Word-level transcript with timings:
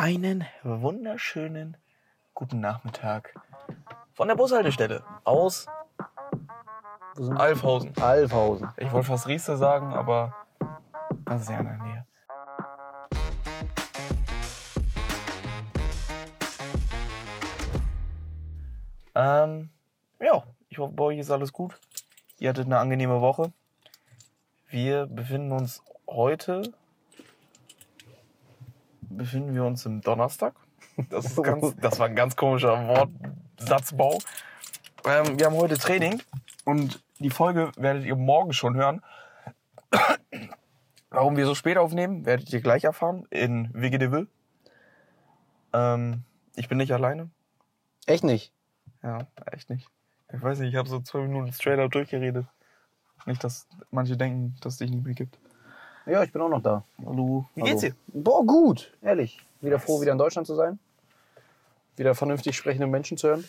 Einen 0.00 0.44
wunderschönen 0.62 1.76
guten 2.32 2.60
Nachmittag 2.60 3.34
von 4.12 4.28
der 4.28 4.36
Bushaltestelle 4.36 5.02
aus? 5.24 5.66
Alfhausen. 7.34 7.92
Alfhausen. 8.00 8.68
Ich 8.76 8.92
wollte 8.92 9.08
fast 9.08 9.26
Rieste 9.26 9.56
sagen, 9.56 9.92
aber 9.92 10.36
das 11.24 11.42
ist 11.42 11.50
ja 11.50 11.58
in 11.58 11.66
der 11.66 11.78
Nähe. 11.78 12.06
Ähm, 19.16 19.70
ja, 20.20 20.44
ich 20.68 20.78
hoffe, 20.78 20.92
bei 20.94 21.04
euch 21.06 21.18
ist 21.18 21.32
alles 21.32 21.52
gut. 21.52 21.74
Ihr 22.38 22.50
hattet 22.50 22.66
eine 22.66 22.78
angenehme 22.78 23.20
Woche. 23.20 23.52
Wir 24.68 25.06
befinden 25.06 25.50
uns 25.50 25.82
heute, 26.06 26.72
befinden 29.08 29.54
wir 29.54 29.64
uns 29.64 29.84
im 29.86 30.00
Donnerstag. 30.00 30.54
Das, 31.10 31.26
ist 31.26 31.42
ganz, 31.44 31.76
das 31.80 32.00
war 32.00 32.06
ein 32.06 32.16
ganz 32.16 32.34
komischer 32.34 32.88
Wortsatzbau. 32.88 34.18
Ähm, 35.04 35.38
wir 35.38 35.46
haben 35.46 35.54
heute 35.54 35.78
Training 35.78 36.20
und 36.64 37.00
die 37.20 37.30
Folge 37.30 37.70
werdet 37.76 38.04
ihr 38.04 38.16
morgen 38.16 38.52
schon 38.52 38.74
hören. 38.74 39.00
Warum 41.10 41.36
wir 41.36 41.46
so 41.46 41.54
spät 41.54 41.78
aufnehmen, 41.78 42.26
werdet 42.26 42.52
ihr 42.52 42.60
gleich 42.60 42.82
erfahren 42.82 43.26
in 43.30 43.70
Ville. 43.74 44.26
Ähm, 45.72 46.24
ich 46.56 46.68
bin 46.68 46.78
nicht 46.78 46.92
alleine. 46.92 47.30
Echt 48.06 48.24
nicht? 48.24 48.52
Ja, 49.02 49.26
echt 49.46 49.70
nicht. 49.70 49.88
Ich 50.32 50.42
weiß 50.42 50.58
nicht, 50.58 50.70
ich 50.70 50.76
habe 50.76 50.88
so 50.88 51.00
zwei 51.00 51.20
Minuten 51.20 51.52
straight 51.52 51.78
up 51.78 51.90
durchgeredet. 51.92 52.46
Nicht, 53.26 53.42
dass 53.44 53.66
manche 53.90 54.16
denken, 54.16 54.56
dass 54.60 54.74
es 54.74 54.78
dich 54.78 54.90
nicht 54.90 55.04
mehr 55.04 55.14
gibt. 55.14 55.38
Ja, 56.08 56.22
ich 56.22 56.32
bin 56.32 56.40
auch 56.40 56.48
noch 56.48 56.62
da. 56.62 56.84
Hallo. 57.04 57.46
Wie 57.54 57.62
geht's 57.62 57.82
dir? 57.82 57.94
Boah, 58.08 58.44
gut. 58.44 58.92
Ehrlich. 59.02 59.44
Wieder 59.60 59.78
froh, 59.78 60.00
wieder 60.00 60.12
in 60.12 60.18
Deutschland 60.18 60.46
zu 60.46 60.54
sein. 60.54 60.78
Wieder 61.96 62.14
vernünftig 62.14 62.56
sprechende 62.56 62.86
Menschen 62.86 63.18
zu 63.18 63.28
hören. 63.28 63.44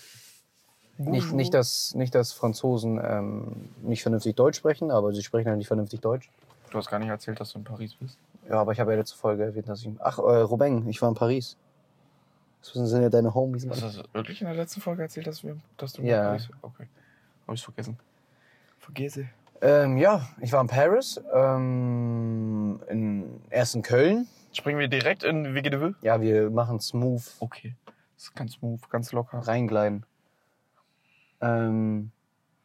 Nicht, 0.97 1.31
nicht, 1.31 1.53
dass, 1.53 1.95
nicht, 1.95 2.13
dass 2.13 2.33
Franzosen 2.33 2.99
ähm, 3.01 3.69
nicht 3.81 4.01
vernünftig 4.01 4.35
Deutsch 4.35 4.57
sprechen, 4.57 4.91
aber 4.91 5.13
sie 5.13 5.23
sprechen 5.23 5.47
halt 5.47 5.57
nicht 5.57 5.67
vernünftig 5.67 6.01
Deutsch. 6.01 6.29
Du 6.71 6.77
hast 6.77 6.89
gar 6.89 6.99
nicht 6.99 7.07
erzählt, 7.07 7.39
dass 7.39 7.53
du 7.53 7.59
in 7.59 7.63
Paris 7.63 7.95
bist. 7.95 8.17
Ja, 8.49 8.55
aber 8.59 8.73
ich 8.73 8.79
habe 8.81 8.91
ja 8.91 8.97
letzte 8.97 9.15
Folge 9.17 9.43
erwähnt, 9.43 9.69
dass 9.69 9.81
ich. 9.81 9.89
Ach, 9.99 10.17
äh, 10.19 10.21
Robeng, 10.21 10.87
ich 10.89 11.01
war 11.01 11.07
in 11.07 11.15
Paris. 11.15 11.55
Das 12.61 12.73
sind 12.73 13.01
ja 13.01 13.09
deine 13.09 13.33
Homies. 13.33 13.65
Hast 13.69 13.81
du 13.81 13.85
das 13.85 14.03
wirklich 14.11 14.41
in 14.41 14.47
der 14.47 14.55
letzten 14.57 14.81
Folge 14.81 15.03
erzählt, 15.03 15.27
dass, 15.27 15.43
wir, 15.43 15.55
dass 15.77 15.93
du 15.93 16.01
in 16.01 16.09
Ja. 16.09 16.23
Paris 16.23 16.49
Okay. 16.61 16.87
Hab 17.47 17.55
ich 17.55 17.63
vergessen. 17.63 17.97
Vergesse. 18.79 19.29
Ähm, 19.61 19.97
ja, 19.97 20.27
ich 20.41 20.51
war 20.53 20.61
in 20.61 20.67
Paris. 20.67 21.21
Ähm, 21.33 22.79
in, 22.89 23.41
erst 23.49 23.75
in 23.75 23.81
Köln. 23.81 24.27
Springen 24.53 24.79
wir 24.79 24.87
direkt 24.87 25.23
in 25.23 25.53
Wege 25.53 25.69
de 25.69 25.79
Ville? 25.79 25.95
Ja, 26.01 26.21
wir 26.21 26.49
machen 26.49 26.79
smooth 26.79 27.23
Okay. 27.39 27.75
Das 28.15 28.25
ist 28.25 28.35
ganz 28.35 28.53
smooth, 28.53 28.89
ganz 28.89 29.11
locker. 29.11 29.39
reingleiten. 29.39 30.05
Ähm, 31.41 32.11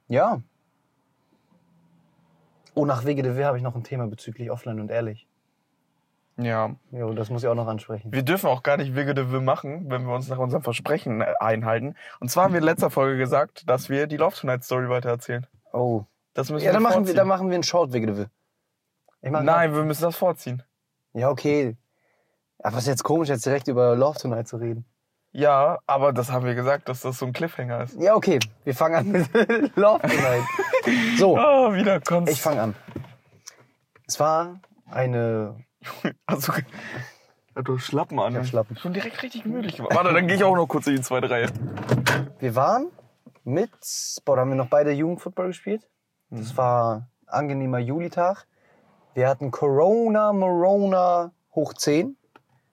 ja. 0.09 0.41
Oh, 2.75 2.87
nach 2.87 3.05
Wege 3.05 3.23
de 3.23 3.35
Ville 3.35 3.47
habe 3.47 3.57
ich 3.57 3.63
noch 3.63 3.77
ein 3.77 3.85
Thema 3.85 4.07
bezüglich 4.07 4.51
Offline 4.51 4.81
und 4.81 4.91
Ehrlich. 4.91 5.27
Ja. 6.37 6.75
Jo, 6.91 7.13
das 7.13 7.31
muss 7.31 7.45
ich 7.45 7.49
auch 7.49 7.55
noch 7.55 7.69
ansprechen. 7.69 8.13
Wir 8.13 8.25
dürfen 8.25 8.49
auch 8.49 8.65
gar 8.65 8.77
nicht 8.77 8.97
Wege 8.97 9.15
de 9.15 9.31
Ville 9.31 9.41
machen, 9.41 9.89
wenn 9.91 10.05
wir 10.05 10.15
uns 10.15 10.29
nach 10.29 10.39
unserem 10.39 10.63
Versprechen 10.63 11.21
äh, 11.21 11.35
einhalten. 11.39 11.95
Und 12.19 12.31
zwar 12.31 12.45
haben 12.45 12.55
wir 12.55 12.59
in 12.59 12.65
letzter 12.65 12.91
Folge 12.91 13.19
gesagt, 13.19 13.69
dass 13.69 13.89
wir 13.89 14.09
die 14.09 14.17
Love 14.17 14.35
Tonight 14.35 14.65
Story 14.65 14.89
weitererzählen. 14.89 15.47
Oh. 15.73 16.05
Das 16.35 16.51
müssen 16.51 16.65
Ja, 16.65 16.73
dann 16.73 16.83
wir 16.83 16.89
machen 16.89 17.07
wir, 17.07 17.15
dann 17.15 17.29
machen 17.29 17.49
wir 17.49 17.55
einen 17.55 17.63
Short 17.63 17.93
mach 19.33 19.43
Nein, 19.43 19.75
wir 19.75 19.85
müssen 19.85 20.03
das 20.03 20.17
vorziehen. 20.17 20.63
Ja, 21.13 21.31
okay. 21.31 21.77
Aber 22.59 22.77
es 22.77 22.83
ist 22.85 22.89
jetzt 22.89 23.05
komisch, 23.05 23.29
jetzt 23.29 23.47
direkt 23.47 23.69
über 23.69 23.95
Love 23.97 24.19
Tonight 24.19 24.49
zu 24.49 24.57
reden. 24.57 24.85
Ja, 25.33 25.79
aber 25.87 26.13
das 26.13 26.31
haben 26.31 26.45
wir 26.47 26.55
gesagt, 26.55 26.89
dass 26.89 27.01
das 27.01 27.19
so 27.19 27.27
ein 27.27 27.33
Cliffhanger 27.33 27.83
ist. 27.85 28.01
Ja, 28.01 28.15
okay. 28.15 28.39
Wir 28.65 28.75
fangen 28.75 28.95
an 28.95 29.09
mit 29.09 29.29
Love 29.77 30.01
Tonight. 30.01 30.43
So, 31.19 31.37
Ah, 31.37 31.73
wieder 31.75 32.01
Konst. 32.01 32.33
ich 32.33 32.41
fange 32.41 32.63
an. 32.63 32.75
Es 34.07 34.21
war 34.21 34.61
eine 34.91 35.57
Also, 36.27 36.53
ja, 37.57 37.63
du 37.63 37.79
Schlappen 37.79 38.19
an. 38.19 38.33
Ich 38.33 38.39
hab 38.39 38.47
Schlappen. 38.47 38.77
Schon 38.77 38.93
direkt 38.93 39.23
richtig 39.23 39.45
müde. 39.45 39.73
Warte, 39.79 40.13
dann 40.13 40.27
gehe 40.27 40.37
ich 40.37 40.45
auch 40.45 40.57
noch 40.57 40.67
kurz 40.67 40.87
in 40.87 40.97
die 40.97 41.03
zweite 41.03 41.31
Reihe. 41.31 41.49
Wir 42.39 42.55
waren 42.55 42.89
mit, 43.45 43.71
boah, 44.25 44.37
da 44.37 44.43
haben 44.43 44.51
wir 44.51 44.57
noch 44.57 44.69
beide 44.69 44.93
Jugendfootball 44.93 45.49
gespielt. 45.49 45.87
Das 46.37 46.57
war 46.57 47.09
ein 47.27 47.29
angenehmer 47.29 47.79
Julitag. 47.79 48.47
Wir 49.15 49.29
hatten 49.29 49.51
Corona, 49.51 50.33
Morona 50.33 51.33
hoch 51.55 51.75
10. 51.75 52.17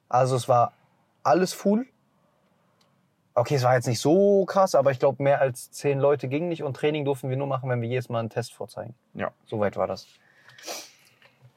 Also 0.10 0.36
es 0.36 0.50
war 0.50 0.74
alles 1.24 1.54
full. 1.54 1.88
Okay, 3.34 3.56
es 3.56 3.64
war 3.64 3.76
jetzt 3.76 3.88
nicht 3.88 4.00
so 4.00 4.46
krass, 4.46 4.76
aber 4.76 4.92
ich 4.92 5.00
glaube, 5.00 5.24
mehr 5.24 5.40
als 5.40 5.72
10 5.72 6.00
Leute 6.00 6.28
ging 6.28 6.50
nicht 6.50 6.64
und 6.64 6.76
Training 6.76 7.06
durften 7.06 7.30
wir 7.30 7.38
nur 7.38 7.48
machen, 7.48 7.70
wenn 7.70 7.82
wir 7.82 7.88
jedes 7.88 8.10
Mal 8.10 8.20
einen 8.20 8.30
Test 8.30 8.54
vorzeigen. 8.54 8.94
Ja. 9.14 9.32
Weit 9.52 9.78
war 9.78 9.88
das. 9.88 10.08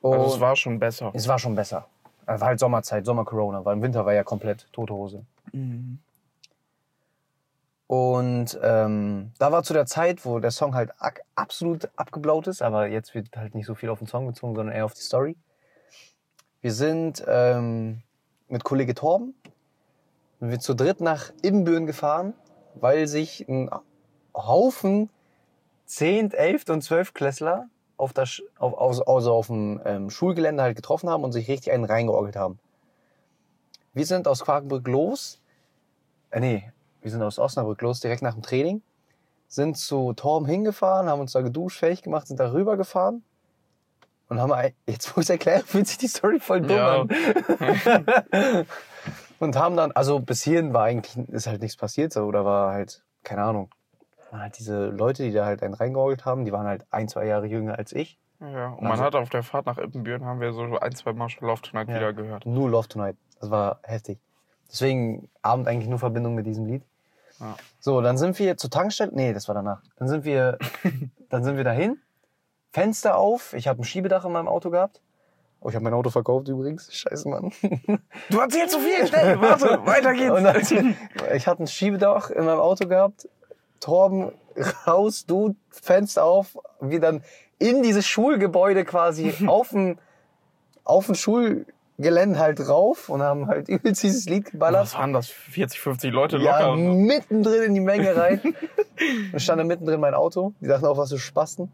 Also 0.02 0.16
Und 0.16 0.26
es 0.26 0.40
war 0.40 0.54
schon 0.54 0.78
besser. 0.78 1.10
es 1.14 1.26
war 1.26 1.38
schon 1.38 1.54
besser. 1.54 1.86
Es 2.26 2.40
war 2.40 2.48
halt 2.48 2.58
Sommerzeit, 2.60 3.04
Sommer-Corona, 3.04 3.64
weil 3.64 3.74
im 3.76 3.82
Winter 3.82 4.06
war 4.06 4.14
ja 4.14 4.22
komplett 4.22 4.66
tote 4.72 4.94
Hose. 4.94 5.24
Mhm. 5.52 5.98
Und 7.86 8.58
ähm, 8.62 9.32
da 9.38 9.52
war 9.52 9.62
zu 9.62 9.74
der 9.74 9.86
Zeit, 9.86 10.24
wo 10.24 10.38
der 10.38 10.50
Song 10.50 10.74
halt 10.74 10.92
absolut 11.34 11.90
abgeblaut 11.96 12.46
ist, 12.46 12.62
aber 12.62 12.86
jetzt 12.86 13.14
wird 13.14 13.36
halt 13.36 13.54
nicht 13.54 13.66
so 13.66 13.74
viel 13.74 13.90
auf 13.90 13.98
den 13.98 14.08
Song 14.08 14.26
bezogen, 14.26 14.54
sondern 14.54 14.74
eher 14.74 14.86
auf 14.86 14.94
die 14.94 15.02
Story. 15.02 15.36
Wir 16.62 16.72
sind 16.72 17.22
ähm, 17.28 18.02
mit 18.48 18.64
Kollege 18.64 18.94
Torben, 18.94 19.34
sind 20.40 20.50
wir 20.50 20.60
zu 20.60 20.74
dritt 20.74 21.00
nach 21.02 21.30
Ibbenbüren 21.42 21.86
gefahren, 21.86 22.32
weil 22.74 23.06
sich 23.06 23.46
ein 23.48 23.68
Haufen 24.34 25.10
10., 25.86 26.32
11. 26.32 26.64
und 26.70 26.82
12. 26.82 27.12
Klässler 27.12 27.68
auf, 27.98 28.12
das, 28.14 28.42
auf, 28.58 29.06
also 29.06 29.32
auf 29.32 29.48
dem 29.48 29.80
ähm, 29.84 30.10
Schulgelände 30.10 30.62
halt 30.62 30.76
getroffen 30.76 31.10
haben 31.10 31.22
und 31.22 31.32
sich 31.32 31.48
richtig 31.48 31.72
einen 31.72 31.84
reingeorgelt 31.84 32.36
haben. 32.36 32.58
Wir 33.92 34.06
sind 34.06 34.26
aus 34.26 34.42
Quakenbrück 34.44 34.88
los, 34.88 35.40
äh, 36.30 36.40
nee, 36.40 36.72
wir 37.04 37.10
sind 37.10 37.22
aus 37.22 37.38
Osnabrück 37.38 37.80
los, 37.82 38.00
direkt 38.00 38.22
nach 38.22 38.34
dem 38.34 38.42
Training, 38.42 38.82
sind 39.46 39.76
zu 39.76 40.12
Torben 40.14 40.48
hingefahren, 40.48 41.08
haben 41.08 41.20
uns 41.20 41.32
da 41.32 41.42
geduscht, 41.42 41.78
fertig 41.78 42.02
gemacht, 42.02 42.26
sind 42.26 42.40
da 42.40 42.50
rüber 42.52 42.76
gefahren 42.76 43.22
und 44.28 44.40
haben, 44.40 44.52
jetzt 44.86 45.14
wo 45.16 45.20
ich 45.20 45.26
es 45.26 45.30
erkläre, 45.30 45.60
fühlt 45.66 45.86
sich 45.86 45.98
die 45.98 46.08
Story 46.08 46.40
voll 46.40 46.62
dumm 46.62 46.76
Ja. 46.76 47.00
an. 47.02 47.08
und 49.38 49.56
haben 49.56 49.76
dann, 49.76 49.92
also 49.92 50.18
bis 50.20 50.42
hierhin 50.42 50.72
war 50.72 50.84
eigentlich, 50.84 51.16
ist 51.28 51.46
halt 51.46 51.60
nichts 51.62 51.76
passiert, 51.76 52.12
so, 52.12 52.24
oder 52.24 52.44
war 52.44 52.72
halt, 52.72 53.02
keine 53.22 53.42
Ahnung, 53.42 53.70
waren 54.30 54.40
halt 54.42 54.58
diese 54.58 54.86
Leute, 54.86 55.22
die 55.24 55.32
da 55.32 55.44
halt 55.44 55.62
einen 55.62 55.74
reingeorgelt 55.74 56.24
haben, 56.24 56.44
die 56.44 56.52
waren 56.52 56.66
halt 56.66 56.86
ein, 56.90 57.08
zwei 57.08 57.26
Jahre 57.26 57.46
jünger 57.46 57.78
als 57.78 57.92
ich. 57.92 58.18
Ja, 58.40 58.68
und 58.70 58.82
man 58.82 58.92
Also- 58.92 59.04
hat 59.04 59.14
auf 59.14 59.28
der 59.30 59.42
Fahrt 59.42 59.66
nach 59.66 59.78
Ippenbüren 59.78 60.24
haben 60.24 60.40
wir 60.40 60.52
so 60.52 60.62
ein, 60.78 60.94
zwei 60.94 61.12
Mal 61.12 61.28
schon 61.28 61.46
Love 61.46 61.62
Tonight 61.62 61.88
Ja. 61.88 61.96
wieder 61.96 62.12
gehört. 62.12 62.44
Nur 62.46 62.68
Love 62.70 62.88
Tonight. 62.88 63.16
Das 63.40 63.50
war 63.50 63.78
heftig. 63.82 64.18
Deswegen 64.70 65.28
Abend 65.42 65.68
eigentlich 65.68 65.88
nur 65.88 65.98
Verbindung 65.98 66.34
mit 66.34 66.46
diesem 66.46 66.66
Lied. 66.66 66.82
Ja. 67.40 67.56
So, 67.80 68.00
dann 68.00 68.16
sind 68.16 68.38
wir 68.38 68.56
zur 68.56 68.70
Tankstelle. 68.70 69.10
Nee, 69.14 69.32
das 69.32 69.48
war 69.48 69.54
danach. 69.54 69.82
Dann 69.96 70.08
sind 70.08 70.24
wir, 70.24 70.58
dann 71.30 71.44
sind 71.44 71.56
wir 71.56 71.64
dahin. 71.64 71.98
Fenster 72.72 73.16
auf. 73.16 73.52
Ich 73.54 73.68
habe 73.68 73.82
ein 73.82 73.84
Schiebedach 73.84 74.24
in 74.24 74.32
meinem 74.32 74.48
Auto 74.48 74.70
gehabt. 74.70 75.00
Oh, 75.60 75.70
ich 75.70 75.74
habe 75.76 75.84
mein 75.84 75.94
Auto 75.94 76.10
verkauft 76.10 76.48
übrigens. 76.48 76.92
Scheiße, 76.94 77.28
Mann. 77.28 77.50
Du 78.30 78.38
erzählst 78.38 78.74
zu 78.74 78.80
viel, 78.80 79.06
schnell, 79.06 79.40
warte, 79.40 79.64
weiter 79.86 80.12
geht's. 80.12 80.30
Und 80.30 80.44
dann, 80.44 80.96
ich 81.34 81.46
hatte 81.46 81.62
ein 81.62 81.66
Schiebedach 81.66 82.30
in 82.30 82.44
meinem 82.44 82.60
Auto 82.60 82.86
gehabt. 82.86 83.28
Torben 83.80 84.32
raus, 84.86 85.24
du 85.26 85.56
Fenster 85.70 86.24
auf. 86.24 86.58
Wir 86.80 87.00
dann 87.00 87.22
in 87.58 87.82
dieses 87.82 88.06
Schulgebäude 88.06 88.84
quasi 88.84 89.32
auf 89.46 89.70
dem, 89.70 89.98
auf 90.84 91.06
dem 91.06 91.14
Schulgelände 91.96 92.38
halt 92.38 92.68
rauf 92.68 93.08
und 93.08 93.22
haben 93.22 93.46
halt 93.46 93.68
übelst 93.68 94.02
dieses 94.02 94.26
Lied 94.26 94.50
geballert. 94.50 94.82
Was 94.82 94.94
waren 94.94 95.12
das? 95.12 95.28
40, 95.28 95.80
50 95.80 96.12
Leute 96.12 96.38
Ja, 96.38 96.68
locker? 96.68 96.76
mittendrin 96.76 97.62
in 97.64 97.74
die 97.74 97.80
Menge 97.80 98.14
rein. 98.16 98.40
Dann 99.32 99.40
stand 99.40 99.60
da 99.60 99.64
mittendrin 99.64 100.00
mein 100.00 100.14
Auto. 100.14 100.54
Die 100.60 100.66
dachten 100.66 100.86
auch, 100.86 100.96
was 100.96 101.10
für 101.10 101.18
Spasten. 101.18 101.70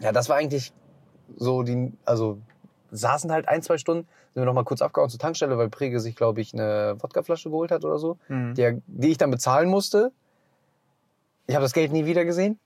Ja, 0.00 0.12
das 0.12 0.28
war 0.28 0.36
eigentlich 0.36 0.72
so 1.36 1.62
die, 1.62 1.92
also 2.04 2.38
saßen 2.90 3.30
halt 3.32 3.48
ein, 3.48 3.62
zwei 3.62 3.78
Stunden, 3.78 4.06
sind 4.34 4.42
wir 4.42 4.46
noch 4.46 4.54
mal 4.54 4.64
kurz 4.64 4.80
abgehauen 4.82 5.10
zur 5.10 5.18
Tankstelle, 5.18 5.58
weil 5.58 5.68
Prege 5.68 6.00
sich, 6.00 6.16
glaube 6.16 6.40
ich, 6.40 6.54
eine 6.54 6.96
Wodkaflasche 7.00 7.50
geholt 7.50 7.70
hat 7.70 7.84
oder 7.84 7.98
so, 7.98 8.18
Mhm. 8.28 8.54
die, 8.54 8.82
die 8.86 9.08
ich 9.10 9.18
dann 9.18 9.30
bezahlen 9.30 9.68
musste. 9.68 10.12
Ich 11.46 11.54
habe 11.54 11.64
das 11.64 11.72
Geld 11.72 11.92
nie 11.92 12.04
wieder 12.06 12.24
gesehen. 12.24 12.58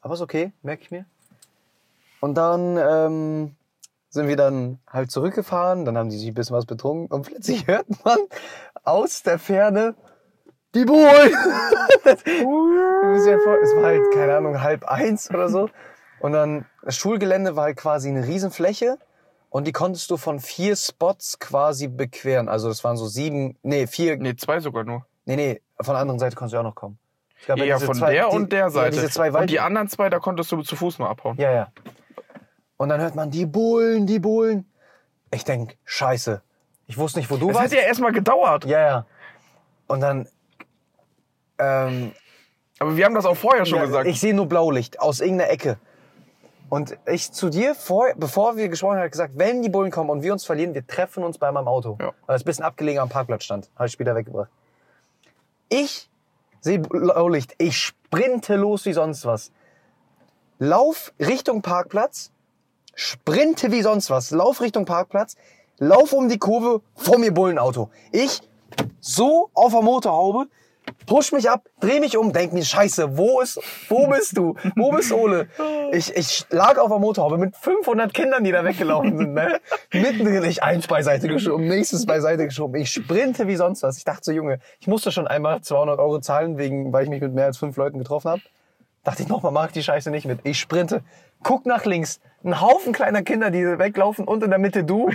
Aber 0.00 0.14
ist 0.14 0.20
okay, 0.22 0.52
merke 0.62 0.82
ich 0.82 0.90
mir. 0.90 1.04
Und 2.20 2.34
dann 2.36 2.76
ähm, 2.78 3.56
sind 4.12 4.28
wir 4.28 4.36
dann 4.36 4.78
halt 4.88 5.10
zurückgefahren, 5.10 5.84
dann 5.84 5.98
haben 5.98 6.08
die 6.10 6.16
sich 6.18 6.28
ein 6.28 6.34
bisschen 6.34 6.54
was 6.56 6.66
betrunken 6.66 7.08
und 7.14 7.26
plötzlich 7.26 7.66
hört 7.66 7.86
man 8.04 8.18
aus 8.84 9.22
der 9.24 9.38
Ferne 9.40 9.94
die 10.74 10.86
vor- 13.44 13.58
es 13.62 13.74
war 13.76 13.82
halt, 13.84 14.02
keine 14.14 14.36
Ahnung, 14.36 14.62
halb 14.62 14.84
eins 14.84 15.28
oder 15.30 15.48
so. 15.48 15.68
Und 16.20 16.32
dann, 16.32 16.64
das 16.82 16.96
Schulgelände 16.96 17.56
war 17.56 17.64
halt 17.64 17.76
quasi 17.76 18.08
eine 18.08 18.26
Riesenfläche. 18.26 18.98
Und 19.50 19.66
die 19.66 19.72
konntest 19.72 20.10
du 20.10 20.16
von 20.16 20.40
vier 20.40 20.76
Spots 20.76 21.38
quasi 21.38 21.88
bequeren. 21.88 22.48
Also 22.48 22.68
das 22.68 22.82
waren 22.84 22.96
so 22.96 23.06
sieben, 23.06 23.58
nee, 23.62 23.86
vier, 23.86 24.16
nee, 24.16 24.30
Nee, 24.30 24.36
zwei 24.36 24.60
sogar 24.60 24.84
nur. 24.84 25.04
nee, 25.26 25.60
von 25.78 25.92
der 25.94 26.00
anderen 26.00 26.18
Seite 26.18 26.36
konntest 26.36 26.54
du 26.54 26.58
auch 26.58 26.62
noch 26.62 26.74
kommen. 26.74 26.98
Es 27.38 27.46
gab 27.48 27.58
Ja, 27.58 27.74
diese 27.74 27.84
von 27.86 27.94
zwei- 27.96 28.12
der 28.14 28.30
die- 28.30 28.36
und 28.36 28.50
der 28.52 28.58
Ja, 28.60 28.70
Seite. 28.70 28.92
diese 28.92 29.10
zwei 29.10 29.30
und 29.30 29.50
die 29.50 29.60
anderen 29.60 29.88
zwei, 29.88 30.08
da 30.08 30.20
konntest 30.20 30.50
du 30.52 30.62
zu 30.62 30.74
Fuß 30.74 30.98
mal 31.00 31.10
abhauen. 31.10 31.36
Ja, 31.38 31.52
ja. 31.52 31.68
Und 32.82 32.88
dann 32.88 33.00
hört 33.00 33.14
man 33.14 33.30
die 33.30 33.46
Bullen, 33.46 34.08
die 34.08 34.18
Bullen. 34.18 34.68
Ich 35.30 35.44
denk, 35.44 35.76
scheiße. 35.84 36.42
Ich 36.88 36.98
wusste 36.98 37.20
nicht, 37.20 37.30
wo 37.30 37.36
du 37.36 37.46
Das 37.46 37.54
hat 37.54 37.62
warst. 37.62 37.74
ja 37.74 37.80
erstmal 37.82 38.10
gedauert. 38.10 38.64
Ja, 38.64 38.80
ja. 38.80 39.06
Und 39.86 40.00
dann, 40.00 40.28
ähm, 41.60 42.10
Aber 42.80 42.96
wir 42.96 43.04
haben 43.04 43.14
das 43.14 43.24
auch 43.24 43.36
vorher 43.36 43.66
schon 43.66 43.78
ja, 43.78 43.84
gesagt. 43.84 44.08
ich 44.08 44.18
sehe 44.18 44.34
nur 44.34 44.46
Blaulicht 44.46 44.98
aus 44.98 45.20
irgendeiner 45.20 45.52
Ecke. 45.52 45.78
Und 46.70 46.98
ich 47.06 47.30
zu 47.30 47.50
dir, 47.50 47.76
vor, 47.76 48.14
bevor 48.16 48.56
wir 48.56 48.68
gesprochen 48.68 48.98
haben, 48.98 49.08
gesagt, 49.08 49.34
wenn 49.36 49.62
die 49.62 49.68
Bullen 49.68 49.92
kommen 49.92 50.10
und 50.10 50.24
wir 50.24 50.32
uns 50.32 50.44
verlieren, 50.44 50.74
wir 50.74 50.84
treffen 50.84 51.22
uns 51.22 51.38
bei 51.38 51.52
meinem 51.52 51.68
Auto. 51.68 51.96
Ja. 52.00 52.10
Weil 52.26 52.34
es 52.34 52.42
ein 52.42 52.46
bisschen 52.46 52.64
abgelegen 52.64 53.00
am 53.00 53.08
Parkplatz 53.08 53.44
stand. 53.44 53.70
Habe 53.76 53.86
ich 53.86 53.92
später 53.92 54.16
weggebracht. 54.16 54.50
Ich 55.68 56.10
sehe 56.60 56.80
Blaulicht. 56.80 57.54
Ich 57.58 57.78
sprinte 57.78 58.56
los 58.56 58.86
wie 58.86 58.92
sonst 58.92 59.24
was. 59.24 59.52
Lauf 60.58 61.12
Richtung 61.20 61.62
Parkplatz. 61.62 62.32
Sprinte 62.94 63.72
wie 63.72 63.82
sonst 63.82 64.10
was. 64.10 64.30
Lauf 64.30 64.60
Richtung 64.60 64.84
Parkplatz. 64.84 65.36
Lauf 65.78 66.12
um 66.12 66.28
die 66.28 66.38
Kurve. 66.38 66.82
Vor 66.94 67.18
mir 67.18 67.32
Bullenauto. 67.32 67.90
Ich 68.12 68.40
so 69.00 69.50
auf 69.54 69.72
der 69.72 69.82
Motorhaube. 69.82 70.46
Push 71.06 71.32
mich 71.32 71.48
ab, 71.48 71.68
dreh 71.80 72.00
mich 72.00 72.16
um, 72.16 72.32
denk 72.32 72.52
mir, 72.52 72.64
scheiße, 72.64 73.16
wo 73.16 73.40
ist, 73.40 73.60
wo 73.88 74.08
bist 74.08 74.36
du? 74.36 74.54
Wo 74.76 74.90
bist 74.90 75.12
Ole? 75.12 75.48
Ich, 75.94 76.16
ich 76.16 76.46
lag 76.48 76.78
auf 76.78 76.88
der 76.88 76.98
Motorhaube 76.98 77.36
mit 77.36 77.54
500 77.54 78.14
Kindern, 78.14 78.44
die 78.44 78.50
da 78.50 78.64
weggelaufen 78.64 79.18
sind, 79.18 79.34
ne? 79.34 79.60
Mittendrin, 79.92 80.42
ich 80.44 80.62
eins 80.62 80.86
beiseite 80.86 81.28
geschoben, 81.28 81.68
nächstes 81.68 82.06
beiseite 82.06 82.46
geschoben. 82.46 82.80
Ich 82.80 82.90
sprinte 82.90 83.46
wie 83.46 83.56
sonst 83.56 83.82
was. 83.82 83.98
Ich 83.98 84.04
dachte 84.04 84.22
so, 84.24 84.32
Junge, 84.32 84.58
ich 84.80 84.86
musste 84.86 85.12
schon 85.12 85.26
einmal 85.26 85.60
200 85.60 85.98
Euro 85.98 86.20
zahlen, 86.20 86.56
wegen, 86.56 86.94
weil 86.94 87.04
ich 87.04 87.10
mich 87.10 87.20
mit 87.20 87.34
mehr 87.34 87.44
als 87.44 87.58
fünf 87.58 87.76
Leuten 87.76 87.98
getroffen 87.98 88.30
habe. 88.30 88.42
Dachte 89.04 89.22
ich, 89.22 89.28
nochmal 89.28 89.52
mach 89.52 89.66
ich 89.66 89.72
die 89.72 89.82
Scheiße 89.82 90.10
nicht 90.10 90.24
mit. 90.24 90.38
Ich 90.44 90.58
sprinte, 90.58 91.02
guck 91.42 91.66
nach 91.66 91.84
links. 91.84 92.20
Ein 92.44 92.60
Haufen 92.60 92.92
kleiner 92.92 93.22
Kinder, 93.22 93.50
die 93.50 93.64
weglaufen 93.78 94.26
und 94.26 94.42
in 94.42 94.50
der 94.50 94.58
Mitte 94.58 94.82
du. 94.82 95.10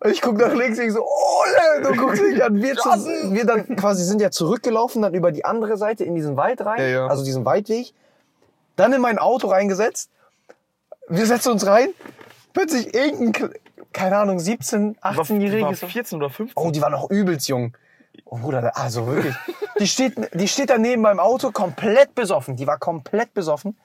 Und 0.00 0.10
ich 0.10 0.20
guck 0.20 0.36
nach 0.38 0.52
links, 0.52 0.78
ich 0.78 0.92
so, 0.92 1.04
Ole, 1.04 1.82
du 1.82 1.94
guckst 1.94 2.22
mich 2.22 2.42
an. 2.42 2.60
Wir, 2.60 2.74
zu, 2.74 2.88
wir 3.32 3.44
dann 3.44 3.76
quasi 3.76 4.04
sind 4.04 4.20
ja 4.20 4.30
zurückgelaufen, 4.30 5.02
dann 5.02 5.14
über 5.14 5.30
die 5.30 5.44
andere 5.44 5.76
Seite 5.76 6.04
in 6.04 6.14
diesen 6.14 6.36
Wald 6.36 6.64
rein, 6.64 6.80
Ja, 6.80 6.86
ja. 6.86 7.06
also 7.06 7.24
diesen 7.24 7.44
Waldweg. 7.44 7.92
Dann 8.76 8.92
in 8.92 9.00
mein 9.00 9.18
Auto 9.18 9.48
reingesetzt. 9.48 10.10
Wir 11.08 11.26
setzen 11.26 11.52
uns 11.52 11.66
rein. 11.66 11.90
Plötzlich 12.52 12.92
irgendein, 12.94 13.52
keine 13.92 14.18
Ahnung, 14.18 14.40
17, 14.40 14.96
war 15.00 15.12
18-jähriges. 15.12 15.86
14 15.86 16.18
oder 16.18 16.30
15. 16.30 16.54
Oh, 16.56 16.70
die 16.70 16.80
war 16.80 16.90
noch 16.90 17.10
übelst 17.10 17.48
jung. 17.48 17.76
Oh, 18.24 18.36
Bruder, 18.38 18.76
also 18.76 19.06
wirklich. 19.06 19.34
Die 19.78 19.86
steht, 19.86 20.14
die 20.34 20.48
steht 20.48 20.70
da 20.70 20.78
neben 20.78 21.02
meinem 21.02 21.20
Auto, 21.20 21.50
komplett 21.52 22.14
besoffen. 22.14 22.56
Die 22.56 22.66
war 22.66 22.78
komplett 22.78 23.32
besoffen. 23.32 23.76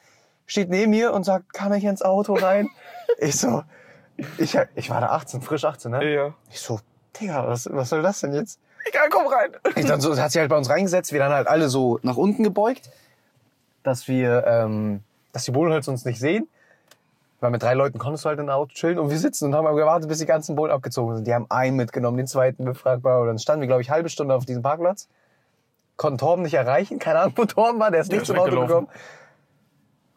Steht 0.45 0.69
neben 0.69 0.92
mir 0.92 1.13
und 1.13 1.24
sagt, 1.24 1.54
kann 1.54 1.74
ich 1.74 1.84
ins 1.84 2.01
Auto 2.01 2.34
rein? 2.34 2.69
Ich 3.19 3.40
so, 3.40 3.63
ich, 4.40 4.57
ich 4.74 4.90
war 4.90 5.00
da 5.00 5.10
18, 5.10 5.42
frisch 5.42 5.66
18, 5.66 5.92
ne? 5.92 6.13
Ja. 6.13 6.34
Ich 6.50 6.60
so, 6.60 6.80
Digga, 7.19 7.48
was, 7.48 7.69
was 7.72 7.90
soll 7.90 8.01
das 8.01 8.22
denn 8.22 8.34
jetzt? 8.34 8.60
Egal, 8.86 9.10
komm 9.10 9.28
rein. 9.28 9.51
Ich 9.75 9.86
dann 9.86 10.01
so, 10.01 10.18
hat 10.18 10.31
sie 10.31 10.40
halt 10.40 10.50
bei 10.50 10.57
uns 10.57 10.69
reingesetzt, 10.69 11.12
wir 11.13 11.19
dann 11.19 11.31
halt 11.31 11.48
alle 11.48 11.69
so 11.69 12.00
nach 12.01 12.18
unten 12.18 12.44
gebeugt, 12.44 12.90
dass 13.84 14.07
wir, 14.07 14.45
ähm, 14.48 15.01
dass 15.31 15.45
die 15.45 15.51
Bullen 15.51 15.72
halt 15.72 15.88
uns 15.88 16.06
nicht 16.06 16.19
sehen. 16.19 16.48
Weil 17.39 17.51
mit 17.51 17.62
drei 17.62 17.74
Leuten 17.74 18.00
konntest 18.00 18.24
du 18.24 18.30
halt 18.30 18.39
in 18.39 18.48
der 18.48 18.56
Auto 18.56 18.72
chillen 18.74 18.98
und 18.98 19.10
wir 19.10 19.18
sitzen 19.18 19.46
und 19.46 19.56
haben 19.56 19.68
aber 19.68 19.78
gewartet, 19.78 20.07
bis 20.07 20.19
die 20.19 20.25
ganzen 20.25 20.56
Bullen 20.56 20.72
abgezogen 20.72 21.16
sind. 21.16 21.28
Die 21.28 21.34
haben 21.34 21.46
einen 21.50 21.75
mitgenommen, 21.75 22.18
den 22.18 22.28
zweiten 22.28 22.63
befragbar 22.63 23.22
und 23.22 23.28
dann 23.28 23.38
standen 23.38 23.62
wir, 23.62 23.68
glaube 23.68 23.81
ich, 23.81 23.89
halbe 23.89 24.07
Stunde 24.10 24.34
auf 24.34 24.46
diesem 24.46 24.63
Parkplatz. 24.63 25.10
Konnten 25.98 26.18
Torben 26.18 26.44
nicht 26.44 26.54
erreichen, 26.54 27.00
keine 27.00 27.19
Ahnung, 27.19 27.34
wo 27.36 27.46
Torben 27.46 27.80
war, 27.80 27.92
der 27.92 28.01
ist 28.01 28.12
nicht 28.12 28.25
zum 28.25 28.39
Auto 28.39 28.62
gekommen. 28.62 28.88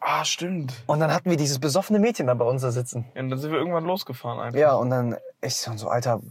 Ah, 0.09 0.23
stimmt. 0.23 0.73
Und 0.85 1.01
dann 1.01 1.13
hatten 1.13 1.29
wir 1.29 1.35
dieses 1.35 1.59
besoffene 1.59 1.99
Mädchen 1.99 2.27
da 2.27 2.33
bei 2.33 2.45
uns 2.45 2.61
da 2.61 2.71
sitzen. 2.71 3.03
Ja, 3.13 3.23
und 3.23 3.29
dann 3.29 3.39
sind 3.39 3.51
wir 3.51 3.59
irgendwann 3.59 3.83
losgefahren 3.83 4.39
einfach. 4.39 4.57
Ja, 4.57 4.73
und 4.75 4.89
dann, 4.89 5.17
ich 5.41 5.57
so, 5.57 5.89
Alter, 5.89 6.21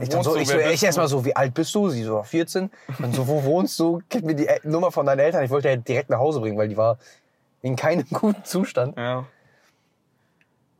ich 0.00 0.08
dann 0.08 0.24
so, 0.24 0.34
du? 0.34 0.40
ich 0.40 0.48
so, 0.48 0.58
ich 0.58 0.82
erstmal 0.82 1.06
so, 1.06 1.24
wie 1.24 1.36
alt 1.36 1.54
bist 1.54 1.72
du? 1.72 1.88
Sie 1.90 2.02
so, 2.02 2.20
14. 2.20 2.68
Und 2.98 3.14
so, 3.14 3.28
wo 3.28 3.44
wohnst 3.44 3.78
du? 3.78 4.02
Gib 4.08 4.24
mir 4.24 4.34
die 4.34 4.48
Nummer 4.64 4.90
von 4.90 5.06
deinen 5.06 5.20
Eltern. 5.20 5.44
Ich 5.44 5.50
wollte 5.50 5.68
ja 5.68 5.76
direkt 5.76 6.10
nach 6.10 6.18
Hause 6.18 6.40
bringen, 6.40 6.58
weil 6.58 6.68
die 6.68 6.76
war 6.76 6.98
in 7.62 7.76
keinem 7.76 8.06
guten 8.10 8.42
Zustand. 8.42 8.96
Ja. 8.96 9.24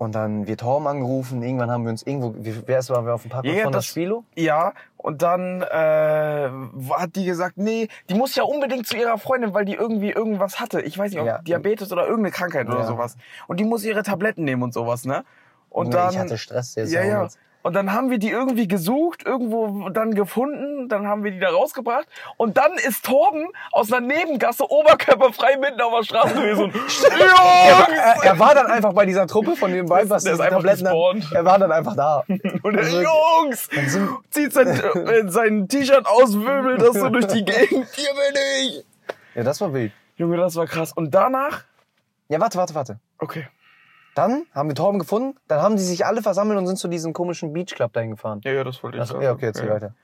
Und 0.02 0.16
dann 0.16 0.48
wird 0.48 0.60
Torben 0.60 0.88
angerufen. 0.88 1.42
Irgendwann 1.44 1.70
haben 1.70 1.84
wir 1.84 1.90
uns 1.90 2.02
irgendwo, 2.02 2.34
wie, 2.38 2.54
wer 2.66 2.80
ist, 2.80 2.90
waren 2.90 3.06
wir 3.06 3.14
auf 3.14 3.22
dem 3.22 3.30
Parkplatz 3.30 3.56
Ja, 3.56 3.62
von 3.62 3.72
das 3.72 3.84
das- 3.84 3.90
Spilo? 3.90 4.24
Ja, 4.34 4.72
und 4.96 5.22
dann 5.22 5.62
äh, 5.62 6.50
hat 6.94 7.14
die 7.14 7.24
gesagt, 7.24 7.56
nee, 7.56 7.86
die 8.10 8.14
muss 8.14 8.34
ja 8.34 8.42
unbedingt 8.42 8.86
zu 8.86 8.96
ihrer 8.96 9.16
Freundin, 9.18 9.54
weil 9.54 9.64
die 9.64 9.74
irgendwie 9.74 10.10
irgendwas 10.10 10.58
hatte. 10.58 10.80
Ich 10.80 10.98
weiß 10.98 11.12
nicht, 11.12 11.20
ob 11.20 11.26
Ja. 11.26 11.38
Diabetes 11.38 11.92
oder 11.92 12.02
irgendeine 12.02 12.32
Krankheit 12.32 12.66
oder 12.66 12.78
Ja. 12.80 12.84
sowas. 12.86 13.16
Und 13.46 13.60
die 13.60 13.64
muss 13.64 13.84
ihre 13.84 14.02
Tabletten 14.02 14.42
nehmen 14.44 14.64
und 14.64 14.74
sowas, 14.74 15.04
ne? 15.04 15.22
Und 15.70 15.86
Junge, 15.86 15.96
dann, 15.98 16.12
ich 16.14 16.18
hatte 16.18 16.36
Stress, 16.38 16.76
ist 16.76 16.92
ja, 16.92 17.02
ja. 17.04 17.22
jetzt- 17.22 17.38
Und 17.62 17.74
dann 17.74 17.92
haben 17.92 18.10
wir 18.10 18.18
die 18.18 18.30
irgendwie 18.30 18.66
gesucht, 18.66 19.24
irgendwo 19.24 19.88
dann 19.90 20.14
gefunden, 20.14 20.88
dann 20.88 21.06
haben 21.06 21.22
wir 21.22 21.30
die 21.30 21.38
da 21.38 21.50
rausgebracht. 21.50 22.06
Und 22.36 22.56
dann 22.56 22.72
ist 22.74 23.04
Torben 23.04 23.46
aus 23.70 23.92
einer 23.92 24.04
Nebengasse 24.04 24.68
oberkörperfrei 24.68 25.56
mitten 25.58 25.80
auf 25.80 25.94
der 25.98 26.04
Straße 26.04 26.34
gewesen. 26.34 26.72
Er 27.12 27.88
er, 27.88 28.24
er 28.24 28.38
war 28.38 28.54
dann 28.54 28.66
einfach 28.66 28.92
bei 28.92 29.06
dieser 29.06 29.26
Truppe 29.26 29.56
von 29.56 29.72
dem 29.72 29.88
Weib, 29.88 30.08
was 30.08 30.24
Der 30.24 30.34
ist 30.34 30.40
einfach 30.40 30.56
Tabletten 30.56 30.84
gespawnt. 30.84 31.32
Er 31.32 31.44
war 31.44 31.58
dann 31.58 31.70
einfach 31.70 31.94
da. 31.94 32.24
Und 32.62 32.74
er, 32.74 32.84
Also, 32.84 33.02
Jungs! 33.02 33.68
Zieht 34.30 34.52
sein, 34.52 34.68
äh, 34.68 35.28
sein 35.28 35.68
T-Shirt 35.68 36.06
aus, 36.06 36.34
wirbelt 36.34 36.82
das 36.82 36.96
so 36.96 37.08
durch 37.08 37.26
die 37.28 37.44
Gegend. 37.44 37.88
Hier 37.94 38.10
bin 38.10 38.40
ich! 38.60 38.84
Ja, 39.34 39.42
das 39.44 39.60
war 39.60 39.72
wild. 39.72 39.92
Junge, 40.16 40.36
das 40.36 40.56
war 40.56 40.66
krass. 40.66 40.92
Und 40.92 41.12
danach? 41.14 41.64
Ja, 42.28 42.40
warte, 42.40 42.58
warte, 42.58 42.74
warte. 42.74 42.98
Okay. 43.18 43.46
Dann 44.14 44.44
haben 44.54 44.68
wir 44.68 44.74
Torben 44.74 44.98
gefunden, 44.98 45.38
dann 45.48 45.62
haben 45.62 45.76
die 45.76 45.82
sich 45.82 46.04
alle 46.04 46.22
versammelt 46.22 46.58
und 46.58 46.66
sind 46.66 46.76
zu 46.76 46.88
diesem 46.88 47.12
komischen 47.12 47.52
Beachclub 47.52 47.92
dahin 47.92 48.10
gefahren. 48.12 48.40
Ja, 48.44 48.52
ja, 48.52 48.64
das 48.64 48.82
wollte 48.82 48.98
ich 48.98 49.04
sagen. 49.04 49.22
ja, 49.22 49.32
okay, 49.32 49.46
erzähl 49.46 49.68
Ja. 49.68 49.74
weiter. 49.74 49.94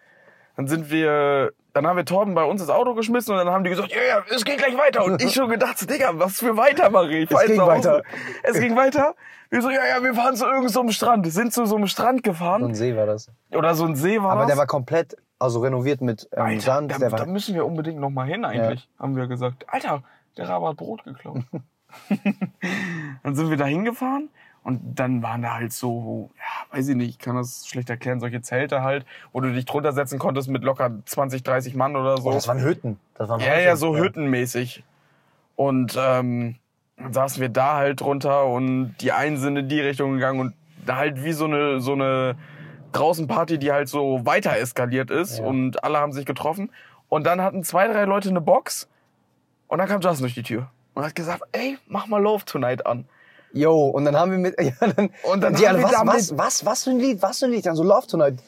Dann 0.56 0.66
sind 0.66 0.90
wir, 0.90 1.52
dann 1.72 1.86
haben 1.86 1.96
wir 1.96 2.04
Torben 2.04 2.34
bei 2.34 2.42
uns 2.42 2.60
ins 2.60 2.70
Auto 2.70 2.94
geschmissen 2.94 3.32
und 3.32 3.38
dann 3.38 3.48
haben 3.54 3.62
die 3.62 3.70
gesagt, 3.70 3.92
ja, 3.92 4.02
ja, 4.02 4.24
es 4.34 4.44
geht 4.44 4.58
gleich 4.58 4.76
weiter. 4.76 5.04
Und 5.04 5.22
ich 5.22 5.32
schon 5.34 5.48
gedacht, 5.48 5.78
so, 5.78 5.86
Digga, 5.86 6.10
was 6.14 6.38
für 6.40 6.56
weiter, 6.56 6.90
Marie? 6.90 7.22
Ich 7.24 7.30
jetzt 7.30 7.46
ging 7.46 7.60
weiter. 7.60 8.02
Es 8.42 8.58
ging 8.58 8.74
weiter. 8.74 9.14
Wir 9.50 9.62
so, 9.62 9.70
ja, 9.70 9.86
ja, 9.86 10.02
wir 10.02 10.14
fahren 10.14 10.34
zu 10.34 10.44
irgendeinem 10.46 10.68
so 10.70 10.80
einem 10.80 10.90
Strand. 10.90 11.30
Sind 11.32 11.52
zu 11.52 11.64
so 11.64 11.76
einem 11.76 11.86
Strand 11.86 12.18
So 12.24 12.32
gefahren. 12.32 12.64
ein 12.64 12.74
See 12.74 12.96
war 12.96 13.06
das. 13.06 13.30
Oder 13.54 13.74
so 13.76 13.84
ein 13.84 13.94
See 13.94 14.20
war 14.20 14.32
Aber 14.32 14.40
das. 14.40 14.48
der 14.48 14.56
war 14.56 14.66
komplett, 14.66 15.16
also 15.38 15.60
renoviert 15.60 16.00
mit 16.00 16.28
ähm, 16.32 16.42
Alter, 16.42 16.60
Sand. 16.60 16.90
da, 16.92 16.98
der 16.98 17.10
da 17.10 17.18
war, 17.20 17.26
müssen 17.26 17.54
wir 17.54 17.64
unbedingt 17.64 18.00
noch 18.00 18.10
mal 18.10 18.26
hin 18.26 18.44
eigentlich, 18.44 18.88
haben 18.98 19.14
wir 19.14 19.28
gesagt. 19.28 19.64
Alter, 19.68 20.02
der 20.36 20.48
Rabe 20.48 20.68
hat 20.70 20.76
Brot 20.76 21.04
geklaut. 21.04 21.42
dann 23.28 23.36
sind 23.36 23.50
wir 23.50 23.56
da 23.56 23.64
hingefahren 23.66 24.28
und 24.64 24.80
dann 24.98 25.22
waren 25.22 25.42
da 25.42 25.54
halt 25.54 25.72
so, 25.72 26.30
ja, 26.36 26.76
weiß 26.76 26.88
ich 26.88 26.96
nicht, 26.96 27.08
ich 27.10 27.18
kann 27.18 27.36
das 27.36 27.66
schlecht 27.66 27.88
erklären, 27.90 28.20
solche 28.20 28.42
Zelte 28.42 28.82
halt, 28.82 29.06
wo 29.32 29.40
du 29.40 29.52
dich 29.52 29.64
drunter 29.64 29.92
setzen 29.92 30.18
konntest 30.18 30.48
mit 30.48 30.64
locker 30.64 30.90
20, 31.04 31.42
30 31.42 31.74
Mann 31.74 31.96
oder 31.96 32.18
so. 32.18 32.28
oh, 32.28 32.32
das 32.32 32.48
waren 32.48 32.60
Hütten. 32.62 32.98
Das 33.14 33.28
waren 33.28 33.40
ja, 33.40 33.46
Häuser. 33.52 33.60
ja, 33.62 33.76
so 33.76 33.96
hüttenmäßig. 33.96 34.82
Und 35.56 35.96
ähm, 35.98 36.56
dann 36.96 37.12
saßen 37.12 37.40
wir 37.40 37.48
da 37.48 37.74
halt 37.76 38.00
drunter 38.00 38.46
und 38.46 38.96
die 39.00 39.12
einen 39.12 39.36
sind 39.38 39.56
in 39.56 39.68
die 39.68 39.80
Richtung 39.80 40.14
gegangen 40.14 40.40
und 40.40 40.54
da 40.84 40.96
halt 40.96 41.24
wie 41.24 41.32
so 41.32 41.44
eine, 41.46 41.80
so 41.80 41.92
eine 41.92 42.36
Draußenparty, 42.92 43.58
die 43.58 43.72
halt 43.72 43.88
so 43.88 44.24
weiter 44.24 44.56
eskaliert 44.56 45.10
ist 45.10 45.38
Ja. 45.38 45.44
und 45.44 45.84
alle 45.84 45.98
haben 45.98 46.12
sich 46.12 46.26
getroffen. 46.26 46.70
Und 47.08 47.24
dann 47.26 47.40
hatten 47.42 47.62
zwei, 47.64 47.86
drei 47.88 48.04
Leute 48.04 48.28
eine 48.28 48.40
Box 48.40 48.88
und 49.66 49.78
dann 49.78 49.88
kam 49.88 50.00
Justin 50.00 50.24
durch 50.24 50.34
die 50.34 50.42
Tür 50.42 50.68
und 50.94 51.04
hat 51.04 51.14
gesagt, 51.14 51.42
ey, 51.52 51.78
mach 51.86 52.06
mal 52.06 52.20
Love 52.22 52.44
Tonight 52.44 52.86
an. 52.86 53.06
Yo, 53.52 53.88
und 53.88 54.04
dann 54.04 54.16
haben 54.16 54.30
wir 54.30 54.38
mit, 54.38 54.54
ja, 54.60 54.72
dann, 54.80 55.10
Und 55.22 55.40
dann 55.42 55.54
die 55.54 55.66
haben 55.66 55.76
alle, 55.76 55.84
wir 55.84 55.84
was, 55.84 55.92
damit- 55.92 56.14
was, 56.14 56.36
was, 56.36 56.64
was 56.66 56.84
für 56.84 56.90
ein 56.90 56.98
Lied, 56.98 57.22
was 57.22 57.38
für 57.38 57.46
ein 57.46 57.52
Lied? 57.52 57.66
Dann 57.66 57.76
so 57.76 57.82
Love 57.82 58.06
Tonight. 58.06 58.38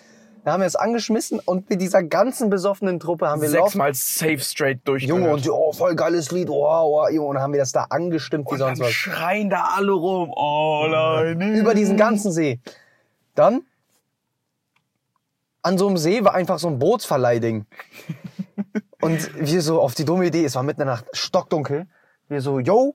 Da 0.45 0.53
haben 0.53 0.61
wir 0.61 0.67
es 0.67 0.77
angeschmissen 0.77 1.39
und 1.39 1.69
mit 1.69 1.83
dieser 1.83 2.03
ganzen 2.03 2.49
besoffenen 2.49 2.99
Truppe 2.99 3.29
haben 3.29 3.43
wir 3.43 3.51
Sechsmal 3.51 3.93
safe 3.93 4.39
straight 4.41 4.81
durch. 4.85 5.03
Junge, 5.03 5.31
und 5.31 5.45
die, 5.45 5.51
oh, 5.51 5.73
voll 5.73 5.95
geiles 5.95 6.31
Lied, 6.31 6.49
oh, 6.49 6.65
oh, 6.65 7.09
Junge, 7.09 7.29
und 7.29 7.35
dann 7.35 7.43
haben 7.43 7.53
wir 7.53 7.61
das 7.61 7.73
da 7.73 7.89
angestimmt 7.91 8.47
wie 8.47 8.53
und 8.53 8.59
dann 8.61 8.77
sonst 8.77 8.89
was. 8.89 8.95
schreien 8.95 9.51
da 9.51 9.69
alle 9.77 9.93
rum. 9.93 10.31
I 10.31 11.35
need. 11.35 11.59
Über 11.59 11.75
diesen 11.75 11.99
ganzen 11.99 12.33
See. 12.33 12.59
Dann, 13.35 13.63
an 15.63 15.77
so 15.77 15.89
einem 15.89 15.99
See 15.99 16.25
war 16.25 16.35
einfach 16.35 16.59
so 16.59 16.69
ein 16.69 16.79
Bootsverleihding. 16.79 17.67
Und 19.03 19.31
wir 19.35 19.63
so 19.63 19.81
auf 19.81 19.95
die 19.95 20.05
dumme 20.05 20.27
Idee, 20.27 20.45
es 20.45 20.55
war 20.55 20.63
mitten 20.63 20.83
in 20.83 20.87
der 20.87 20.97
Nacht, 20.97 21.07
stockdunkel. 21.13 21.87
Wir 22.29 22.41
so, 22.43 22.61
yo, 22.61 22.95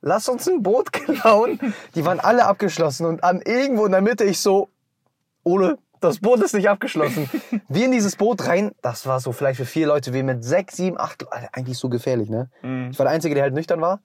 lass 0.00 0.28
uns 0.28 0.48
ein 0.48 0.62
Boot 0.62 0.92
klauen. 0.92 1.58
Die 1.94 2.04
waren 2.04 2.20
alle 2.20 2.46
abgeschlossen 2.46 3.06
und 3.06 3.24
an 3.24 3.40
irgendwo 3.42 3.86
in 3.86 3.92
der 3.92 4.00
Mitte 4.00 4.24
ich 4.24 4.40
so, 4.40 4.68
Ole, 5.44 5.78
das 6.00 6.18
Boot 6.18 6.40
ist 6.40 6.54
nicht 6.54 6.68
abgeschlossen. 6.68 7.28
Wir 7.68 7.84
in 7.84 7.92
dieses 7.92 8.16
Boot 8.16 8.46
rein, 8.46 8.72
das 8.82 9.06
war 9.06 9.20
so 9.20 9.32
vielleicht 9.32 9.58
für 9.58 9.66
vier 9.66 9.86
Leute, 9.86 10.12
wir 10.12 10.24
mit 10.24 10.44
sechs, 10.44 10.76
sieben, 10.76 10.98
acht, 10.98 11.26
eigentlich 11.52 11.78
so 11.78 11.88
gefährlich, 11.88 12.30
ne? 12.30 12.48
Mhm. 12.62 12.88
Ich 12.90 12.98
war 12.98 13.04
der 13.04 13.12
Einzige, 13.12 13.34
der 13.34 13.44
halt 13.44 13.54
nüchtern 13.54 13.80
war. 13.80 14.00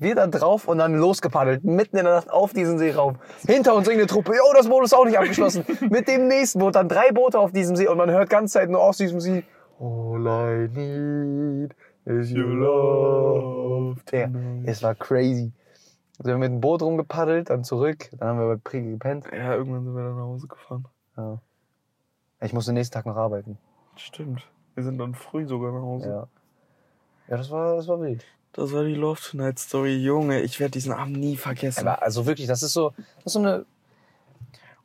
Wir 0.00 0.14
da 0.14 0.26
drauf 0.28 0.68
und 0.68 0.78
dann 0.78 0.94
losgepaddelt, 0.94 1.64
mitten 1.64 1.96
in 1.96 2.04
der 2.04 2.14
Nacht 2.14 2.30
auf 2.30 2.52
diesen 2.52 2.78
See 2.78 2.92
rauf. 2.92 3.14
Hinter 3.46 3.74
uns 3.74 3.88
irgendeine 3.88 4.06
Truppe, 4.06 4.36
jo, 4.36 4.44
das 4.54 4.68
Boot 4.68 4.84
ist 4.84 4.94
auch 4.94 5.04
nicht 5.04 5.18
abgeschlossen. 5.18 5.64
Mit 5.90 6.06
dem 6.06 6.28
nächsten 6.28 6.60
Boot, 6.60 6.76
dann 6.76 6.88
drei 6.88 7.10
Boote 7.10 7.38
auf 7.38 7.52
diesem 7.52 7.74
See 7.74 7.88
und 7.88 7.96
man 7.96 8.10
hört 8.10 8.30
ganze 8.30 8.54
Zeit 8.54 8.70
nur 8.70 8.80
aus 8.80 8.96
diesem 8.96 9.20
See, 9.20 9.44
All 9.80 10.26
I 10.26 10.68
need 10.68 11.74
is 12.08 12.32
your 12.32 12.46
love. 12.46 14.00
Ja, 14.12 14.28
es 14.64 14.82
war 14.82 14.94
crazy. 14.94 15.52
Also 16.18 16.28
wir 16.28 16.34
haben 16.34 16.40
mit 16.40 16.50
dem 16.50 16.60
Boot 16.60 16.82
rumgepaddelt, 16.82 17.50
dann 17.50 17.62
zurück, 17.62 18.10
dann 18.18 18.28
haben 18.28 18.38
wir 18.40 18.48
bei 18.48 18.60
Prigi 18.62 18.90
gepennt. 18.90 19.26
Ja, 19.32 19.54
irgendwann 19.54 19.84
sind 19.84 19.94
wir 19.94 20.02
dann 20.02 20.16
nach 20.16 20.24
Hause 20.24 20.48
gefahren. 20.48 20.84
Ja. 21.16 21.40
Ich 22.40 22.52
musste 22.52 22.72
nächsten 22.72 22.94
Tag 22.94 23.06
noch 23.06 23.16
arbeiten. 23.16 23.58
Stimmt. 23.96 24.46
Wir 24.74 24.84
sind 24.84 24.98
dann 24.98 25.14
früh 25.14 25.46
sogar 25.46 25.72
nach 25.72 25.82
Hause. 25.82 26.08
Ja. 26.08 26.28
Ja, 27.28 27.36
das 27.36 27.50
war, 27.50 27.76
das 27.76 27.86
war 27.88 28.00
wild. 28.00 28.24
Das 28.52 28.72
war 28.72 28.84
die 28.84 28.94
Love 28.94 29.20
Tonight 29.20 29.58
Story. 29.58 29.96
Junge, 29.96 30.40
ich 30.40 30.58
werde 30.58 30.72
diesen 30.72 30.92
Abend 30.92 31.18
nie 31.18 31.36
vergessen. 31.36 31.86
Aber 31.86 32.02
also 32.02 32.26
wirklich, 32.26 32.46
das 32.46 32.62
ist 32.62 32.72
so, 32.72 32.92
das 33.16 33.26
ist 33.26 33.32
so 33.34 33.38
eine, 33.40 33.66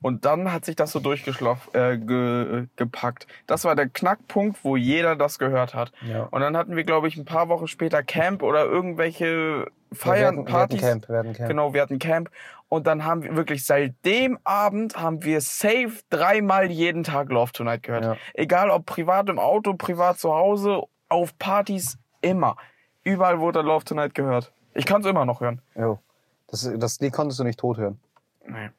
Und 0.04 0.26
dann 0.26 0.52
hat 0.52 0.66
sich 0.66 0.76
das 0.76 0.92
so 0.92 1.00
durchgeschlafen, 1.00 1.74
äh, 1.74 1.98
ge, 1.98 2.68
gepackt. 2.76 3.26
Das 3.48 3.64
war 3.64 3.74
der 3.76 3.88
Knackpunkt, 3.88 4.64
wo 4.64 4.76
jeder 4.76 5.16
das 5.16 5.40
gehört 5.40 5.74
hat. 5.74 5.94
Ja. 6.06 6.24
Und 6.30 6.42
dann 6.42 6.58
hatten 6.58 6.76
wir, 6.76 6.84
glaube 6.84 7.08
ich, 7.08 7.16
ein 7.16 7.24
paar 7.24 7.48
Wochen 7.48 7.68
später 7.68 8.04
Camp 8.04 8.44
oder 8.44 8.66
irgendwelche 8.66 9.68
wir 9.90 9.98
Feiern, 9.98 10.40
hatten, 10.40 10.46
Partys. 10.46 10.82
Wir 10.82 10.90
hatten 10.90 11.02
Camp, 11.02 11.10
wir 11.10 11.18
hatten 11.20 11.34
Camp. 11.34 11.50
Genau, 11.50 11.74
wir 11.74 11.82
hatten 11.82 12.00
Camp. 12.00 12.30
Und 12.68 12.86
dann 12.86 13.06
haben 13.06 13.24
wir 13.24 13.36
wirklich 13.38 13.66
seit 13.66 13.96
dem 14.04 14.38
Abend 14.44 15.00
haben 15.00 15.24
wir 15.24 15.40
safe 15.40 15.94
dreimal 16.10 16.70
jeden 16.70 17.04
Tag 17.04 17.30
Love 17.30 17.54
Tonight 17.54 17.84
gehört. 17.84 18.04
Ja. 18.04 18.18
Egal 18.34 18.72
ob 18.72 18.86
privat 18.86 19.30
im 19.30 19.40
Auto, 19.40 19.74
privat 19.74 20.20
zu 20.20 20.34
Hause, 20.34 20.84
auf 21.08 21.38
Partys, 21.38 21.98
immer. 22.22 22.58
Überall 23.04 23.40
wurde 23.40 23.62
Love 23.62 23.86
Tonight 23.86 24.16
gehört. 24.16 24.52
Ich 24.74 24.86
kann 24.86 25.00
es 25.02 25.08
immer 25.08 25.24
noch 25.24 25.40
hören. 25.40 25.62
Jo. 25.76 26.00
Das, 26.48 26.70
das 26.78 27.00
Lied 27.00 27.14
konntest 27.14 27.40
du 27.40 27.46
nicht 27.46 27.60
tot 27.60 27.78
hören. 27.78 28.00
Nee. 28.46 28.70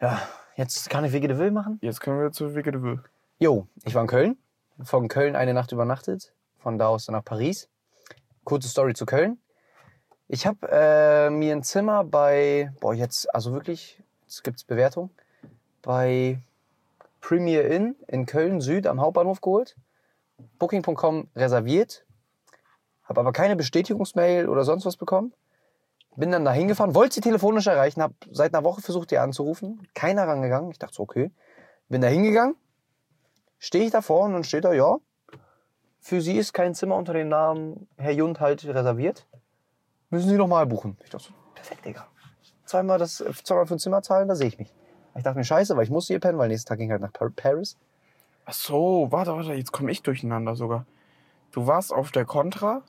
Ja, 0.00 0.22
jetzt 0.56 0.88
kann 0.88 1.04
ich 1.04 1.12
Wege 1.12 1.28
de 1.28 1.36
Will 1.36 1.50
machen. 1.50 1.78
Jetzt 1.82 2.00
können 2.00 2.18
wir 2.18 2.32
zu 2.32 2.54
Wicke 2.54 2.72
de 2.72 2.80
Will. 2.80 3.02
Jo, 3.38 3.66
ich 3.84 3.94
war 3.94 4.00
in 4.00 4.08
Köln. 4.08 4.38
Von 4.82 5.08
Köln 5.08 5.36
eine 5.36 5.52
Nacht 5.52 5.72
übernachtet. 5.72 6.32
Von 6.58 6.78
da 6.78 6.88
aus 6.88 7.04
dann 7.04 7.14
nach 7.14 7.24
Paris. 7.24 7.68
Kurze 8.44 8.68
Story 8.68 8.94
zu 8.94 9.04
Köln. 9.04 9.38
Ich 10.26 10.46
habe 10.46 10.68
äh, 10.70 11.28
mir 11.28 11.54
ein 11.54 11.62
Zimmer 11.62 12.04
bei, 12.04 12.72
boah, 12.80 12.94
jetzt, 12.94 13.34
also 13.34 13.52
wirklich, 13.52 14.02
jetzt 14.22 14.42
gibt's 14.42 14.64
Bewertung, 14.64 15.10
bei 15.82 16.38
Premier 17.20 17.66
Inn 17.66 17.96
in 18.06 18.24
Köln 18.24 18.62
Süd 18.62 18.86
am 18.86 19.00
Hauptbahnhof 19.00 19.42
geholt. 19.42 19.76
Booking.com 20.58 21.28
reserviert. 21.36 22.06
Habe 23.04 23.20
aber 23.20 23.32
keine 23.32 23.56
Bestätigungsmail 23.56 24.48
oder 24.48 24.64
sonst 24.64 24.86
was 24.86 24.96
bekommen. 24.96 25.34
Bin 26.16 26.32
dann 26.32 26.44
da 26.44 26.52
hingefahren, 26.52 26.94
wollte 26.94 27.14
sie 27.14 27.20
telefonisch 27.20 27.66
erreichen, 27.66 28.02
habe 28.02 28.14
seit 28.30 28.52
einer 28.54 28.64
Woche 28.64 28.82
versucht, 28.82 29.12
ihr 29.12 29.22
anzurufen. 29.22 29.86
Keiner 29.94 30.26
rangegangen. 30.26 30.70
Ich 30.70 30.78
dachte 30.78 30.94
so, 30.94 31.02
okay. 31.04 31.30
Bin 31.88 32.00
da 32.00 32.08
hingegangen, 32.08 32.56
stehe 33.58 33.84
ich 33.84 33.90
davor 33.90 34.24
und 34.24 34.32
dann 34.32 34.44
steht 34.44 34.64
da, 34.64 34.72
ja, 34.72 34.96
für 36.00 36.20
Sie 36.20 36.36
ist 36.38 36.52
kein 36.52 36.74
Zimmer 36.74 36.96
unter 36.96 37.12
dem 37.12 37.28
Namen 37.28 37.88
Herr 37.96 38.12
Jund 38.12 38.40
halt 38.40 38.64
reserviert. 38.64 39.26
Müssen 40.08 40.28
Sie 40.28 40.36
nochmal 40.36 40.66
buchen. 40.66 40.96
Ich 41.04 41.10
dachte 41.10 41.26
so, 41.26 41.32
perfekt, 41.54 41.84
Digga. 41.84 42.06
Zweimal, 42.64 42.98
das, 42.98 43.24
zweimal 43.44 43.66
für 43.66 43.74
ein 43.74 43.78
Zimmer 43.78 44.02
zahlen, 44.02 44.28
da 44.28 44.34
sehe 44.34 44.48
ich 44.48 44.58
mich. 44.58 44.72
Ich 45.16 45.22
dachte 45.24 45.38
mir, 45.38 45.44
scheiße, 45.44 45.76
weil 45.76 45.84
ich 45.84 45.90
musste 45.90 46.12
hier 46.12 46.20
pennen, 46.20 46.38
weil 46.38 46.48
nächsten 46.48 46.68
Tag 46.68 46.78
ging 46.78 46.90
halt 46.90 47.02
nach 47.02 47.12
Par- 47.12 47.30
Paris. 47.30 47.76
Ach 48.44 48.52
so, 48.52 49.08
warte, 49.10 49.32
warte, 49.32 49.52
jetzt 49.52 49.72
komme 49.72 49.90
ich 49.90 50.02
durcheinander 50.02 50.54
sogar. 50.54 50.86
Du 51.52 51.66
warst 51.66 51.92
auf 51.92 52.12
der 52.12 52.24
Contra, 52.24 52.82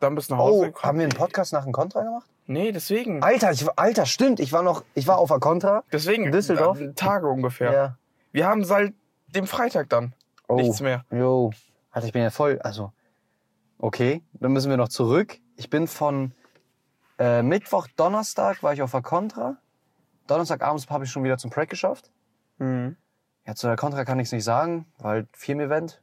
dann 0.00 0.14
bist 0.14 0.30
du 0.30 0.34
nach 0.34 0.40
Hause 0.42 0.58
Oh, 0.58 0.62
gekommen. 0.66 0.84
haben 0.84 0.98
wir 0.98 1.04
einen 1.04 1.12
Podcast 1.16 1.52
nach 1.52 1.64
dem 1.64 1.72
Kontra 1.72 2.02
gemacht? 2.02 2.26
Nee, 2.46 2.72
deswegen. 2.72 3.22
Alter, 3.22 3.50
ich, 3.52 3.66
Alter, 3.76 4.06
stimmt. 4.06 4.40
Ich 4.40 4.52
war 4.52 4.62
noch, 4.62 4.84
ich 4.94 5.06
war 5.06 5.18
auf 5.18 5.28
der 5.28 5.40
Kontra. 5.40 5.82
Deswegen. 5.92 6.24
In 6.26 6.32
Düsseldorf? 6.32 6.80
äh, 6.80 6.92
Tage 6.92 7.28
ungefähr. 7.28 7.72
Ja. 7.72 7.96
Wir 8.32 8.46
haben 8.46 8.64
seit 8.64 8.94
dem 9.28 9.46
Freitag 9.46 9.88
dann. 9.88 10.14
Oh. 10.48 10.56
Nichts 10.56 10.80
mehr. 10.80 11.04
Jo. 11.10 11.50
Alter, 11.90 12.06
ich 12.06 12.12
bin 12.12 12.22
ja 12.22 12.30
voll, 12.30 12.60
also. 12.62 12.92
Okay, 13.78 14.22
dann 14.34 14.52
müssen 14.52 14.70
wir 14.70 14.76
noch 14.76 14.88
zurück. 14.88 15.38
Ich 15.56 15.70
bin 15.70 15.86
von 15.88 16.32
äh, 17.18 17.42
Mittwoch, 17.42 17.88
Donnerstag 17.96 18.62
war 18.62 18.72
ich 18.72 18.82
auf 18.82 18.90
der 18.92 19.02
Contra. 19.02 19.56
Donnerstagabends 20.26 20.88
habe 20.88 21.04
ich 21.04 21.10
schon 21.10 21.24
wieder 21.24 21.38
zum 21.38 21.50
Prack 21.50 21.68
geschafft. 21.70 22.10
Mhm. 22.58 22.96
Ja, 23.46 23.54
zu 23.54 23.66
der 23.66 23.76
Contra 23.76 24.04
kann 24.04 24.18
ich 24.18 24.26
es 24.28 24.32
nicht 24.32 24.44
sagen, 24.44 24.86
weil 24.98 25.10
halt 25.12 25.28
Firmen-Event. 25.32 26.00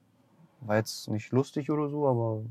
War 0.62 0.78
jetzt 0.78 1.10
nicht 1.10 1.32
lustig 1.32 1.70
oder 1.70 1.90
so, 1.90 2.08
aber 2.08 2.42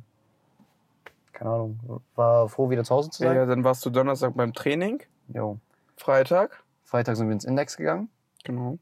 keine 1.43 1.55
Ahnung. 1.55 2.03
War 2.15 2.49
froh, 2.49 2.71
wieder 2.71 2.85
zu 2.85 2.95
Hause 2.95 3.11
zu 3.11 3.25
Ja, 3.25 3.35
sein. 3.35 3.49
dann 3.49 3.65
warst 3.65 3.85
du 3.85 3.91
Donnerstag 3.91 4.35
beim 4.35 4.53
Training. 4.53 5.03
Jo. 5.29 5.59
Freitag. 5.97 6.63
Freitag 6.85 7.17
sind 7.17 7.29
wir 7.29 7.33
ins 7.33 7.45
Index 7.45 7.77
gegangen. 7.77 8.11
Genau. 8.45 8.79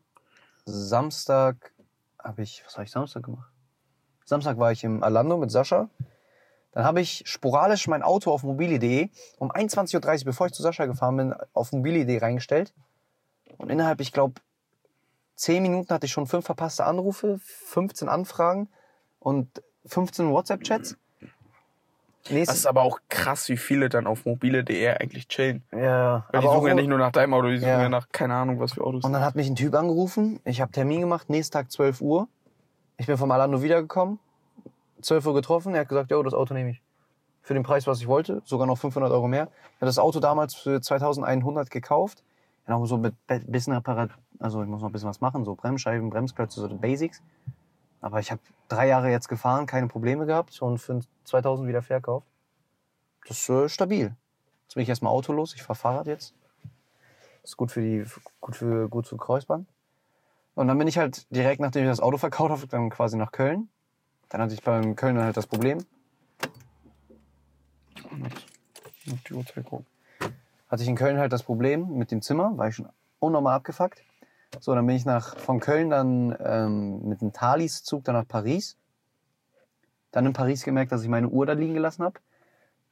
Samstag 0.66 1.72
habe 2.18 2.42
ich, 2.42 2.62
was 2.66 2.74
habe 2.74 2.84
ich 2.84 2.90
Samstag 2.90 3.24
gemacht? 3.24 3.50
Samstag 4.24 4.58
war 4.58 4.72
ich 4.72 4.84
im 4.84 5.02
Alando 5.02 5.38
mit 5.38 5.50
Sascha. 5.50 5.88
Dann 6.72 6.84
habe 6.84 7.00
ich 7.00 7.22
sporadisch 7.26 7.88
mein 7.88 8.02
Auto 8.02 8.30
auf 8.30 8.42
mobile.de 8.44 9.08
um 9.38 9.50
21.30 9.50 10.20
Uhr, 10.20 10.24
bevor 10.26 10.46
ich 10.46 10.52
zu 10.52 10.62
Sascha 10.62 10.86
gefahren 10.86 11.16
bin, 11.16 11.34
auf 11.52 11.72
mobile.de 11.72 12.18
reingestellt. 12.18 12.74
Und 13.56 13.70
innerhalb, 13.70 14.00
ich 14.00 14.12
glaube, 14.12 14.40
10 15.36 15.62
Minuten 15.62 15.92
hatte 15.92 16.06
ich 16.06 16.12
schon 16.12 16.26
fünf 16.26 16.44
verpasste 16.44 16.84
Anrufe, 16.84 17.40
15 17.42 18.08
Anfragen 18.08 18.68
und 19.18 19.62
15 19.86 20.30
WhatsApp-Chats. 20.30 20.96
Das 22.24 22.32
Nächstes, 22.32 22.58
ist 22.58 22.66
aber 22.66 22.82
auch 22.82 23.00
krass, 23.08 23.48
wie 23.48 23.56
viele 23.56 23.88
dann 23.88 24.06
auf 24.06 24.26
mobile.de 24.26 24.88
eigentlich 24.90 25.26
chillen. 25.28 25.62
ja, 25.72 26.26
Weil 26.30 26.40
die 26.40 26.46
aber 26.46 26.56
suchen 26.56 26.68
ja 26.68 26.74
nicht 26.74 26.88
nur 26.88 26.98
nach 26.98 27.12
deinem 27.12 27.32
Auto, 27.34 27.48
die 27.48 27.58
suchen 27.58 27.68
Ja. 27.68 27.82
ja, 27.82 27.88
nach 27.88 28.08
keine 28.12 28.34
Ahnung, 28.34 28.60
was 28.60 28.74
für 28.74 28.84
Autos. 28.84 29.04
Und 29.04 29.12
dann 29.12 29.22
hat 29.22 29.36
mich 29.36 29.48
ein 29.48 29.56
Typ 29.56 29.74
angerufen. 29.74 30.38
Ich 30.44 30.60
habe 30.60 30.70
Termin 30.70 31.00
gemacht, 31.00 31.30
nächsten 31.30 31.52
Tag 31.54 31.70
12 31.70 32.00
Uhr. 32.02 32.28
Ich 32.98 33.06
bin 33.06 33.16
vom 33.16 33.30
Alando 33.30 33.62
wiedergekommen. 33.62 34.18
12 35.00 35.26
Uhr 35.26 35.34
getroffen. 35.34 35.74
Er 35.74 35.80
hat 35.80 35.88
gesagt, 35.88 36.10
jo, 36.10 36.22
das 36.22 36.34
Auto 36.34 36.52
nehme 36.52 36.70
ich. 36.70 36.82
Für 37.42 37.54
den 37.54 37.62
Preis, 37.62 37.86
was 37.86 38.00
ich 38.00 38.06
wollte. 38.06 38.42
Sogar 38.44 38.66
noch 38.66 38.76
500 38.76 39.10
Euro 39.10 39.26
mehr. 39.26 39.44
Ich 39.44 39.76
habe 39.76 39.86
das 39.86 39.98
Auto 39.98 40.20
damals 40.20 40.54
für 40.54 40.80
2100 40.82 41.70
gekauft. 41.70 42.22
Genau 42.66 42.84
so 42.84 42.98
mit 42.98 43.14
bisschen 43.26 43.72
Apparat. 43.72 44.10
Also 44.38 44.62
ich 44.62 44.68
muss 44.68 44.82
noch 44.82 44.90
ein 44.90 44.92
bisschen 44.92 45.08
was 45.08 45.22
machen. 45.22 45.44
So 45.44 45.54
Bremsscheiben, 45.54 46.10
Bremsklötze, 46.10 46.60
so 46.60 46.68
die 46.68 46.74
Basics. 46.76 47.22
Aber 48.00 48.20
ich 48.20 48.30
habe 48.30 48.40
drei 48.68 48.88
Jahre 48.88 49.10
jetzt 49.10 49.28
gefahren, 49.28 49.66
keine 49.66 49.88
Probleme 49.88 50.26
gehabt 50.26 50.60
und 50.62 50.78
für 50.78 51.00
2000 51.24 51.68
wieder 51.68 51.82
verkauft. 51.82 52.26
Das 53.26 53.38
ist 53.38 53.48
äh, 53.48 53.68
stabil. 53.68 54.14
Jetzt 54.62 54.74
bin 54.74 54.82
ich 54.82 54.88
erstmal 54.88 55.12
autolos. 55.12 55.54
Ich 55.54 55.62
fahre 55.62 55.78
Fahrrad 55.78 56.06
jetzt. 56.06 56.34
Das 57.42 57.52
ist 57.52 57.56
gut 57.56 57.70
für 57.70 57.80
die, 57.80 58.04
gut 58.40 58.56
für, 58.56 58.88
gut 58.88 59.06
für 59.06 59.16
Kreuzband. 59.16 59.66
Und 60.54 60.68
dann 60.68 60.78
bin 60.78 60.88
ich 60.88 60.98
halt 60.98 61.30
direkt, 61.34 61.60
nachdem 61.60 61.84
ich 61.84 61.90
das 61.90 62.00
Auto 62.00 62.18
verkauft 62.18 62.50
habe, 62.50 62.66
dann 62.66 62.90
quasi 62.90 63.16
nach 63.16 63.32
Köln. 63.32 63.68
Dann 64.28 64.40
hatte 64.40 64.54
ich 64.54 64.62
beim 64.62 64.96
Kölner 64.96 65.24
halt 65.24 65.36
das 65.36 65.46
Problem. 65.46 65.78
Hatte 70.68 70.82
ich 70.82 70.88
in 70.88 70.96
Köln 70.96 71.18
halt 71.18 71.32
das 71.32 71.42
Problem 71.42 71.96
mit 71.96 72.10
dem 72.10 72.22
Zimmer, 72.22 72.56
war 72.56 72.68
ich 72.68 72.76
schon 72.76 72.88
unnormal 73.18 73.54
abgefuckt. 73.56 74.02
So, 74.58 74.74
dann 74.74 74.86
bin 74.86 74.96
ich 74.96 75.04
nach, 75.04 75.36
von 75.36 75.60
Köln 75.60 75.90
dann 75.90 76.36
ähm, 76.40 77.08
mit 77.08 77.20
dem 77.20 77.32
Thalys-Zug 77.32 78.04
dann 78.04 78.16
nach 78.16 78.26
Paris. 78.26 78.76
Dann 80.10 80.26
in 80.26 80.32
Paris 80.32 80.64
gemerkt, 80.64 80.90
dass 80.90 81.02
ich 81.02 81.08
meine 81.08 81.28
Uhr 81.28 81.46
da 81.46 81.52
liegen 81.52 81.74
gelassen 81.74 82.02
habe. 82.02 82.18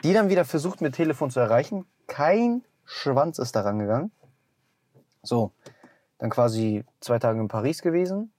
Die 0.04 0.12
dann 0.12 0.28
wieder 0.28 0.44
versucht, 0.44 0.80
mit 0.80 0.94
Telefon 0.94 1.30
zu 1.30 1.40
erreichen. 1.40 1.84
Kein 2.06 2.62
Schwanz 2.84 3.38
ist 3.38 3.56
da 3.56 3.62
rangegangen. 3.62 4.12
So, 5.22 5.50
dann 6.18 6.30
quasi 6.30 6.84
zwei 7.00 7.18
Tage 7.18 7.40
in 7.40 7.48
Paris 7.48 7.82
gewesen. 7.82 8.32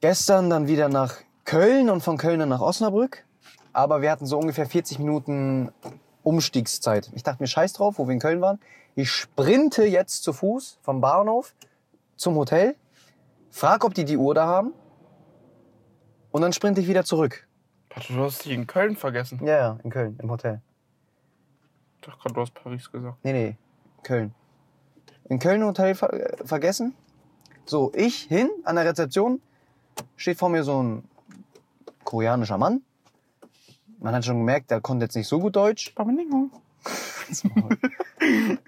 Gestern 0.00 0.48
dann 0.48 0.68
wieder 0.68 0.88
nach 0.88 1.16
Köln 1.44 1.90
und 1.90 2.02
von 2.02 2.18
Köln 2.18 2.38
dann 2.38 2.48
nach 2.48 2.60
Osnabrück. 2.60 3.24
Aber 3.72 4.00
wir 4.00 4.10
hatten 4.10 4.26
so 4.26 4.38
ungefähr 4.38 4.66
40 4.66 5.00
Minuten 5.00 5.72
Umstiegszeit. 6.22 7.10
Ich 7.14 7.24
dachte 7.24 7.42
mir, 7.42 7.48
scheiß 7.48 7.72
drauf, 7.72 7.98
wo 7.98 8.06
wir 8.06 8.12
in 8.12 8.20
Köln 8.20 8.40
waren. 8.40 8.60
Ich 8.94 9.10
sprinte 9.10 9.84
jetzt 9.84 10.22
zu 10.22 10.32
Fuß 10.32 10.78
vom 10.82 11.00
Bahnhof 11.00 11.54
zum 12.16 12.34
Hotel, 12.36 12.76
frag, 13.50 13.84
ob 13.84 13.94
die 13.94 14.04
die 14.04 14.16
Uhr 14.16 14.34
da 14.34 14.46
haben 14.46 14.74
und 16.30 16.42
dann 16.42 16.52
sprinte 16.52 16.80
ich 16.80 16.88
wieder 16.88 17.04
zurück. 17.04 17.48
Du 18.08 18.22
hast 18.22 18.44
dich 18.44 18.52
in 18.52 18.66
Köln 18.66 18.96
vergessen. 18.96 19.40
Ja, 19.44 19.56
ja, 19.56 19.78
in 19.82 19.90
Köln, 19.90 20.18
im 20.22 20.30
Hotel. 20.30 20.60
Ich 21.96 22.06
dachte 22.06 22.18
gerade, 22.20 22.34
du 22.34 22.40
hast 22.40 22.54
Paris 22.54 22.90
gesagt. 22.90 23.18
Nee, 23.22 23.32
nee, 23.32 23.56
Köln. 24.02 24.34
In 25.28 25.38
Köln 25.38 25.60
im 25.60 25.68
Hotel 25.68 25.94
ver 25.94 26.12
äh, 26.12 26.46
vergessen. 26.46 26.94
So, 27.64 27.92
ich 27.94 28.22
hin 28.22 28.50
an 28.64 28.76
der 28.76 28.84
Rezeption, 28.84 29.40
steht 30.16 30.38
vor 30.38 30.48
mir 30.48 30.64
so 30.64 30.82
ein 30.82 31.08
koreanischer 32.04 32.58
Mann. 32.58 32.82
Man 33.98 34.14
hat 34.14 34.24
schon 34.24 34.38
gemerkt, 34.38 34.70
der 34.70 34.80
konnte 34.80 35.04
jetzt 35.04 35.14
nicht 35.14 35.28
so 35.28 35.38
gut 35.38 35.54
Deutsch. 35.54 35.94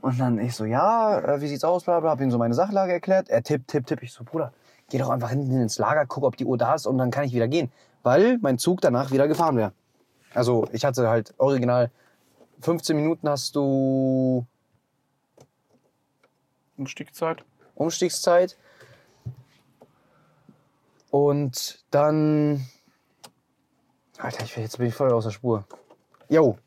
Und 0.00 0.20
dann 0.20 0.38
ich 0.38 0.54
so, 0.54 0.64
ja, 0.64 1.18
äh, 1.18 1.40
wie 1.40 1.48
sieht's 1.48 1.64
aus, 1.64 1.84
bla 1.84 2.00
bla, 2.00 2.10
hab 2.10 2.20
ihm 2.20 2.30
so 2.30 2.38
meine 2.38 2.54
Sachlage 2.54 2.92
erklärt. 2.92 3.28
Er 3.28 3.42
tippt, 3.42 3.68
tippt, 3.68 3.88
tippt. 3.88 4.02
Ich 4.02 4.12
so, 4.12 4.24
Bruder, 4.24 4.52
geh 4.90 4.98
doch 4.98 5.08
einfach 5.10 5.30
hinten 5.30 5.60
ins 5.60 5.78
Lager, 5.78 6.04
guck, 6.06 6.24
ob 6.24 6.36
die 6.36 6.44
Uhr 6.44 6.58
da 6.58 6.74
ist 6.74 6.86
und 6.86 6.98
dann 6.98 7.10
kann 7.10 7.24
ich 7.24 7.32
wieder 7.32 7.48
gehen. 7.48 7.72
Weil 8.02 8.38
mein 8.42 8.58
Zug 8.58 8.80
danach 8.80 9.12
wieder 9.12 9.28
gefahren 9.28 9.56
wäre. 9.56 9.72
Also 10.34 10.68
ich 10.72 10.84
hatte 10.84 11.08
halt 11.08 11.32
original 11.38 11.90
15 12.60 12.96
Minuten 12.96 13.28
hast 13.28 13.56
du 13.56 14.46
Umstiegszeit. 16.76 17.44
Umstiegszeit. 17.74 18.56
Und 21.10 21.84
dann. 21.90 22.66
Alter, 24.18 24.44
ich, 24.44 24.56
jetzt 24.56 24.78
bin 24.78 24.88
ich 24.88 24.94
voll 24.94 25.12
aus 25.12 25.24
der 25.24 25.30
Spur. 25.30 25.64
Jo. 26.28 26.58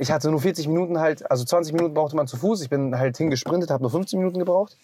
Ich 0.00 0.10
hatte 0.10 0.30
nur 0.30 0.40
40 0.40 0.66
Minuten 0.66 0.98
halt, 0.98 1.30
also 1.30 1.44
20 1.44 1.74
Minuten 1.74 1.92
brauchte 1.92 2.16
man 2.16 2.26
zu 2.26 2.38
Fuß. 2.38 2.62
Ich 2.62 2.70
bin 2.70 2.98
halt 2.98 3.18
hingesprintet, 3.18 3.70
habe 3.70 3.82
nur 3.82 3.90
15 3.90 4.18
Minuten 4.18 4.38
gebraucht. 4.38 4.74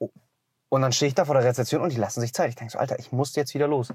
Oh. 0.00 0.10
Und 0.70 0.82
dann 0.82 0.90
stehe 0.90 1.06
ich 1.06 1.14
da 1.14 1.24
vor 1.24 1.36
der 1.36 1.44
Rezeption 1.44 1.82
und 1.82 1.92
die 1.92 1.98
lassen 1.98 2.20
sich 2.20 2.34
Zeit. 2.34 2.48
Ich 2.48 2.56
denke 2.56 2.72
so, 2.72 2.80
Alter, 2.80 2.98
ich 2.98 3.12
muss 3.12 3.36
jetzt 3.36 3.54
wieder 3.54 3.68
los. 3.68 3.92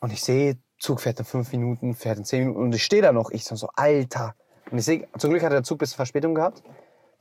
Und 0.00 0.12
ich 0.12 0.22
sehe, 0.22 0.58
Zug 0.78 1.00
fährt 1.00 1.18
in 1.18 1.24
fünf 1.24 1.50
Minuten, 1.50 1.94
fährt 1.94 2.18
in 2.18 2.26
zehn 2.26 2.40
Minuten 2.40 2.60
und 2.60 2.74
ich 2.74 2.84
stehe 2.84 3.00
da 3.00 3.12
noch. 3.12 3.30
Ich 3.30 3.46
so, 3.46 3.70
Alter. 3.76 4.34
Und 4.70 4.76
ich 4.76 4.84
sehe, 4.84 5.08
zum 5.16 5.30
Glück 5.30 5.42
hat 5.42 5.52
der 5.52 5.62
Zug 5.62 5.78
bisschen 5.78 5.96
Verspätung 5.96 6.34
gehabt. 6.34 6.62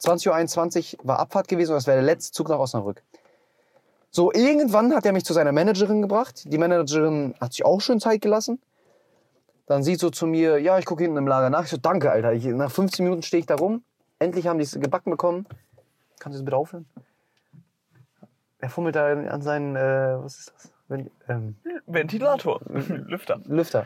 20.21 0.02 1.00
Uhr 1.00 1.08
war 1.08 1.20
Abfahrt 1.20 1.48
gewesen 1.48 1.72
und 1.72 1.78
das 1.78 1.88
wäre 1.88 2.00
der 2.00 2.06
letzte 2.06 2.34
Zug 2.34 2.50
nach 2.50 2.60
Osnabrück. 2.60 3.02
So, 4.12 4.32
irgendwann 4.34 4.94
hat 4.96 5.06
er 5.06 5.14
mich 5.14 5.26
zu 5.26 5.34
seiner 5.34 5.52
Managerin 5.52 6.02
gebracht. 6.02 6.44
Die 6.52 6.58
Managerin 6.58 7.36
hat 7.40 7.54
sich 7.54 7.66
auch 7.66 7.80
schön 7.80 8.00
Zeit 8.00 8.22
gelassen. 8.22 8.60
Dann 9.68 9.84
sieht 9.84 10.00
so 10.00 10.10
zu 10.10 10.26
mir, 10.26 10.58
ja, 10.60 10.80
ich 10.80 10.86
gucke 10.86 11.04
hinten 11.04 11.18
im 11.18 11.28
Lager 11.28 11.52
nach. 11.52 11.64
Ich 11.64 11.70
so, 11.70 11.78
danke, 11.78 12.10
Alter. 12.10 12.34
Ich, 12.34 12.46
nach 12.46 12.72
15 12.72 13.04
Minuten 13.04 13.22
stehe 13.22 13.40
ich 13.40 13.46
da 13.46 13.56
rum. 13.56 13.84
Endlich 14.18 14.48
haben 14.48 14.58
die 14.58 14.64
es 14.64 14.80
gebacken 14.80 15.12
bekommen. 15.12 15.46
Kannst 16.20 16.36
du 16.36 16.40
das 16.40 16.46
bitte 16.46 16.58
aufhören? 16.58 16.88
Er 18.58 18.70
fummelt 18.70 18.96
da 18.96 19.12
an 19.12 19.42
seinen, 19.42 19.76
äh, 19.76 20.18
was 20.20 20.40
ist 20.40 20.54
das? 20.56 20.72
Wenn, 20.88 21.12
ähm, 21.28 21.56
Ventilator. 21.86 22.62
Lüfter. 22.68 23.42
Lüfter. 23.46 23.86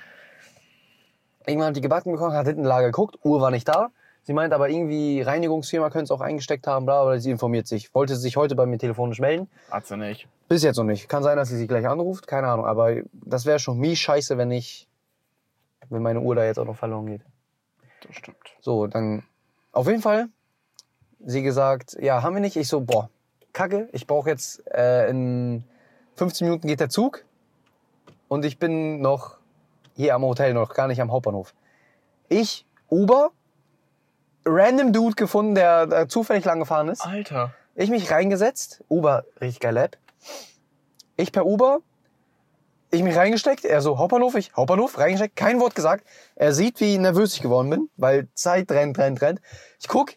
Irgendwann 1.45 1.69
hat 1.69 1.75
die 1.75 1.81
gebacken 1.81 2.13
bekommen, 2.13 2.33
hat 2.33 2.45
hinten 2.45 2.61
im 2.61 2.67
Lager 2.67 2.87
geguckt, 2.87 3.17
Uhr 3.23 3.41
war 3.41 3.51
nicht 3.51 3.67
da. 3.67 3.91
Sie 4.25 4.31
meint 4.31 4.53
aber 4.53 4.69
irgendwie, 4.69 5.21
Reinigungsfirma 5.21 5.89
könnte 5.89 6.05
es 6.05 6.11
auch 6.11 6.21
eingesteckt 6.21 6.65
haben, 6.65 6.85
bla, 6.85 7.01
aber 7.01 7.19
sie 7.19 7.31
informiert 7.31 7.67
sich. 7.67 7.93
Wollte 7.93 8.15
sich 8.15 8.37
heute 8.37 8.55
bei 8.55 8.65
mir 8.65 8.77
telefonisch 8.77 9.19
melden. 9.19 9.49
Hat 9.69 9.85
sie 9.85 9.97
nicht. 9.97 10.27
Bis 10.47 10.63
jetzt 10.63 10.77
noch 10.77 10.85
nicht. 10.85 11.09
Kann 11.09 11.23
sein, 11.23 11.35
dass 11.35 11.49
sie 11.49 11.57
sich 11.57 11.67
gleich 11.67 11.85
anruft, 11.85 12.25
keine 12.25 12.47
Ahnung. 12.47 12.65
Aber 12.65 12.95
das 13.11 13.45
wäre 13.45 13.59
schon 13.59 13.79
mies 13.79 13.99
scheiße, 13.99 14.37
wenn 14.37 14.49
ich, 14.51 14.87
wenn 15.89 16.01
meine 16.01 16.21
Uhr 16.21 16.35
da 16.35 16.45
jetzt 16.45 16.57
auch 16.57 16.65
noch 16.65 16.77
verloren 16.77 17.07
geht. 17.07 17.21
Das 18.07 18.15
stimmt. 18.15 18.37
So, 18.61 18.87
dann, 18.87 19.23
auf 19.73 19.87
jeden 19.87 20.01
Fall, 20.01 20.29
sie 21.25 21.43
gesagt, 21.43 21.97
ja, 21.99 22.23
haben 22.23 22.35
wir 22.35 22.41
nicht. 22.41 22.55
Ich 22.55 22.69
so, 22.69 22.79
boah, 22.79 23.09
kacke, 23.51 23.89
ich 23.91 24.07
brauche 24.07 24.29
jetzt, 24.29 24.65
äh, 24.73 25.09
in 25.09 25.65
15 26.15 26.47
Minuten 26.47 26.67
geht 26.67 26.79
der 26.79 26.89
Zug. 26.89 27.25
Und 28.29 28.45
ich 28.45 28.57
bin 28.57 29.01
noch 29.01 29.37
hier 29.95 30.15
am 30.15 30.23
Hotel, 30.23 30.53
noch 30.53 30.73
gar 30.73 30.87
nicht 30.87 31.01
am 31.01 31.11
Hauptbahnhof. 31.11 31.53
Ich, 32.29 32.65
Uber, 32.89 33.31
random 34.45 34.93
Dude 34.93 35.15
gefunden, 35.15 35.55
der, 35.55 35.87
der 35.87 36.07
zufällig 36.09 36.45
lang 36.45 36.59
gefahren 36.59 36.89
ist. 36.89 37.05
Alter. 37.05 37.53
Ich 37.75 37.89
mich 37.89 38.11
reingesetzt. 38.11 38.83
Uber, 38.89 39.25
richtig 39.41 39.61
geile 39.61 39.83
App. 39.83 39.97
Ich 41.15 41.31
per 41.31 41.45
Uber. 41.45 41.79
Ich 42.91 43.01
mich 43.01 43.15
reingesteckt. 43.15 43.65
Er 43.65 43.81
so, 43.81 43.97
Hauptbahnhof, 43.97 44.35
ich, 44.35 44.55
Hauptbahnhof, 44.55 44.99
reingesteckt. 44.99 45.35
Kein 45.35 45.59
Wort 45.59 45.73
gesagt. 45.73 46.05
Er 46.35 46.53
sieht, 46.53 46.79
wie 46.79 46.97
nervös 46.99 47.33
ich 47.33 47.41
geworden 47.41 47.69
bin, 47.69 47.89
weil 47.97 48.27
Zeit 48.35 48.71
rennt, 48.71 48.99
rennt, 48.99 49.21
rennt. 49.21 49.41
Ich 49.79 49.87
guck, 49.87 50.13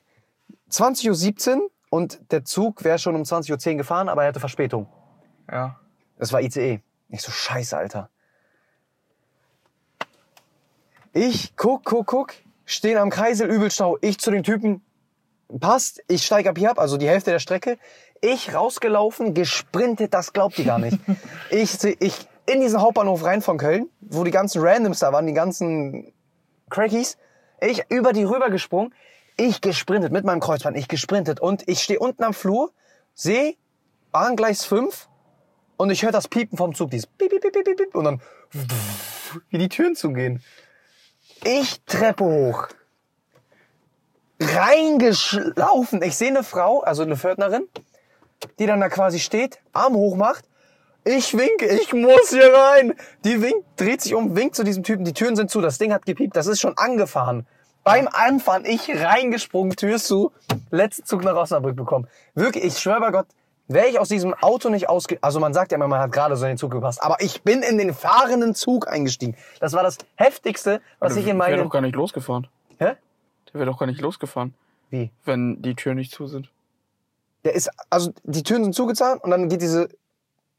20.17 0.70 1.56
Uhr 1.56 1.70
und 1.88 2.20
der 2.32 2.44
Zug 2.44 2.84
wäre 2.84 2.98
schon 2.98 3.14
um 3.14 3.22
20.10 3.22 3.70
Uhr 3.70 3.76
gefahren, 3.78 4.10
aber 4.10 4.22
er 4.22 4.28
hatte 4.28 4.40
Verspätung. 4.40 4.88
Ja. 5.50 5.80
Das 6.18 6.32
war 6.32 6.42
ICE. 6.42 6.82
Ich 7.08 7.22
so, 7.22 7.30
scheiße, 7.30 7.76
Alter. 7.76 8.10
Ich 11.12 11.56
guck, 11.56 11.84
guck, 11.84 12.06
guck, 12.06 12.34
stehen 12.66 12.98
am 12.98 13.08
Kreisel, 13.08 13.48
Übelstau. 13.48 13.96
Ich 14.02 14.18
zu 14.18 14.30
den 14.30 14.42
Typen, 14.42 14.82
passt, 15.60 16.02
ich 16.08 16.26
steig 16.26 16.46
ab 16.46 16.58
hier 16.58 16.70
ab, 16.70 16.78
also 16.78 16.98
die 16.98 17.08
Hälfte 17.08 17.30
der 17.30 17.38
Strecke. 17.38 17.78
Ich 18.20 18.52
rausgelaufen, 18.52 19.32
gesprintet, 19.32 20.12
das 20.12 20.32
glaubt 20.32 20.58
ihr 20.58 20.66
gar 20.66 20.78
nicht. 20.78 20.98
ich, 21.50 21.82
ich 22.00 22.28
in 22.46 22.60
diesen 22.60 22.80
Hauptbahnhof 22.80 23.24
rein 23.24 23.40
von 23.40 23.56
Köln, 23.56 23.88
wo 24.00 24.24
die 24.24 24.30
ganzen 24.30 24.60
Randoms 24.62 24.98
da 24.98 25.12
waren, 25.12 25.26
die 25.26 25.32
ganzen 25.32 26.12
Crackies. 26.68 27.16
Ich 27.60 27.84
über 27.88 28.12
die 28.12 28.24
rüber 28.24 28.50
gesprungen, 28.50 28.92
ich 29.36 29.60
gesprintet 29.60 30.12
mit 30.12 30.24
meinem 30.24 30.40
Kreuzband, 30.40 30.76
ich 30.76 30.88
gesprintet 30.88 31.40
und 31.40 31.66
ich 31.68 31.82
stehe 31.82 31.98
unten 31.98 32.22
am 32.22 32.34
Flur, 32.34 32.72
sehe 33.14 33.54
Bahngleis 34.12 34.64
5 34.64 35.08
und 35.76 35.90
ich 35.90 36.02
höre 36.02 36.12
das 36.12 36.28
Piepen 36.28 36.58
vom 36.58 36.74
Zug, 36.74 36.90
dieses 36.90 37.06
Piep, 37.06 37.30
Piep, 37.30 37.40
Piep, 37.40 37.52
Piep, 37.52 37.76
Piep, 37.76 37.94
und 37.94 38.04
dann 38.04 38.20
wie 39.50 39.58
die 39.58 39.68
Türen 39.68 39.96
zugehen. 39.96 40.42
Ich 41.44 41.80
Treppe 41.84 42.24
hoch. 42.24 42.68
Reingeschlaufen. 44.40 46.02
Ich 46.02 46.16
sehe 46.16 46.28
eine 46.28 46.42
Frau, 46.42 46.80
also 46.80 47.02
eine 47.02 47.16
Pförtnerin, 47.16 47.68
die 48.58 48.66
dann 48.66 48.80
da 48.80 48.88
quasi 48.88 49.18
steht, 49.18 49.58
Arm 49.72 49.94
hoch 49.94 50.16
macht. 50.16 50.44
Ich 51.04 51.36
winke, 51.38 51.66
ich 51.66 51.92
muss 51.92 52.30
hier 52.30 52.52
rein. 52.52 52.94
Die 53.24 53.40
winkt, 53.40 53.64
dreht 53.76 54.02
sich 54.02 54.14
um, 54.14 54.34
winkt 54.34 54.56
zu 54.56 54.64
diesem 54.64 54.82
Typen. 54.82 55.04
Die 55.04 55.12
Türen 55.12 55.36
sind 55.36 55.50
zu, 55.50 55.60
das 55.60 55.78
Ding 55.78 55.92
hat 55.92 56.04
gepiept, 56.04 56.36
das 56.36 56.48
ist 56.48 56.60
schon 56.60 56.76
angefahren. 56.76 57.46
Beim 57.84 58.08
Anfahren, 58.08 58.64
ich 58.64 58.90
reingesprungen, 58.90 59.76
Tür 59.76 59.98
zu, 59.98 60.32
letzten 60.72 61.04
Zug 61.04 61.22
nach 61.22 61.36
Osnabrück 61.36 61.76
bekommen. 61.76 62.08
Wirklich, 62.34 62.64
ich 62.64 62.78
schwöre 62.78 62.98
bei 62.98 63.10
Gott, 63.12 63.28
wäre 63.68 63.88
ich 63.88 63.98
aus 63.98 64.08
diesem 64.08 64.34
Auto 64.34 64.68
nicht 64.68 64.88
ausge... 64.88 65.18
Also 65.20 65.40
man 65.40 65.52
sagt 65.54 65.72
ja 65.72 65.76
immer, 65.76 65.88
man 65.88 66.00
hat 66.00 66.12
gerade 66.12 66.36
so 66.36 66.44
in 66.44 66.52
den 66.52 66.58
Zug 66.58 66.70
gepasst. 66.72 67.02
Aber 67.02 67.20
ich 67.20 67.42
bin 67.42 67.62
in 67.62 67.78
den 67.78 67.94
fahrenden 67.94 68.54
Zug 68.54 68.88
eingestiegen. 68.88 69.36
Das 69.60 69.72
war 69.72 69.82
das 69.82 69.98
Heftigste, 70.16 70.80
was 70.98 71.16
ich 71.16 71.22
in 71.22 71.38
wäre 71.38 71.50
meinem... 71.50 71.64
doch 71.64 71.70
gar 71.70 71.82
nicht 71.82 71.96
losgefahren. 71.96 72.48
Hä? 72.78 72.94
Der 73.52 73.54
wäre 73.54 73.66
doch 73.66 73.78
gar 73.78 73.86
nicht 73.86 74.00
losgefahren, 74.00 74.54
Wie? 74.90 75.10
wenn 75.24 75.62
die 75.62 75.74
Türen 75.74 75.96
nicht 75.96 76.12
zu 76.12 76.26
sind. 76.26 76.50
Der 77.44 77.54
ist, 77.54 77.70
also 77.90 78.12
die 78.24 78.42
Türen 78.42 78.64
sind 78.64 78.74
zugezahnt 78.74 79.22
und 79.22 79.30
dann 79.30 79.48
geht 79.48 79.62
diese, 79.62 79.88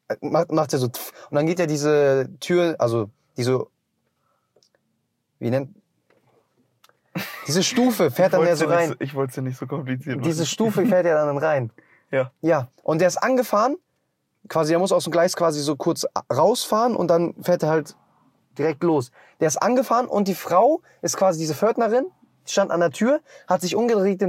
äh, 0.07 0.15
macht, 0.21 0.51
macht 0.51 0.73
er 0.73 0.79
so, 0.79 0.85
und 0.87 1.35
dann 1.35 1.45
geht 1.45 1.59
ja 1.59 1.65
diese 1.65 2.29
Tür, 2.39 2.75
also 2.79 3.09
diese, 3.35 3.67
wie 5.39 5.49
nennt, 5.49 5.75
diese 7.45 7.63
Stufe 7.63 8.11
fährt 8.11 8.33
dann 8.33 8.45
ja 8.45 8.55
so 8.55 8.65
rein. 8.65 8.95
ich 8.99 9.15
wollte 9.15 9.31
es 9.31 9.35
ja 9.35 9.41
nicht 9.41 9.57
so 9.57 9.65
kompliziert 9.67 10.23
Diese 10.25 10.45
Stufe 10.45 10.85
fährt 10.85 11.05
ja 11.05 11.25
dann 11.25 11.37
rein. 11.37 11.71
Ja. 12.11 12.31
Ja, 12.41 12.67
und 12.83 12.99
der 12.99 13.07
ist 13.07 13.17
angefahren, 13.17 13.77
quasi, 14.47 14.73
er 14.73 14.79
muss 14.79 14.91
aus 14.91 15.03
dem 15.03 15.11
Gleis 15.11 15.35
quasi 15.35 15.59
so 15.61 15.75
kurz 15.75 16.05
rausfahren 16.33 16.95
und 16.95 17.07
dann 17.09 17.33
fährt 17.41 17.63
er 17.63 17.69
halt 17.69 17.95
direkt 18.57 18.83
los. 18.83 19.11
Der 19.39 19.47
ist 19.47 19.57
angefahren 19.57 20.07
und 20.07 20.27
die 20.27 20.35
Frau 20.35 20.81
ist 21.01 21.17
quasi 21.17 21.39
diese 21.39 21.53
Pförtnerin, 21.53 22.05
stand 22.45 22.71
an 22.71 22.79
der 22.79 22.91
Tür, 22.91 23.19
hat 23.47 23.61
sich 23.61 23.75
umgedreht, 23.75 24.23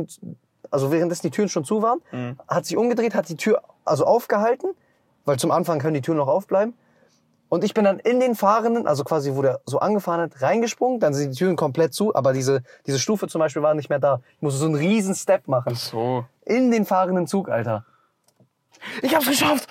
also 0.70 0.90
währenddessen 0.90 1.22
die 1.22 1.30
Türen 1.30 1.48
schon 1.48 1.64
zu 1.64 1.82
waren, 1.82 2.00
Mhm. 2.10 2.38
hat 2.48 2.66
sich 2.66 2.76
umgedreht, 2.76 3.14
hat 3.14 3.28
die 3.28 3.36
Tür 3.36 3.62
also 3.84 4.04
aufgehalten, 4.04 4.70
weil 5.24 5.38
zum 5.38 5.50
Anfang 5.50 5.78
können 5.78 5.94
die 5.94 6.02
Türen 6.02 6.18
noch 6.18 6.28
aufbleiben. 6.28 6.74
Und 7.48 7.64
ich 7.64 7.72
bin 7.72 7.84
dann 7.84 7.98
in 7.98 8.20
den 8.20 8.34
Fahrenden, 8.34 8.86
also 8.86 9.04
quasi 9.04 9.34
wo 9.34 9.42
der 9.42 9.60
so 9.64 9.78
angefahren 9.78 10.20
hat, 10.20 10.42
reingesprungen, 10.42 11.00
dann 11.00 11.14
sind 11.14 11.32
die 11.32 11.38
Türen 11.38 11.56
komplett 11.56 11.94
zu, 11.94 12.14
aber 12.14 12.32
diese, 12.32 12.62
diese 12.86 12.98
Stufe 12.98 13.26
zum 13.26 13.38
Beispiel 13.38 13.62
war 13.62 13.74
nicht 13.74 13.88
mehr 13.88 13.98
da. 13.98 14.20
Ich 14.36 14.42
musste 14.42 14.58
so 14.60 14.66
einen 14.66 14.74
riesen 14.74 15.14
Step 15.14 15.48
machen. 15.48 15.74
So. 15.74 16.26
In 16.44 16.70
den 16.70 16.84
fahrenden 16.84 17.26
Zug, 17.26 17.48
Alter. 17.48 17.84
Ich 19.02 19.14
hab's 19.14 19.26
geschafft! 19.26 19.66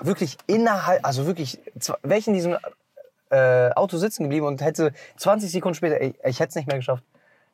Wirklich 0.00 0.38
innerhalb, 0.46 1.04
also 1.04 1.26
wirklich, 1.26 1.58
wäre 2.02 2.18
ich 2.18 2.28
in 2.28 2.34
diesem 2.34 2.56
äh, 3.30 3.70
Auto 3.72 3.96
sitzen 3.98 4.22
geblieben 4.24 4.46
und 4.46 4.62
hätte 4.62 4.92
20 5.16 5.50
Sekunden 5.50 5.74
später, 5.74 6.00
ey, 6.00 6.14
ich 6.24 6.40
hätte 6.40 6.50
es 6.50 6.54
nicht 6.54 6.66
mehr 6.68 6.76
geschafft. 6.76 7.02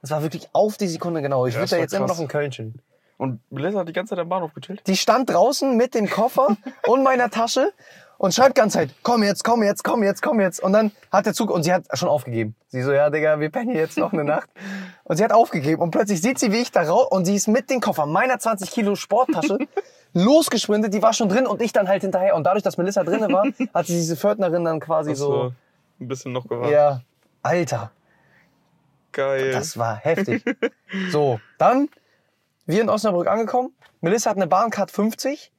Das 0.03 0.11
war 0.11 0.23
wirklich 0.23 0.49
auf 0.53 0.77
die 0.77 0.89
Sekunde 0.89 1.23
genau. 1.23 1.47
Ich 1.47 1.55
Ja, 1.55 1.61
würde 1.61 1.71
da 1.71 1.77
jetzt 1.79 1.95
immer 1.95 2.07
krass. 2.07 2.17
noch 2.19 2.23
in 2.23 2.29
Köln 2.29 2.51
chillen. 2.51 2.81
Und 3.19 3.41
Melissa 3.51 3.79
hat 3.81 3.89
die 3.89 3.93
ganze 3.95 4.11
Zeit 4.11 4.19
am 4.19 4.29
Bahnhof 4.29 4.53
gechillt. 4.55 4.83
Die 4.87 4.97
stand 4.97 5.31
draußen 5.31 5.75
mit 5.77 5.95
dem 5.95 6.09
Koffer 6.09 6.57
und 6.87 7.03
meiner 7.03 7.31
Tasche 7.31 7.73
und 8.19 8.35
schreibt 8.35 8.57
die 8.57 8.61
ganze 8.61 8.79
Zeit, 8.79 8.95
komm 9.03 9.23
jetzt, 9.23 9.45
komm 9.45 9.63
jetzt, 9.63 9.85
komm 9.85 10.03
jetzt, 10.03 10.23
komm 10.23 10.41
jetzt. 10.41 10.63
Und 10.63 10.73
dann 10.73 10.93
hat 11.13 11.27
der 11.27 11.35
Zug, 11.35 11.51
und 11.51 11.63
sie 11.63 11.73
hat 11.73 11.85
schon 11.95 12.09
aufgegeben. 12.09 12.55
Sie 12.69 12.83
so, 12.83 12.93
ja, 12.93 13.11
Digga, 13.11 13.41
wir 13.41 13.51
pennen 13.51 13.71
hier 13.71 13.81
jetzt 13.81 13.99
noch 13.99 14.13
eine 14.13 14.25
Nacht. 14.25 14.49
Und 15.05 15.19
sie 15.19 15.25
hat 15.25 15.33
aufgegeben 15.33 15.81
und 15.83 15.93
plötzlich 15.93 16.21
sieht 16.21 16.41
sie, 16.41 16.51
wie 16.51 16.57
ich 16.57 16.73
da 16.73 16.83
raus, 16.83 17.07
und 17.11 17.27
sie 17.27 17.37
ist 17.37 17.47
mit 17.47 17.71
dem 17.71 17.81
Koffer 17.81 18.07
meiner 18.07 18.41
20 18.41 18.69
Kilo 18.73 18.97
Sporttasche 18.97 19.57
losgesprintet, 20.15 20.93
die 20.93 21.01
war 21.01 21.13
schon 21.13 21.29
drin 21.29 21.47
und 21.47 21.63
ich 21.63 21.73
dann 21.73 21.87
halt 21.87 22.03
hinterher. 22.03 22.35
Und 22.35 22.43
dadurch, 22.43 22.65
dass 22.65 22.77
Melissa 22.77 23.05
drinne 23.05 23.33
war, 23.33 23.45
hat 23.73 23.87
sie 23.87 23.93
diese 23.93 24.17
Pförtnerin 24.17 24.65
dann 24.65 24.81
quasi 24.81 25.15
so, 25.15 25.51
du 25.51 25.55
ein 26.01 26.09
bisschen 26.09 26.33
noch 26.33 26.49
gewartet. 26.49 26.73
ja, 26.73 27.03
Alter, 27.43 27.93
Geil. 29.13 29.53
das 29.53 29.79
war 29.79 29.95
heftig. 29.95 30.43
So, 31.13 31.39
dann, 31.59 31.89
wir 32.67 32.81
in 32.81 32.89
Osnabrück 32.89 33.29
angekommen. 33.29 33.73
Melissa 34.01 34.31
hat 34.31 34.37
eine 34.37 34.49
Bahncard 34.49 34.91
50, 34.91 35.53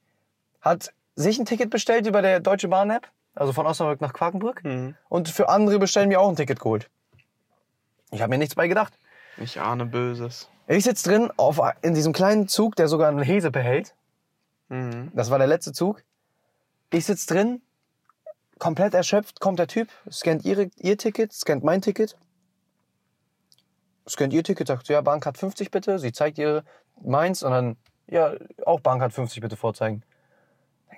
hat 0.60 0.92
sich 1.18 1.38
ein 1.38 1.46
Ticket 1.46 1.70
bestellt 1.70 2.06
über 2.06 2.22
der 2.22 2.38
Deutsche 2.38 2.68
Bahn-App, 2.68 3.08
also 3.34 3.52
von 3.52 3.66
Osnabrück 3.66 4.00
nach 4.00 4.12
Quakenbrück. 4.12 4.62
Mhm. 4.64 4.94
Und 5.08 5.28
für 5.28 5.48
andere 5.48 5.78
bestellen 5.78 6.08
mir 6.08 6.20
auch 6.20 6.28
ein 6.28 6.36
Ticket 6.36 6.60
geholt. 6.60 6.88
Ich 8.12 8.22
habe 8.22 8.30
mir 8.30 8.38
nichts 8.38 8.54
bei 8.54 8.68
gedacht. 8.68 8.96
Ich 9.36 9.60
ahne 9.60 9.84
Böses. 9.84 10.48
Ich 10.68 10.84
sitze 10.84 11.08
drin 11.08 11.32
auf, 11.36 11.60
in 11.82 11.94
diesem 11.94 12.12
kleinen 12.12 12.46
Zug, 12.46 12.76
der 12.76 12.88
sogar 12.88 13.08
einen 13.08 13.22
Hese 13.22 13.50
behält. 13.50 13.94
Mhm. 14.68 15.10
Das 15.12 15.30
war 15.30 15.38
der 15.38 15.48
letzte 15.48 15.72
Zug. 15.72 16.04
Ich 16.90 17.04
sitz 17.04 17.26
drin, 17.26 17.62
komplett 18.58 18.94
erschöpft, 18.94 19.40
kommt 19.40 19.58
der 19.58 19.66
Typ, 19.66 19.88
scannt 20.10 20.44
ihre, 20.44 20.70
ihr 20.76 20.96
Ticket, 20.96 21.32
scannt 21.32 21.64
mein 21.64 21.82
Ticket. 21.82 22.16
Scannt 24.08 24.32
ihr 24.32 24.44
Ticket, 24.44 24.68
sagt, 24.68 24.88
ja, 24.88 25.00
Bahncard 25.00 25.36
50 25.36 25.70
bitte. 25.70 25.98
Sie 25.98 26.12
zeigt 26.12 26.38
ihr 26.38 26.64
meins 27.02 27.42
und 27.42 27.50
dann, 27.50 27.76
ja, 28.06 28.34
auch 28.64 28.80
Bahncard 28.80 29.12
50 29.12 29.42
bitte 29.42 29.56
vorzeigen. 29.56 30.02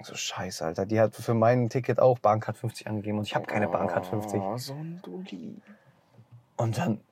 Denk 0.01 0.07
so, 0.07 0.15
scheiße, 0.15 0.65
Alter, 0.65 0.87
die 0.87 0.99
hat 0.99 1.15
für 1.15 1.35
mein 1.35 1.69
Ticket 1.69 2.01
auch 2.01 2.19
Bahncard 2.19 2.57
50 2.57 2.87
angegeben 2.87 3.19
und 3.19 3.27
ich 3.27 3.35
habe 3.35 3.45
keine 3.45 3.69
Bahncard 3.69 4.07
50. 4.07 4.41
Oh, 4.41 4.57
so 4.57 4.73
ein 4.73 4.99
Dulli. 5.03 5.61
Und 6.57 6.79
dann 6.79 7.03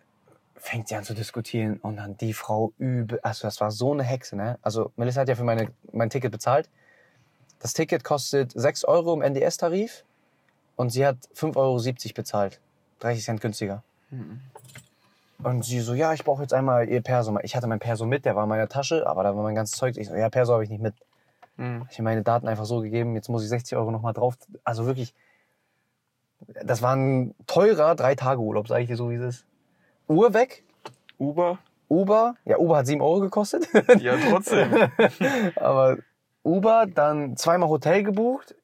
fängt 0.57 0.88
sie 0.88 0.96
an 0.96 1.05
zu 1.05 1.12
diskutieren 1.12 1.81
und 1.83 1.96
dann 1.96 2.16
die 2.16 2.33
Frau 2.33 2.72
übel, 2.79 3.20
also 3.20 3.46
das 3.46 3.61
war 3.61 3.72
so 3.72 3.92
eine 3.92 4.05
Hexe, 4.05 4.37
ne? 4.37 4.59
Also 4.62 4.90
Melissa 4.96 5.20
hat 5.20 5.29
ja 5.29 5.35
für 5.35 5.44
meine, 5.44 5.70
mein 5.92 6.09
Ticket 6.09 6.33
bezahlt. 6.33 6.70
Das 7.61 7.74
Ticket 7.74 8.05
kostet 8.05 8.53
6 8.53 8.87
Euro 8.87 9.12
im 9.12 9.20
NDS-Tarif 9.20 10.07
und 10.77 10.88
sie 10.88 11.05
hat 11.05 11.18
5,70 11.37 11.57
Euro 11.57 12.14
bezahlt. 12.14 12.59
30 13.01 13.22
Cent 13.22 13.40
günstiger. 13.42 13.83
Und 15.42 15.62
sie 15.62 15.81
so, 15.81 15.92
ja, 15.92 16.14
ich 16.14 16.24
brauche 16.24 16.40
jetzt 16.40 16.55
einmal 16.55 16.88
ihr 16.88 17.03
Perso. 17.03 17.38
Ich 17.42 17.55
hatte 17.55 17.66
mein 17.66 17.81
Perso 17.81 18.07
mit, 18.07 18.24
der 18.24 18.35
war 18.35 18.44
in 18.44 18.48
meiner 18.48 18.68
Tasche, 18.68 19.07
aber 19.07 19.24
da 19.24 19.37
war 19.37 19.42
mein 19.42 19.55
ganzes 19.55 19.77
Zeug. 19.77 19.98
Ich 19.98 20.09
so, 20.09 20.14
ja, 20.14 20.31
Perso 20.31 20.55
habe 20.55 20.64
ich 20.64 20.70
nicht 20.70 20.81
mit. 20.81 20.94
Mhm. 21.58 21.86
Ich 21.90 21.96
habe 21.96 22.04
meine 22.04 22.22
Daten 22.22 22.48
einfach 22.48 22.64
so 22.64 22.80
gegeben, 22.80 23.14
jetzt 23.14 23.28
muss 23.28 23.42
ich 23.42 23.48
60 23.50 23.76
Euro 23.76 23.90
nochmal 23.90 24.14
drauf. 24.14 24.36
Also 24.64 24.86
wirklich, 24.86 25.12
das 26.64 26.80
war 26.80 26.94
ein 26.96 27.34
teurer 27.46 27.94
drei 27.94 28.14
Tage 28.14 28.40
Urlaub, 28.40 28.68
sage 28.68 28.82
ich 28.82 28.88
dir 28.88 28.96
so, 28.96 29.10
wie 29.10 29.16
es 29.16 29.36
ist. 29.36 29.46
Uhr 30.06 30.32
weg, 30.32 30.64
Uber? 31.18 31.58
Uber, 31.90 32.34
ja, 32.44 32.58
Uber 32.58 32.78
hat 32.78 32.86
7 32.86 33.00
Euro 33.00 33.20
gekostet, 33.20 33.68
Ja, 34.00 34.14
trotzdem. 34.30 34.90
aber 35.56 35.98
Uber, 36.44 36.86
dann 36.86 37.36
zweimal 37.36 37.68
Hotel 37.68 38.02
gebucht, 38.02 38.54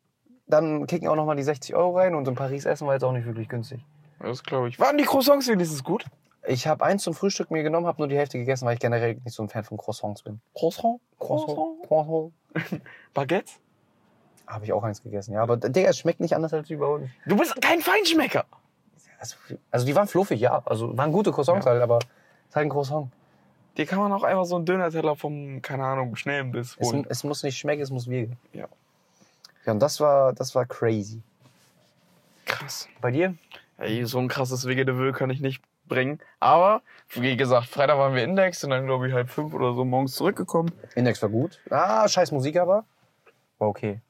dann 0.46 0.86
kicken 0.86 1.08
auch 1.08 1.16
nochmal 1.16 1.36
die 1.36 1.42
60 1.42 1.74
Euro 1.74 1.96
rein 1.98 2.14
und 2.14 2.28
in 2.28 2.34
Paris 2.34 2.64
essen 2.64 2.86
war 2.86 2.94
jetzt 2.94 3.02
auch 3.02 3.12
nicht 3.12 3.26
wirklich 3.26 3.48
günstig. 3.48 3.84
das 4.20 4.42
glaube 4.42 4.68
ich. 4.68 4.78
Waren 4.78 4.98
die 4.98 5.04
Croissants 5.04 5.48
wenigstens 5.48 5.82
gut? 5.82 6.04
Ich 6.46 6.66
habe 6.66 6.84
eins 6.84 7.02
zum 7.02 7.14
Frühstück 7.14 7.50
mir 7.50 7.62
genommen, 7.62 7.86
habe 7.86 8.00
nur 8.00 8.08
die 8.08 8.16
Hälfte 8.16 8.38
gegessen, 8.38 8.66
weil 8.66 8.74
ich 8.74 8.80
generell 8.80 9.14
nicht 9.24 9.34
so 9.34 9.42
ein 9.42 9.48
Fan 9.48 9.64
von 9.64 9.78
Croissants 9.78 10.22
bin. 10.22 10.40
Croissant? 10.54 11.00
Croissant? 11.18 11.82
Croissant. 11.86 12.32
Baguette? 13.14 13.50
Habe 14.46 14.64
ich 14.66 14.72
auch 14.72 14.82
eins 14.84 15.02
gegessen, 15.02 15.32
ja. 15.32 15.42
Aber 15.42 15.56
Digga, 15.56 15.88
es 15.88 15.98
schmeckt 15.98 16.20
nicht 16.20 16.34
anders 16.34 16.52
als 16.52 16.68
überhaupt 16.68 17.02
nicht. 17.02 17.14
Du 17.26 17.36
bist 17.36 17.60
kein 17.62 17.80
Feinschmecker. 17.80 18.44
Also, 19.18 19.36
also 19.70 19.86
die 19.86 19.94
waren 19.96 20.06
fluffig, 20.06 20.38
ja. 20.40 20.62
Also 20.66 20.94
waren 20.96 21.12
gute 21.12 21.32
Croissants 21.32 21.64
Ja. 21.64 21.72
halt, 21.72 21.82
aber 21.82 21.98
es 21.98 22.04
ist 22.50 22.56
halt 22.56 22.66
ein 22.66 22.70
Croissant. 22.70 23.10
Dir 23.78 23.86
kann 23.86 23.98
man 23.98 24.12
auch 24.12 24.22
einfach 24.22 24.44
so 24.44 24.56
einen 24.56 24.66
Döner-Teller 24.66 25.16
vom, 25.16 25.62
keine 25.62 25.84
Ahnung, 25.84 26.14
Schnellenbiss 26.14 26.76
Es, 26.78 26.92
holen. 26.92 27.06
es 27.08 27.24
muss 27.24 27.42
nicht 27.42 27.56
schmecken, 27.58 27.82
es 27.82 27.90
muss 27.90 28.06
wirken. 28.08 28.36
Ja. 28.52 28.68
Ja, 29.64 29.72
und 29.72 29.80
das 29.80 29.98
war, 29.98 30.34
das 30.34 30.54
war 30.54 30.66
crazy. 30.66 31.22
Krass. 32.44 32.86
Bei 33.00 33.10
dir? 33.10 33.34
Ey, 33.78 34.04
so 34.04 34.18
ein 34.18 34.28
krasses 34.28 34.66
Wege 34.66 34.84
de 34.84 34.96
Will 34.96 35.12
kann 35.12 35.30
ich 35.30 35.40
nicht 35.40 35.62
bringen. 35.88 36.20
Aber, 36.40 36.82
wie 37.10 37.36
gesagt, 37.36 37.66
Freitag 37.66 37.98
waren 37.98 38.14
wir 38.14 38.24
Index 38.24 38.64
und 38.64 38.70
dann, 38.70 38.86
glaube 38.86 39.08
ich, 39.08 39.14
halb 39.14 39.30
fünf 39.30 39.54
oder 39.54 39.74
so 39.74 39.84
morgens 39.84 40.14
zurückgekommen. 40.14 40.70
Index 40.94 41.22
war 41.22 41.28
gut. 41.28 41.60
Ah, 41.70 42.06
scheiß 42.08 42.32
Musik 42.32 42.58
aber. 42.58 42.84
War 43.58 43.68
okay. 43.68 44.00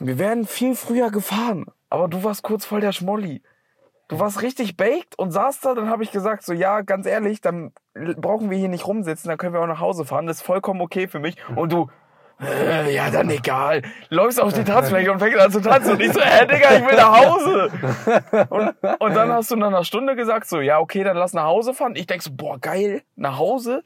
Wir 0.00 0.18
wären 0.18 0.46
viel 0.46 0.74
früher 0.74 1.10
gefahren, 1.10 1.66
aber 1.90 2.08
du 2.08 2.24
warst 2.24 2.42
kurz 2.42 2.64
voll 2.64 2.80
der 2.80 2.92
Schmolli. 2.92 3.42
Du 4.08 4.18
warst 4.18 4.40
richtig 4.40 4.78
baked 4.78 5.18
und 5.18 5.32
saßt 5.32 5.66
da, 5.66 5.74
dann 5.74 5.90
habe 5.90 6.02
ich 6.02 6.10
gesagt, 6.10 6.42
so 6.42 6.54
ja, 6.54 6.80
ganz 6.80 7.04
ehrlich, 7.06 7.42
dann 7.42 7.72
brauchen 7.92 8.48
wir 8.48 8.56
hier 8.56 8.70
nicht 8.70 8.86
rumsitzen, 8.86 9.28
dann 9.28 9.36
können 9.36 9.52
wir 9.52 9.60
auch 9.60 9.66
nach 9.66 9.80
Hause 9.80 10.06
fahren, 10.06 10.26
das 10.26 10.38
ist 10.38 10.42
vollkommen 10.42 10.80
okay 10.80 11.08
für 11.08 11.18
mich. 11.18 11.36
Und 11.54 11.72
du, 11.72 11.90
äh, 12.40 12.94
ja, 12.94 13.10
dann 13.10 13.30
egal. 13.30 13.82
Läufst 14.10 14.40
auf 14.40 14.52
die 14.52 14.64
Tanzfläche 14.64 15.10
und 15.12 15.18
fängst 15.18 15.38
an 15.38 15.50
zu 15.50 15.60
tanzen 15.60 15.92
und 15.92 16.00
ich 16.00 16.12
so, 16.12 16.20
hä, 16.20 16.46
Digga, 16.46 16.76
ich 16.76 16.86
will 16.86 16.96
nach 16.96 17.24
Hause. 17.24 17.70
Und, 18.50 19.00
und 19.00 19.14
dann 19.14 19.32
hast 19.32 19.50
du 19.50 19.56
nach 19.56 19.68
einer 19.68 19.84
Stunde 19.84 20.14
gesagt, 20.16 20.48
so, 20.48 20.60
ja, 20.60 20.78
okay, 20.78 21.02
dann 21.04 21.16
lass 21.16 21.32
nach 21.32 21.44
Hause 21.44 21.74
fahren. 21.74 21.96
Ich 21.96 22.06
denk 22.06 22.22
so, 22.22 22.30
boah, 22.32 22.58
geil, 22.58 23.02
nach 23.16 23.38
Hause. 23.38 23.82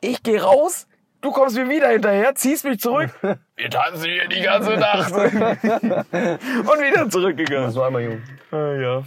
Ich 0.00 0.22
gehe 0.22 0.42
raus, 0.42 0.86
du 1.20 1.32
kommst 1.32 1.56
mir 1.56 1.68
wieder 1.68 1.88
hinterher, 1.88 2.34
ziehst 2.34 2.64
mich 2.64 2.78
zurück. 2.78 3.10
Wir 3.56 3.70
tanzen 3.70 4.04
hier 4.04 4.28
die 4.28 4.42
ganze 4.42 4.76
Nacht. 4.76 5.12
und 5.12 5.28
wieder 5.32 7.08
zurückgegangen. 7.10 7.66
Das 7.66 7.76
war 7.76 7.88
einmal 7.88 8.02
jung. 8.02 8.22
Ah, 8.52 8.74
ja. 8.74 9.02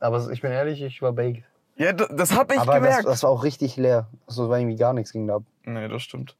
Aber 0.00 0.30
ich 0.30 0.40
bin 0.40 0.50
ehrlich, 0.50 0.82
ich 0.82 1.02
war 1.02 1.12
baked. 1.12 1.44
Ja, 1.76 1.92
das 1.92 2.36
hab 2.36 2.52
ich 2.52 2.58
aber 2.58 2.74
das, 2.74 2.82
gemerkt. 2.82 3.06
das 3.06 3.22
war 3.22 3.30
auch 3.30 3.42
richtig 3.42 3.76
leer. 3.76 4.06
Also 4.26 4.50
war 4.50 4.58
irgendwie 4.58 4.76
gar 4.76 4.92
nichts 4.92 5.12
ging 5.12 5.26
da 5.26 5.36
ab. 5.36 5.42
Nee, 5.64 5.88
das 5.88 6.02
stimmt. 6.02 6.36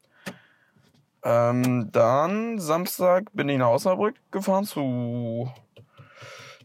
Ähm, 1.22 1.90
dann 1.92 2.58
Samstag 2.58 3.24
bin 3.32 3.48
ich 3.48 3.58
nach 3.58 3.68
Osnabrück 3.68 4.14
gefahren 4.30 4.64
zu 4.64 5.52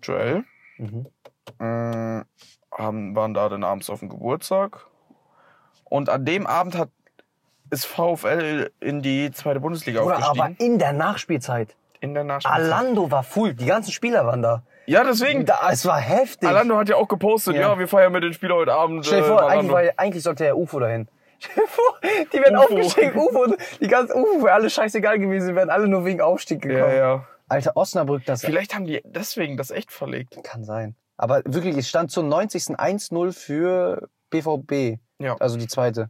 Joel. 0.01 0.43
Mhm. 0.77 1.07
Äh, 1.59 2.23
haben, 2.77 3.15
waren 3.15 3.33
da 3.33 3.49
dann 3.49 3.63
abends 3.63 3.89
auf 3.89 3.99
dem 3.99 4.09
Geburtstag. 4.09 4.85
Und 5.85 6.09
an 6.09 6.25
dem 6.25 6.47
Abend 6.47 6.77
hat 6.77 6.89
ist 7.71 7.85
VfL 7.85 8.69
in 8.79 9.01
die 9.01 9.31
zweite 9.31 9.59
Bundesliga 9.59 10.01
Oder 10.01 10.17
aufgestiegen. 10.17 10.41
aber 10.41 10.55
in 10.59 10.77
der 10.79 10.93
Nachspielzeit. 10.93 11.75
in 11.99 12.13
der 12.13 12.23
Nachspielzeit. 12.23 12.61
Alando 12.61 13.09
war 13.09 13.23
full. 13.23 13.55
Die 13.55 13.65
ganzen 13.65 13.91
Spieler 13.91 14.25
waren 14.25 14.41
da. 14.43 14.61
Ja, 14.85 15.03
deswegen. 15.03 15.45
da 15.45 15.59
es 15.71 15.83
war 15.85 15.99
heftig. 15.99 16.47
Alando 16.47 16.77
hat 16.77 16.89
ja 16.89 16.95
auch 16.95 17.07
gepostet, 17.07 17.55
ja, 17.55 17.61
Ja. 17.61 17.79
wir 17.79 17.87
feiern 17.87 18.11
mit 18.11 18.23
den 18.23 18.33
Spielern 18.33 18.57
heute 18.57 18.73
Abend. 18.73 19.03
Stell 19.05 19.21
dir 19.21 19.25
äh, 19.25 19.29
vor, 19.29 19.49
eigentlich, 19.49 19.71
war, 19.71 19.81
eigentlich 19.97 20.21
sollte 20.23 20.43
der 20.43 20.57
UFO 20.57 20.79
dahin. 20.79 21.07
Die 22.33 22.39
werden 22.39 22.57
UFO. 22.57 22.63
aufgestiegen, 22.63 23.17
UFO, 23.17 23.55
die 23.79 23.87
ganzen 23.87 24.15
UFO 24.15 24.43
wäre 24.43 24.53
alles 24.53 24.73
scheißegal 24.73 25.19
gewesen, 25.19 25.55
wären 25.55 25.69
alle 25.69 25.87
nur 25.87 26.05
wegen 26.05 26.21
Aufstieg 26.21 26.61
gekommen. 26.61 26.91
ja, 26.91 26.95
ja. 26.95 27.27
Alter, 27.47 27.77
Osnabrück, 27.77 28.25
das 28.25 28.41
Vielleicht 28.41 28.73
haben 28.73 28.85
die 28.85 29.01
deswegen 29.05 29.55
das 29.55 29.69
echt 29.69 29.91
verlegt. 29.91 30.35
kann 30.43 30.63
sein. 30.63 30.95
Aber 31.15 31.41
wirklich, 31.45 31.77
es 31.77 31.87
stand 31.87 32.09
zum 32.09 32.27
90. 32.27 32.75
1-0 32.77 33.33
für 33.33 34.09
BVB. 34.31 34.99
Ja. 35.19 35.35
Also 35.37 35.57
die 35.57 35.67
zweite. 35.67 36.09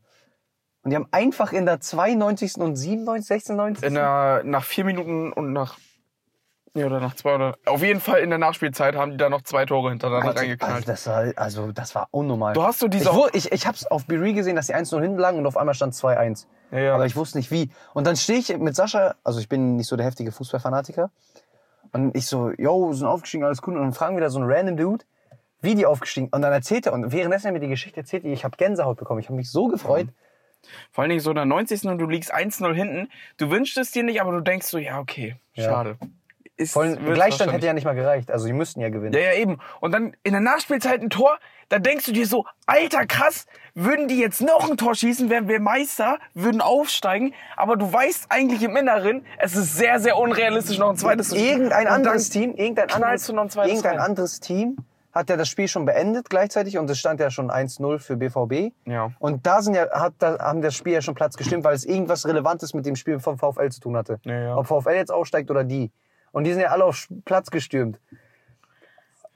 Und 0.83 0.91
die 0.91 0.95
haben 0.95 1.07
einfach 1.11 1.51
in 1.51 1.65
der 1.65 1.79
92. 1.81 2.55
und 2.57 2.75
97, 2.75 3.27
96. 3.27 3.85
In 3.85 3.95
der, 3.95 4.43
nach 4.45 4.63
vier 4.63 4.85
Minuten 4.85 5.33
und 5.33 5.51
nach. 5.51 5.77
Ja, 6.75 6.87
oder 6.87 6.99
nach 6.99 7.15
zwei 7.15 7.35
oder. 7.35 7.57
Auf 7.65 7.81
jeden 7.81 8.01
Fall 8.01 8.19
in 8.19 8.29
der 8.29 8.37
Nachspielzeit 8.37 8.95
haben 8.95 9.11
die 9.11 9.17
da 9.17 9.29
noch 9.29 9.43
zwei 9.43 9.65
Tore 9.65 9.91
hintereinander 9.91 10.27
also, 10.27 10.39
reingeknallt. 10.39 10.87
das 10.87 11.07
war, 11.07 11.31
also 11.37 11.71
das 11.71 11.95
war 11.95 12.09
unnormal. 12.11 12.53
Du 12.53 12.63
hast 12.63 12.79
so 12.79 12.89
diese. 12.89 13.09
ich, 13.31 13.45
ich, 13.45 13.51
ich 13.53 13.67
hab's 13.67 13.85
auf 13.85 14.05
Biri 14.05 14.33
gesehen, 14.33 14.57
dass 14.57 14.67
die 14.67 14.75
1-0 14.75 15.01
hinten 15.01 15.17
lagen 15.17 15.37
und 15.37 15.45
auf 15.45 15.55
einmal 15.55 15.73
stand 15.73 15.93
2-1. 15.93 16.45
ja, 16.71 16.79
ja. 16.79 16.93
Aber 16.93 17.05
ich 17.05 17.15
wusste 17.15 17.37
nicht 17.37 17.49
wie. 17.49 17.71
Und 17.93 18.05
dann 18.05 18.17
stehe 18.17 18.39
ich 18.39 18.55
mit 18.57 18.75
Sascha, 18.75 19.15
also 19.23 19.39
ich 19.39 19.47
bin 19.47 19.77
nicht 19.77 19.87
so 19.87 19.95
der 19.95 20.05
heftige 20.05 20.33
Fußballfanatiker. 20.33 21.11
Und 21.93 22.13
ich 22.13 22.27
so, 22.27 22.51
yo, 22.57 22.91
sind 22.91 23.07
aufgestiegen, 23.07 23.45
alles 23.45 23.61
cool. 23.65 23.77
Und 23.77 23.83
dann 23.83 23.93
fragen 23.93 24.17
wieder 24.17 24.29
so 24.29 24.39
einen 24.39 24.51
random 24.51 24.75
Dude, 24.75 25.05
wie 25.61 25.75
die 25.75 25.85
aufgestiegen. 25.85 26.27
Und 26.29 26.41
dann 26.41 26.51
erzählt 26.51 26.87
er, 26.87 26.93
und 26.93 27.13
währenddessen 27.13 27.47
er 27.47 27.53
mir 27.53 27.61
die 27.61 27.69
Geschichte 27.69 28.01
erzählt, 28.01 28.25
ich 28.25 28.43
habe 28.43 28.57
Gänsehaut 28.57 28.97
bekommen. 28.97 29.21
Ich 29.21 29.27
habe 29.27 29.37
mich 29.37 29.49
so 29.49 29.67
gefreut. 29.69 30.07
Vor 30.91 31.03
allen 31.03 31.09
Dingen 31.09 31.21
so 31.21 31.29
in 31.29 31.37
der 31.37 31.45
90. 31.45 31.85
und 31.85 31.99
du 31.99 32.07
liegst 32.07 32.35
1-0 32.35 32.73
hinten. 32.73 33.09
Du 33.37 33.49
wünschst 33.49 33.77
es 33.77 33.91
dir 33.91 34.03
nicht, 34.03 34.19
aber 34.19 34.33
du 34.33 34.41
denkst 34.41 34.67
so, 34.67 34.77
ja, 34.77 34.99
okay, 34.99 35.37
Ja. 35.53 35.95
Ist, 36.57 36.73
Vor 36.73 36.83
allem, 36.83 37.03
Gleichstand 37.13 37.51
hätte 37.51 37.65
ja 37.65 37.73
nicht 37.73 37.83
mal 37.83 37.95
gereicht. 37.95 38.31
Also 38.31 38.47
die 38.47 38.53
müssten 38.53 38.79
ja 38.79 38.89
gewinnen. 38.89 39.13
Ja, 39.13 39.19
ja, 39.19 39.33
eben. 39.33 39.59
Und 39.81 39.91
dann 39.91 40.15
in 40.23 40.31
der 40.31 40.41
Nachspielzeit 40.41 41.01
ein 41.01 41.09
Tor, 41.09 41.37
da 41.67 41.79
denkst 41.79 42.05
du 42.05 42.13
dir 42.13 42.25
so, 42.25 42.45
alter 42.65 43.05
krass, 43.05 43.45
würden 43.73 44.07
die 44.07 44.19
jetzt 44.19 44.41
noch 44.41 44.69
ein 44.69 44.77
Tor 44.77 44.95
schießen, 44.95 45.29
wären 45.29 45.49
wir 45.49 45.59
Meister, 45.59 46.17
würden 46.33 46.61
aufsteigen. 46.61 47.33
Aber 47.57 47.75
du 47.75 47.91
weißt 47.91 48.27
eigentlich 48.29 48.63
im 48.63 48.77
Inneren, 48.77 49.25
es 49.37 49.55
ist 49.55 49.75
sehr, 49.75 49.99
sehr 49.99 50.17
unrealistisch, 50.17 50.77
noch 50.77 50.91
ein 50.91 50.97
zweites 50.97 51.29
zu 51.29 51.35
schießen. 51.35 51.51
Irgendein 51.51 51.87
anderes 51.87 52.29
Team, 52.29 52.55
irgendein 52.55 52.89
anderes, 52.91 53.27
irgendein 53.27 53.99
anderes 53.99 54.39
Team 54.39 54.77
hat 55.15 55.29
ja 55.29 55.37
das 55.37 55.47
Spiel 55.47 55.69
schon 55.69 55.85
beendet 55.85 56.29
gleichzeitig 56.29 56.77
und 56.77 56.89
es 56.89 56.99
stand 56.99 57.21
ja 57.21 57.31
schon 57.31 57.49
1-0 57.49 57.99
für 57.99 58.17
BVB. 58.17 58.73
Ja. 58.85 59.11
Und 59.19 59.47
da 59.47 59.61
sind 59.61 59.73
ja, 59.73 59.89
hat, 59.91 60.13
da 60.19 60.37
haben 60.39 60.61
das 60.61 60.75
Spiel 60.75 60.93
ja 60.93 61.01
schon 61.01 61.15
Platz 61.15 61.37
gestimmt, 61.37 61.63
weil 61.63 61.73
es 61.73 61.85
irgendwas 61.85 62.27
Relevantes 62.27 62.73
mit 62.73 62.85
dem 62.85 62.97
Spiel 62.97 63.19
vom 63.19 63.37
VfL 63.37 63.69
zu 63.69 63.79
tun 63.79 63.95
hatte. 63.95 64.19
Ja, 64.23 64.39
ja. 64.39 64.57
Ob 64.57 64.67
VfL 64.67 64.91
jetzt 64.95 65.11
aufsteigt 65.11 65.49
oder 65.49 65.63
die. 65.63 65.89
Und 66.35 66.43
die 66.43 66.51
sind 66.51 66.63
ja 66.63 66.67
alle 66.71 66.83
auf 66.83 67.07
Platz 67.23 67.49
gestürmt. 67.49 67.97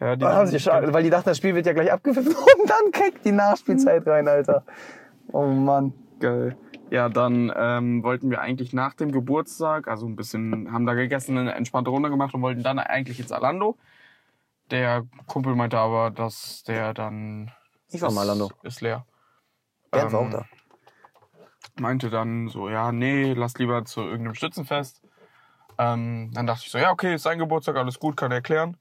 Ja, 0.01 0.17
die 0.17 0.19
Dann 0.19 0.33
haben 0.33 0.47
sie, 0.47 0.59
schade, 0.59 0.91
weil 0.91 1.01
die 1.01 1.09
dachten, 1.09 1.29
das 1.29 1.37
Spiel 1.37 1.55
wird 1.55 1.65
ja 1.65 1.71
gleich 1.71 1.89
abgepfiffen 1.93 2.33
und 2.59 2.69
dann 2.69 2.91
kriegt 2.91 3.23
die 3.23 3.31
Nachspielzeit 3.31 4.05
rein, 4.05 4.27
Alter. 4.27 4.65
Oh 5.31 5.45
Mann. 5.45 5.93
Geil. 6.19 6.57
Ja, 6.89 7.07
dann 7.07 7.53
ähm, 7.55 8.03
wollten 8.03 8.29
wir 8.29 8.41
eigentlich 8.41 8.73
nach 8.73 8.95
dem 8.95 9.13
Geburtstag, 9.13 9.87
also 9.87 10.07
ein 10.07 10.17
bisschen, 10.17 10.73
haben 10.73 10.85
da 10.85 10.93
gegessen, 10.93 11.37
eine 11.37 11.55
entspannte 11.55 11.89
Runde 11.89 12.09
gemacht 12.09 12.33
und 12.33 12.41
wollten 12.41 12.63
dann 12.63 12.79
eigentlich 12.79 13.21
ins 13.21 13.31
Alando. 13.31 13.77
Der 14.69 15.05
Kumpel 15.25 15.55
meinte 15.55 15.77
aber, 15.77 16.11
dass 16.11 16.63
der 16.63 16.93
dann. 16.93 17.49
Ich 17.87 18.01
war 18.01 18.09
ist, 18.09 18.15
mal 18.15 18.23
Alando. 18.23 18.51
Ist 18.63 18.81
leer. 18.81 19.05
Bernd 19.89 20.11
war 20.11 20.21
Ähm, 20.21 20.27
auch 20.27 20.31
da. 20.31 20.45
Meinte 21.79 22.09
dann 22.09 22.49
so, 22.49 22.67
ja, 22.67 22.91
nee, 22.91 23.31
lass 23.31 23.57
lieber 23.57 23.85
zu 23.85 24.01
irgendeinem 24.01 24.35
Stützenfest. 24.35 25.01
Ähm, 25.79 26.31
dann 26.33 26.45
dachte 26.45 26.63
ich 26.65 26.71
so, 26.71 26.77
ja, 26.77 26.91
okay, 26.91 27.15
ist 27.15 27.23
sein 27.23 27.39
Geburtstag, 27.39 27.77
alles 27.77 27.99
gut, 27.99 28.17
kann 28.17 28.31
er 28.31 28.35
erklären. 28.35 28.75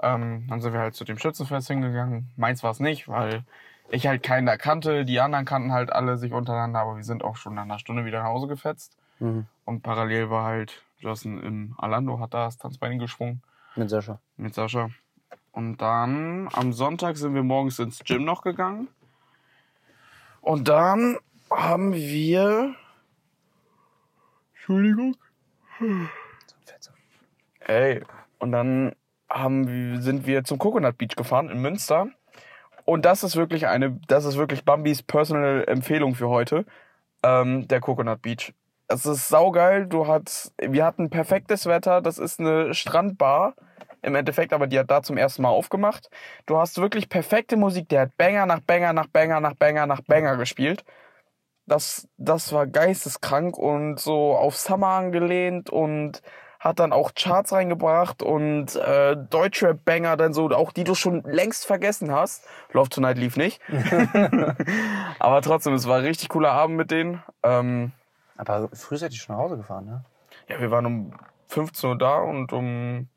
Ähm, 0.00 0.44
dann 0.48 0.60
sind 0.60 0.72
wir 0.72 0.80
halt 0.80 0.96
zu 0.96 1.04
dem 1.04 1.16
Schützenfest 1.16 1.68
hingegangen. 1.68 2.30
Meins 2.36 2.64
war 2.64 2.72
es 2.72 2.80
nicht, 2.80 3.06
weil 3.08 3.44
ich 3.90 4.08
halt 4.08 4.24
keinen 4.24 4.46
da 4.46 4.56
kannte. 4.56 5.04
Die 5.04 5.20
anderen 5.20 5.44
kannten 5.44 5.72
halt 5.72 5.92
alle 5.92 6.16
sich 6.16 6.32
untereinander, 6.32 6.80
aber 6.80 6.96
wir 6.96 7.04
sind 7.04 7.22
auch 7.22 7.36
schon 7.36 7.54
nach 7.54 7.62
einer 7.62 7.78
Stunde 7.78 8.04
wieder 8.04 8.18
nach 8.22 8.28
Hause 8.28 8.48
gefetzt. 8.48 8.96
Mhm. 9.20 9.46
Und 9.64 9.82
parallel 9.82 10.30
war 10.30 10.44
halt 10.44 10.82
Justin 10.98 11.40
in 11.40 11.74
Orlando, 11.78 12.18
hat 12.18 12.34
da 12.34 12.46
das 12.46 12.58
Tanzbein 12.58 12.98
geschwungen 12.98 13.40
Mit 13.76 13.88
Sascha. 13.88 14.18
mit 14.36 14.52
Sascha. 14.52 14.90
Und 15.52 15.76
dann 15.76 16.48
am 16.52 16.72
Sonntag 16.72 17.16
sind 17.16 17.34
wir 17.34 17.44
morgens 17.44 17.78
ins 17.78 18.02
Gym 18.02 18.24
noch 18.24 18.42
gegangen. 18.42 18.88
Und 20.40 20.66
dann 20.66 21.18
haben 21.50 21.94
wir. 21.94 22.74
Entschuldigung. 24.54 25.16
Ey. 27.66 28.02
Und 28.38 28.52
dann 28.52 28.92
haben, 29.30 30.00
sind 30.00 30.26
wir 30.26 30.44
zum 30.44 30.58
Coconut 30.58 30.98
Beach 30.98 31.16
gefahren 31.16 31.48
in 31.48 31.58
Münster. 31.58 32.08
Und 32.84 33.04
das 33.04 33.22
ist 33.22 33.36
wirklich 33.36 33.66
eine, 33.66 33.98
das 34.08 34.24
ist 34.24 34.36
wirklich 34.36 34.64
Bambis 34.64 35.02
personal 35.02 35.64
Empfehlung 35.68 36.14
für 36.14 36.28
heute. 36.28 36.64
Ähm, 37.22 37.68
der 37.68 37.80
Coconut 37.80 38.22
Beach. 38.22 38.52
Es 38.88 39.06
ist 39.06 39.28
saugeil. 39.28 39.86
Du 39.86 40.06
hast, 40.06 40.52
wir 40.60 40.84
hatten 40.84 41.08
perfektes 41.08 41.66
Wetter. 41.66 42.00
Das 42.00 42.18
ist 42.18 42.40
eine 42.40 42.74
Strandbar. 42.74 43.54
Im 44.02 44.16
Endeffekt, 44.16 44.52
aber 44.52 44.66
die 44.66 44.78
hat 44.80 44.90
da 44.90 45.02
zum 45.02 45.16
ersten 45.16 45.42
Mal 45.42 45.50
aufgemacht. 45.50 46.10
Du 46.46 46.58
hast 46.58 46.78
wirklich 46.78 47.08
perfekte 47.08 47.56
Musik. 47.56 47.88
Der 47.88 48.02
hat 48.02 48.16
Banger 48.16 48.46
nach 48.46 48.60
Banger 48.60 48.92
nach 48.92 49.06
Banger 49.06 49.40
nach 49.40 49.54
Banger 49.54 49.86
nach 49.86 50.00
Banger 50.00 50.36
gespielt. 50.36 50.84
Das, 51.66 52.08
das 52.16 52.52
war 52.52 52.66
geisteskrank 52.66 53.56
und 53.56 54.00
so 54.00 54.34
auf 54.36 54.56
Summer 54.56 54.88
angelehnt 54.88 55.70
und 55.70 56.20
hat 56.62 56.78
dann 56.78 56.92
auch 56.92 57.12
Charts 57.16 57.52
reingebracht 57.52 58.22
und 58.22 58.76
äh, 58.76 59.16
Deutschrap-Banger 59.16 60.16
dann 60.16 60.32
so, 60.32 60.48
auch 60.50 60.70
die 60.70 60.84
du 60.84 60.94
schon 60.94 61.24
längst 61.24 61.66
vergessen 61.66 62.12
hast. 62.12 62.46
Love 62.70 62.88
Tonight 62.88 63.18
lief 63.18 63.36
nicht. 63.36 63.60
Aber 65.18 65.42
trotzdem, 65.42 65.74
es 65.74 65.88
war 65.88 65.98
ein 65.98 66.04
richtig 66.04 66.28
cooler 66.28 66.52
Abend 66.52 66.76
mit 66.76 66.92
denen. 66.92 67.20
Ähm, 67.42 67.90
Aber 68.36 68.68
früh 68.74 68.96
seid 68.96 69.12
ihr 69.12 69.18
schon 69.18 69.34
nach 69.34 69.42
Hause 69.42 69.56
gefahren, 69.56 69.86
ne? 69.86 70.04
ja, 70.48 70.60
wir 70.60 70.70
waren 70.70 70.86
um 70.86 71.12
15 71.48 71.90
Uhr 71.90 71.98
da 71.98 72.18
und 72.18 72.52
um 72.52 73.08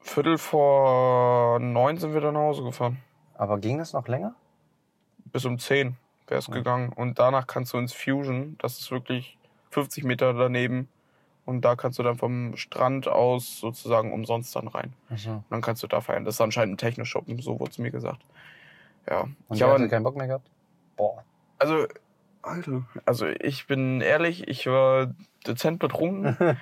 Viertel 0.00 0.38
vor 0.38 1.60
neun 1.60 1.98
sind 1.98 2.14
wir 2.14 2.22
dann 2.22 2.32
nach 2.34 2.40
Hause 2.40 2.62
gefahren. 2.62 2.96
Aber 3.34 3.58
ging 3.58 3.76
das 3.76 3.92
noch 3.92 4.08
länger? 4.08 4.34
Bis 5.26 5.44
um 5.44 5.58
10 5.58 5.96
wäre 6.28 6.38
es 6.38 6.50
gegangen. 6.50 6.94
Und 6.94 7.18
danach 7.18 7.46
kannst 7.46 7.74
du 7.74 7.78
ins 7.78 7.92
Fusion, 7.92 8.56
das 8.58 8.78
ist 8.78 8.90
wirklich 8.90 9.36
50 9.70 10.04
Meter 10.04 10.32
daneben. 10.32 10.88
Und 11.44 11.62
da 11.62 11.74
kannst 11.74 11.98
du 11.98 12.02
dann 12.02 12.16
vom 12.16 12.56
Strand 12.56 13.08
aus 13.08 13.58
sozusagen 13.58 14.12
umsonst 14.12 14.54
dann 14.54 14.68
rein. 14.68 14.92
Und 15.36 15.44
dann 15.50 15.60
kannst 15.60 15.82
du 15.82 15.86
da 15.86 16.00
feiern. 16.00 16.24
Das 16.24 16.36
ist 16.36 16.40
anscheinend 16.40 16.74
ein 16.74 16.78
Techno-Shop, 16.78 17.24
so 17.40 17.58
wurde 17.58 17.72
es 17.72 17.78
mir 17.78 17.90
gesagt. 17.90 18.20
Ja. 19.08 19.22
Und 19.48 19.56
ich 19.56 19.62
habe 19.62 19.88
keinen 19.88 20.04
Bock 20.04 20.16
mehr 20.16 20.28
gehabt? 20.28 20.48
Boah. 20.96 21.24
also, 21.58 21.86
Alter, 22.42 22.82
also 23.06 23.26
ich 23.26 23.66
bin 23.66 24.00
ehrlich, 24.00 24.46
ich 24.48 24.66
war 24.66 25.14
dezent 25.46 25.78
betrunken. 25.78 26.36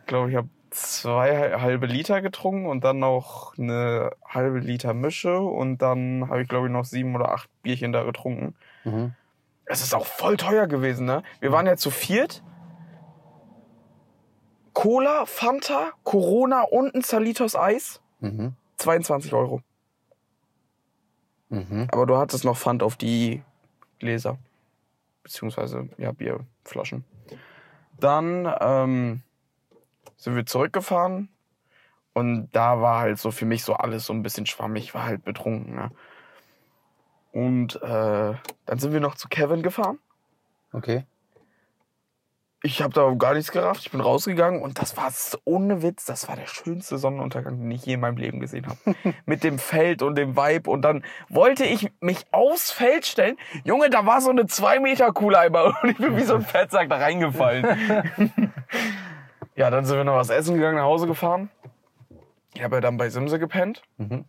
ich 0.00 0.06
glaube, 0.06 0.30
ich 0.30 0.36
habe 0.36 0.48
zwei 0.70 1.52
halbe 1.60 1.86
Liter 1.86 2.20
getrunken 2.20 2.66
und 2.66 2.84
dann 2.84 2.98
noch 2.98 3.56
eine 3.58 4.10
halbe 4.26 4.58
Liter 4.58 4.94
Mische 4.94 5.38
und 5.38 5.78
dann 5.78 6.28
habe 6.28 6.42
ich, 6.42 6.48
glaube 6.48 6.66
ich, 6.66 6.72
noch 6.72 6.84
sieben 6.84 7.14
oder 7.14 7.32
acht 7.32 7.48
Bierchen 7.62 7.92
da 7.92 8.04
getrunken. 8.04 8.54
Mhm. 8.84 9.14
Es 9.64 9.82
ist 9.82 9.94
auch 9.94 10.06
voll 10.06 10.36
teuer 10.36 10.66
gewesen, 10.66 11.06
ne? 11.06 11.22
Wir 11.40 11.52
waren 11.52 11.66
ja 11.66 11.76
zu 11.76 11.90
viert. 11.90 12.42
Cola, 14.76 15.24
Fanta, 15.24 15.92
Corona 16.04 16.60
und 16.60 16.94
ein 16.94 17.00
Salitos 17.00 17.56
Eis. 17.56 18.02
Mhm. 18.20 18.52
22 18.76 19.32
Euro. 19.32 19.62
Mhm. 21.48 21.88
Aber 21.90 22.04
du 22.04 22.18
hattest 22.18 22.44
noch 22.44 22.58
Pfand 22.58 22.82
auf 22.82 22.96
die 22.96 23.42
Gläser. 24.00 24.36
Beziehungsweise, 25.22 25.88
ja, 25.96 26.12
Bierflaschen. 26.12 27.06
Dann 27.98 28.54
ähm, 28.60 29.22
sind 30.18 30.36
wir 30.36 30.44
zurückgefahren. 30.44 31.30
Und 32.12 32.50
da 32.52 32.78
war 32.82 33.00
halt 33.00 33.18
so 33.18 33.30
für 33.30 33.46
mich 33.46 33.64
so 33.64 33.72
alles 33.72 34.04
so 34.04 34.12
ein 34.12 34.22
bisschen 34.22 34.44
schwammig. 34.44 34.84
Ich 34.84 34.94
war 34.94 35.04
halt 35.04 35.24
betrunken. 35.24 35.74
Ne? 35.74 35.90
Und 37.32 37.76
äh, 37.76 38.34
dann 38.66 38.78
sind 38.78 38.92
wir 38.92 39.00
noch 39.00 39.14
zu 39.14 39.28
Kevin 39.28 39.62
gefahren. 39.62 39.98
Okay. 40.74 41.06
Ich 42.66 42.82
habe 42.82 42.92
da 42.92 43.08
gar 43.14 43.34
nichts 43.34 43.52
gerafft. 43.52 43.82
Ich 43.82 43.92
bin 43.92 44.00
rausgegangen 44.00 44.60
und 44.60 44.80
das 44.80 44.96
war 44.96 45.12
ohne 45.44 45.82
Witz, 45.82 46.04
das 46.04 46.26
war 46.26 46.34
der 46.34 46.48
schönste 46.48 46.98
Sonnenuntergang, 46.98 47.60
den 47.60 47.70
ich 47.70 47.86
je 47.86 47.94
in 47.94 48.00
meinem 48.00 48.16
Leben 48.16 48.40
gesehen 48.40 48.66
habe. 48.66 48.96
Mit 49.24 49.44
dem 49.44 49.60
Feld 49.60 50.02
und 50.02 50.16
dem 50.16 50.36
Vibe 50.36 50.68
und 50.68 50.82
dann 50.82 51.04
wollte 51.28 51.64
ich 51.64 51.92
mich 52.00 52.26
aufs 52.32 52.72
Feld 52.72 53.06
stellen. 53.06 53.36
Junge, 53.62 53.88
da 53.88 54.04
war 54.04 54.20
so 54.20 54.30
eine 54.30 54.46
2 54.46 54.80
Meter 54.80 55.12
Kuhleiber 55.12 55.78
und 55.82 55.90
ich 55.90 55.96
bin 55.96 56.16
wie 56.16 56.24
so 56.24 56.34
ein 56.34 56.42
Fettsack 56.42 56.88
da 56.88 56.96
reingefallen. 56.96 57.64
ja, 59.54 59.70
dann 59.70 59.84
sind 59.84 59.96
wir 59.96 60.02
noch 60.02 60.16
was 60.16 60.30
essen 60.30 60.56
gegangen, 60.56 60.78
nach 60.78 60.86
Hause 60.86 61.06
gefahren. 61.06 61.50
Ich 62.52 62.64
habe 62.64 62.74
ja 62.74 62.80
dann 62.80 62.96
bei 62.96 63.10
Simse 63.10 63.38
gepennt. 63.38 63.82
Mhm. 63.96 64.24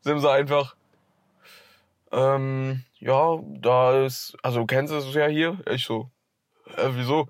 Simse 0.00 0.32
einfach, 0.32 0.74
ähm, 2.10 2.82
ja, 2.98 3.38
da 3.60 4.04
ist, 4.04 4.36
also 4.42 4.58
du 4.58 4.66
kennst 4.66 4.92
es 4.92 5.14
ja 5.14 5.28
hier. 5.28 5.58
Ich 5.70 5.84
so, 5.84 6.10
äh, 6.76 6.88
wieso? 6.90 7.28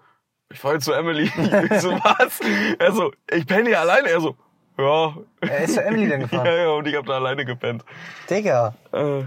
Ich 0.53 0.59
fahr 0.61 0.75
jetzt 0.75 0.85
zu 0.85 0.93
Emily. 0.93 1.25
Ich 1.25 1.35
so, 1.81 1.91
was? 1.93 2.41
Er 2.79 2.93
so, 2.93 3.13
ich 3.31 3.47
penne 3.47 3.69
hier 3.69 3.81
alleine. 3.81 4.09
Er 4.09 4.21
so, 4.21 4.37
ja. 4.79 5.15
Er 5.41 5.59
ist 5.65 5.75
zu 5.75 5.85
Emily 5.85 6.09
dann 6.09 6.21
gefahren. 6.21 6.47
Ja, 6.47 6.55
ja, 6.57 6.71
und 6.71 6.87
ich 6.87 6.95
hab 6.95 7.07
da 7.07 7.15
alleine 7.15 7.45
gepennt. 7.45 7.85
Digga. 8.31 8.75
Äh, 8.93 9.23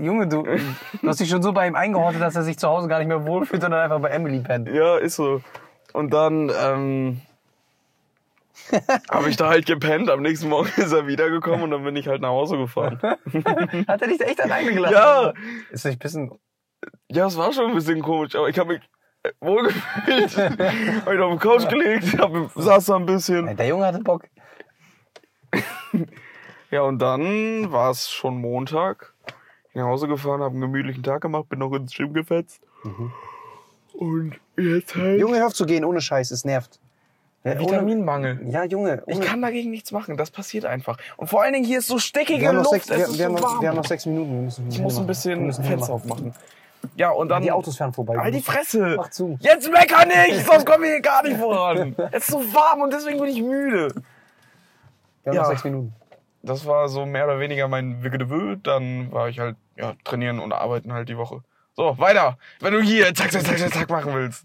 Junge, 0.00 0.28
du, 0.28 0.42
du 0.44 1.08
hast 1.08 1.20
dich 1.20 1.28
schon 1.28 1.42
so 1.42 1.52
bei 1.52 1.66
ihm 1.66 1.74
eingehortet, 1.74 2.20
dass 2.20 2.36
er 2.36 2.42
sich 2.42 2.58
zu 2.58 2.68
Hause 2.68 2.88
gar 2.88 2.98
nicht 2.98 3.08
mehr 3.08 3.26
wohlfühlt 3.26 3.62
dann 3.62 3.72
einfach 3.74 4.00
bei 4.00 4.08
Emily 4.10 4.40
pennt. 4.40 4.68
ja, 4.68 4.96
ist 4.96 5.16
so. 5.16 5.42
Und 5.92 6.10
dann, 6.14 6.50
ähm, 6.58 7.20
habe 9.10 9.28
ich 9.28 9.36
da 9.36 9.48
halt 9.48 9.66
gepennt. 9.66 10.08
Am 10.08 10.22
nächsten 10.22 10.48
Morgen 10.48 10.70
ist 10.76 10.92
er 10.92 11.06
wiedergekommen 11.06 11.62
und 11.64 11.70
dann 11.70 11.84
bin 11.84 11.96
ich 11.96 12.06
halt 12.08 12.22
nach 12.22 12.28
Hause 12.30 12.56
gefahren. 12.56 12.98
Hat 13.02 14.02
er 14.02 14.08
dich 14.08 14.18
da 14.18 14.24
echt 14.24 14.40
alleine 14.40 14.72
gelassen? 14.72 14.94
Ja. 14.94 15.32
Ist 15.70 15.84
nicht 15.84 15.96
ein 15.96 15.98
bisschen. 15.98 16.30
Ja, 17.10 17.26
es 17.26 17.36
war 17.36 17.52
schon 17.52 17.66
ein 17.70 17.74
bisschen 17.74 18.02
komisch, 18.02 18.34
aber 18.34 18.48
ich 18.48 18.58
habe 18.58 18.74
mich 18.74 18.82
äh, 18.82 18.88
wohlgefühlt. 19.40 20.36
hab 20.36 21.12
mich 21.12 21.20
auf 21.20 21.32
die 21.32 21.38
Couch 21.38 21.68
gelegt, 21.68 22.18
hab, 22.18 22.32
saß 22.54 22.86
da 22.86 22.96
ein 22.96 23.06
bisschen. 23.06 23.56
Der 23.56 23.66
Junge 23.66 23.86
hatte 23.86 24.00
Bock. 24.00 24.24
Ja, 26.70 26.82
und 26.82 27.00
dann 27.00 27.70
war 27.70 27.90
es 27.90 28.10
schon 28.10 28.40
Montag. 28.40 29.12
Ich 29.66 29.74
bin 29.74 29.82
nach 29.82 29.88
Hause 29.88 30.08
gefahren, 30.08 30.40
habe 30.40 30.52
einen 30.52 30.62
gemütlichen 30.62 31.02
Tag 31.02 31.20
gemacht, 31.20 31.48
bin 31.50 31.58
noch 31.58 31.72
ins 31.72 31.94
Gym 31.94 32.14
gefetzt. 32.14 32.62
Und 33.92 34.40
jetzt 34.56 34.96
halt. 34.96 35.20
Junge, 35.20 35.38
hör 35.38 35.48
auf 35.48 35.54
zu 35.54 35.66
gehen, 35.66 35.84
ohne 35.84 36.00
Scheiß, 36.00 36.30
es 36.30 36.44
nervt. 36.44 36.80
Ja, 37.44 37.52
ohne, 37.52 37.60
Vitaminmangel. 37.60 38.40
ja, 38.50 38.64
Junge. 38.64 39.02
Ich 39.06 39.20
kann 39.20 39.42
dagegen 39.42 39.70
nichts 39.70 39.92
machen, 39.92 40.16
das 40.16 40.30
passiert 40.30 40.64
einfach. 40.64 40.96
Und 41.16 41.26
vor 41.26 41.42
allen 41.42 41.52
Dingen 41.52 41.66
hier 41.66 41.80
ist 41.80 41.88
so 41.88 41.98
wir 41.98 42.52
noch 42.52 42.64
Luft, 42.64 42.86
sechs, 42.86 43.18
wir, 43.18 43.26
haben 43.26 43.34
noch, 43.34 43.60
wir 43.60 43.68
haben 43.68 43.76
noch 43.76 43.84
sechs 43.84 44.06
Minuten. 44.06 44.48
Ich 44.70 44.78
muss 44.80 44.98
ein 44.98 45.06
bisschen 45.06 45.52
Fenster 45.52 45.76
machen. 45.76 45.90
aufmachen. 45.90 46.34
Ja, 46.96 47.10
und 47.10 47.28
dann. 47.28 47.42
Die 47.42 47.50
Autos 47.52 47.76
fahren 47.76 47.92
vorbei. 47.92 48.16
Halt 48.18 48.34
die 48.34 48.42
Fresse! 48.42 48.94
Mach 48.96 49.10
zu. 49.10 49.36
Jetzt 49.40 49.70
mecker 49.70 50.04
nicht, 50.06 50.46
sonst 50.46 50.66
kommen 50.66 50.82
wir 50.84 50.90
hier 50.90 51.00
gar 51.00 51.22
nicht 51.22 51.36
voran. 51.38 51.94
Es 52.10 52.24
ist 52.24 52.30
so 52.32 52.38
warm 52.54 52.82
und 52.82 52.92
deswegen 52.92 53.18
bin 53.20 53.28
ich 53.28 53.40
müde. 53.42 53.88
Wir 55.22 55.30
haben 55.30 55.36
Ja. 55.36 55.42
noch 55.42 55.48
sechs 55.50 55.64
Minuten. 55.64 55.92
Das 56.42 56.66
war 56.66 56.88
so 56.88 57.06
mehr 57.06 57.24
oder 57.24 57.38
weniger 57.38 57.68
mein 57.68 58.02
Wiggedewö. 58.02 58.56
Dann 58.62 59.12
war 59.12 59.28
ich 59.28 59.38
halt, 59.38 59.56
ja, 59.76 59.92
trainieren 60.04 60.40
und 60.40 60.52
arbeiten 60.52 60.92
halt 60.92 61.08
die 61.08 61.16
Woche. 61.16 61.40
So, 61.74 61.96
weiter. 61.98 62.36
Wenn 62.60 62.74
du 62.74 62.82
hier 62.82 63.14
zack, 63.14 63.32
zack, 63.32 63.46
zack, 63.46 63.58
zack, 63.58 63.72
zack 63.72 63.88
machen 63.88 64.12
willst. 64.12 64.44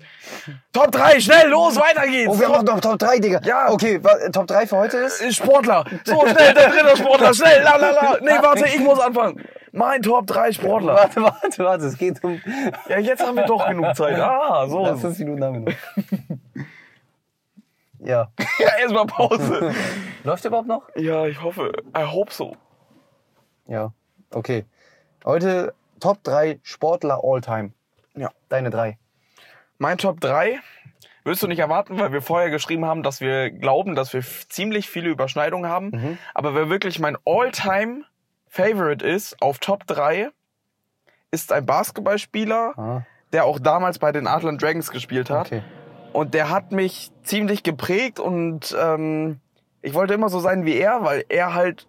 Top 0.72 0.92
3, 0.92 1.20
schnell, 1.20 1.50
los, 1.50 1.76
weiter 1.76 2.08
geht's. 2.08 2.30
Oh, 2.32 2.40
wir 2.40 2.48
haben 2.48 2.64
noch 2.64 2.80
Top 2.80 2.98
3, 3.00 3.20
Digga. 3.20 3.42
Ja. 3.44 3.70
Okay, 3.70 4.02
wa- 4.02 4.30
Top 4.32 4.48
3 4.48 4.66
für 4.66 4.78
heute 4.78 4.98
ist? 4.98 5.36
Sportler. 5.36 5.84
So, 6.06 6.22
schnell, 6.22 6.54
der 6.54 6.70
dritte 6.70 6.96
Sportler, 6.98 7.34
schnell, 7.34 7.64
la, 7.64 7.76
la, 7.76 7.90
la. 7.90 8.18
Nee, 8.22 8.30
warte, 8.42 8.66
ich 8.68 8.80
muss 8.80 9.00
anfangen. 9.00 9.44
Mein 9.72 10.02
Top 10.02 10.28
3 10.28 10.54
Sportler. 10.54 10.94
Warte, 10.96 11.22
warte, 11.22 11.64
warte. 11.64 11.86
Es 11.86 11.98
geht 11.98 12.24
um. 12.24 12.42
Ja, 12.88 13.00
jetzt 13.00 13.26
haben 13.26 13.36
wir 13.36 13.46
doch 13.46 13.68
genug 13.68 13.96
Zeit. 13.96 14.20
Ah, 14.20 14.68
so. 14.70 14.86
Ja, 14.86 14.96
fünf 14.96 15.18
Minuten 15.20 15.44
haben 15.44 15.66
wir 15.66 15.72
noch. 15.72 16.66
Ja. 18.00 18.32
Ja, 18.60 18.70
erstmal 18.80 19.06
Pause. 19.06 19.74
Läuft 20.24 20.46
überhaupt 20.46 20.68
noch? 20.68 20.90
Ja, 20.96 21.26
ich 21.28 21.42
hoffe, 21.42 21.72
I 21.96 22.04
hope 22.04 22.34
so. 22.34 22.56
Ja. 23.68 23.92
Okay. 24.32 24.66
Heute 25.26 25.74
Top 26.00 26.24
3 26.24 26.60
Sportler 26.64 27.22
all 27.24 27.42
time. 27.42 27.72
Ja. 28.16 28.32
Deine 28.50 28.70
drei. 28.70 28.98
Mein 29.78 29.98
Top 29.98 30.20
3 30.22 30.60
wirst 31.24 31.44
du 31.44 31.48
nicht 31.48 31.60
erwarten, 31.60 32.00
weil 32.00 32.12
wir 32.14 32.22
vorher 32.22 32.50
geschrieben 32.50 32.86
haben, 32.86 33.04
dass 33.04 33.22
wir 33.22 33.52
glauben, 33.52 33.96
dass 33.96 34.14
wir 34.14 34.22
ziemlich 34.22 34.90
viele 34.90 35.10
Überschneidungen 35.10 35.70
haben. 35.70 35.90
Mhm. 35.90 36.18
Aber 36.34 36.56
wer 36.56 36.70
wirklich 36.70 37.00
mein 37.00 37.18
All-Time 37.26 38.06
Favorite 38.48 39.06
ist 39.06 39.42
auf 39.42 39.60
Top 39.60 39.86
3, 39.88 40.30
ist 41.32 41.52
ein 41.52 41.66
Basketballspieler, 41.66 42.74
Ah, 42.78 43.02
der 43.34 43.46
auch 43.46 43.60
damals 43.60 44.00
bei 44.00 44.12
den 44.12 44.28
Adland 44.28 44.62
Dragons 44.62 44.90
gespielt 44.92 45.30
hat. 45.30 45.48
okay. 45.48 45.64
Und 46.14 46.34
der 46.34 46.50
hat 46.50 46.72
mich 46.72 47.12
ziemlich 47.24 47.62
geprägt 47.64 48.20
und 48.20 48.76
ähm, 48.80 49.40
ich 49.82 49.94
wollte 49.94 50.14
immer 50.14 50.30
so 50.30 50.40
sein 50.40 50.66
wie 50.66 50.76
er, 50.78 51.04
weil 51.04 51.26
er 51.30 51.54
halt 51.54 51.86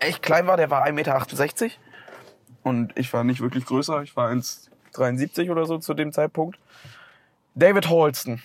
echt 0.00 0.20
klein 0.22 0.46
war. 0.46 0.56
Der 0.56 0.68
war 0.70 0.84
1,68 0.84 0.92
Meter. 0.92 1.70
Und 2.64 2.92
ich 2.98 3.12
war 3.12 3.24
nicht 3.24 3.40
wirklich 3.40 3.64
größer. 3.64 4.02
Ich 4.02 4.14
war 4.16 4.30
1,73 4.30 5.50
oder 5.50 5.64
so 5.64 5.78
zu 5.78 5.94
dem 5.94 6.12
Zeitpunkt. 6.12 6.58
David 7.54 7.88
Holston. 7.88 8.42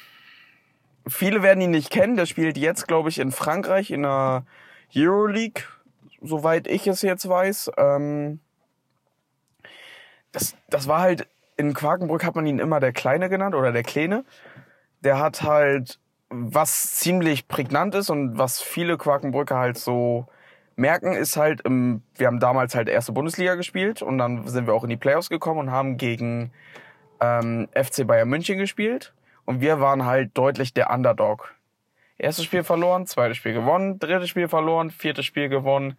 Viele 1.07 1.41
werden 1.41 1.61
ihn 1.61 1.71
nicht 1.71 1.89
kennen. 1.89 2.15
Der 2.15 2.25
spielt 2.25 2.57
jetzt, 2.57 2.87
glaube 2.87 3.09
ich, 3.09 3.19
in 3.19 3.31
Frankreich 3.31 3.91
in 3.91 4.03
der 4.03 4.43
Euroleague, 4.95 5.63
soweit 6.21 6.67
ich 6.67 6.87
es 6.87 7.01
jetzt 7.01 7.27
weiß. 7.27 7.71
Ähm, 7.77 8.39
das, 10.31 10.55
das 10.69 10.87
war 10.87 11.01
halt, 11.01 11.27
in 11.55 11.73
Quakenbrück 11.73 12.23
hat 12.23 12.35
man 12.35 12.45
ihn 12.45 12.59
immer 12.59 12.79
der 12.79 12.93
Kleine 12.93 13.29
genannt 13.29 13.55
oder 13.55 13.71
der 13.71 13.83
Kleine. 13.83 14.23
Der 15.01 15.19
hat 15.19 15.43
halt, 15.43 15.99
was 16.29 16.95
ziemlich 16.95 17.47
prägnant 17.47 17.95
ist 17.95 18.09
und 18.09 18.37
was 18.37 18.61
viele 18.61 18.97
Quakenbrücker 18.97 19.57
halt 19.57 19.77
so 19.77 20.27
merken, 20.75 21.13
ist 21.13 21.37
halt, 21.37 21.61
im, 21.61 22.03
wir 22.15 22.27
haben 22.27 22.39
damals 22.39 22.75
halt 22.75 22.89
erste 22.89 23.11
Bundesliga 23.11 23.55
gespielt 23.55 24.01
und 24.01 24.17
dann 24.17 24.47
sind 24.47 24.67
wir 24.67 24.73
auch 24.73 24.83
in 24.83 24.89
die 24.89 24.97
Playoffs 24.97 25.29
gekommen 25.29 25.59
und 25.59 25.71
haben 25.71 25.97
gegen 25.97 26.51
ähm, 27.19 27.67
FC 27.73 28.05
Bayern 28.05 28.29
München 28.29 28.57
gespielt. 28.57 29.13
Und 29.45 29.61
wir 29.61 29.79
waren 29.79 30.05
halt 30.05 30.37
deutlich 30.37 30.73
der 30.73 30.91
Underdog. 30.91 31.53
Erstes 32.17 32.45
Spiel 32.45 32.63
verloren, 32.63 33.05
zweites 33.05 33.37
Spiel 33.37 33.53
gewonnen, 33.53 33.99
drittes 33.99 34.29
Spiel 34.29 34.47
verloren, 34.47 34.89
viertes 34.91 35.25
Spiel 35.25 35.49
gewonnen. 35.49 35.97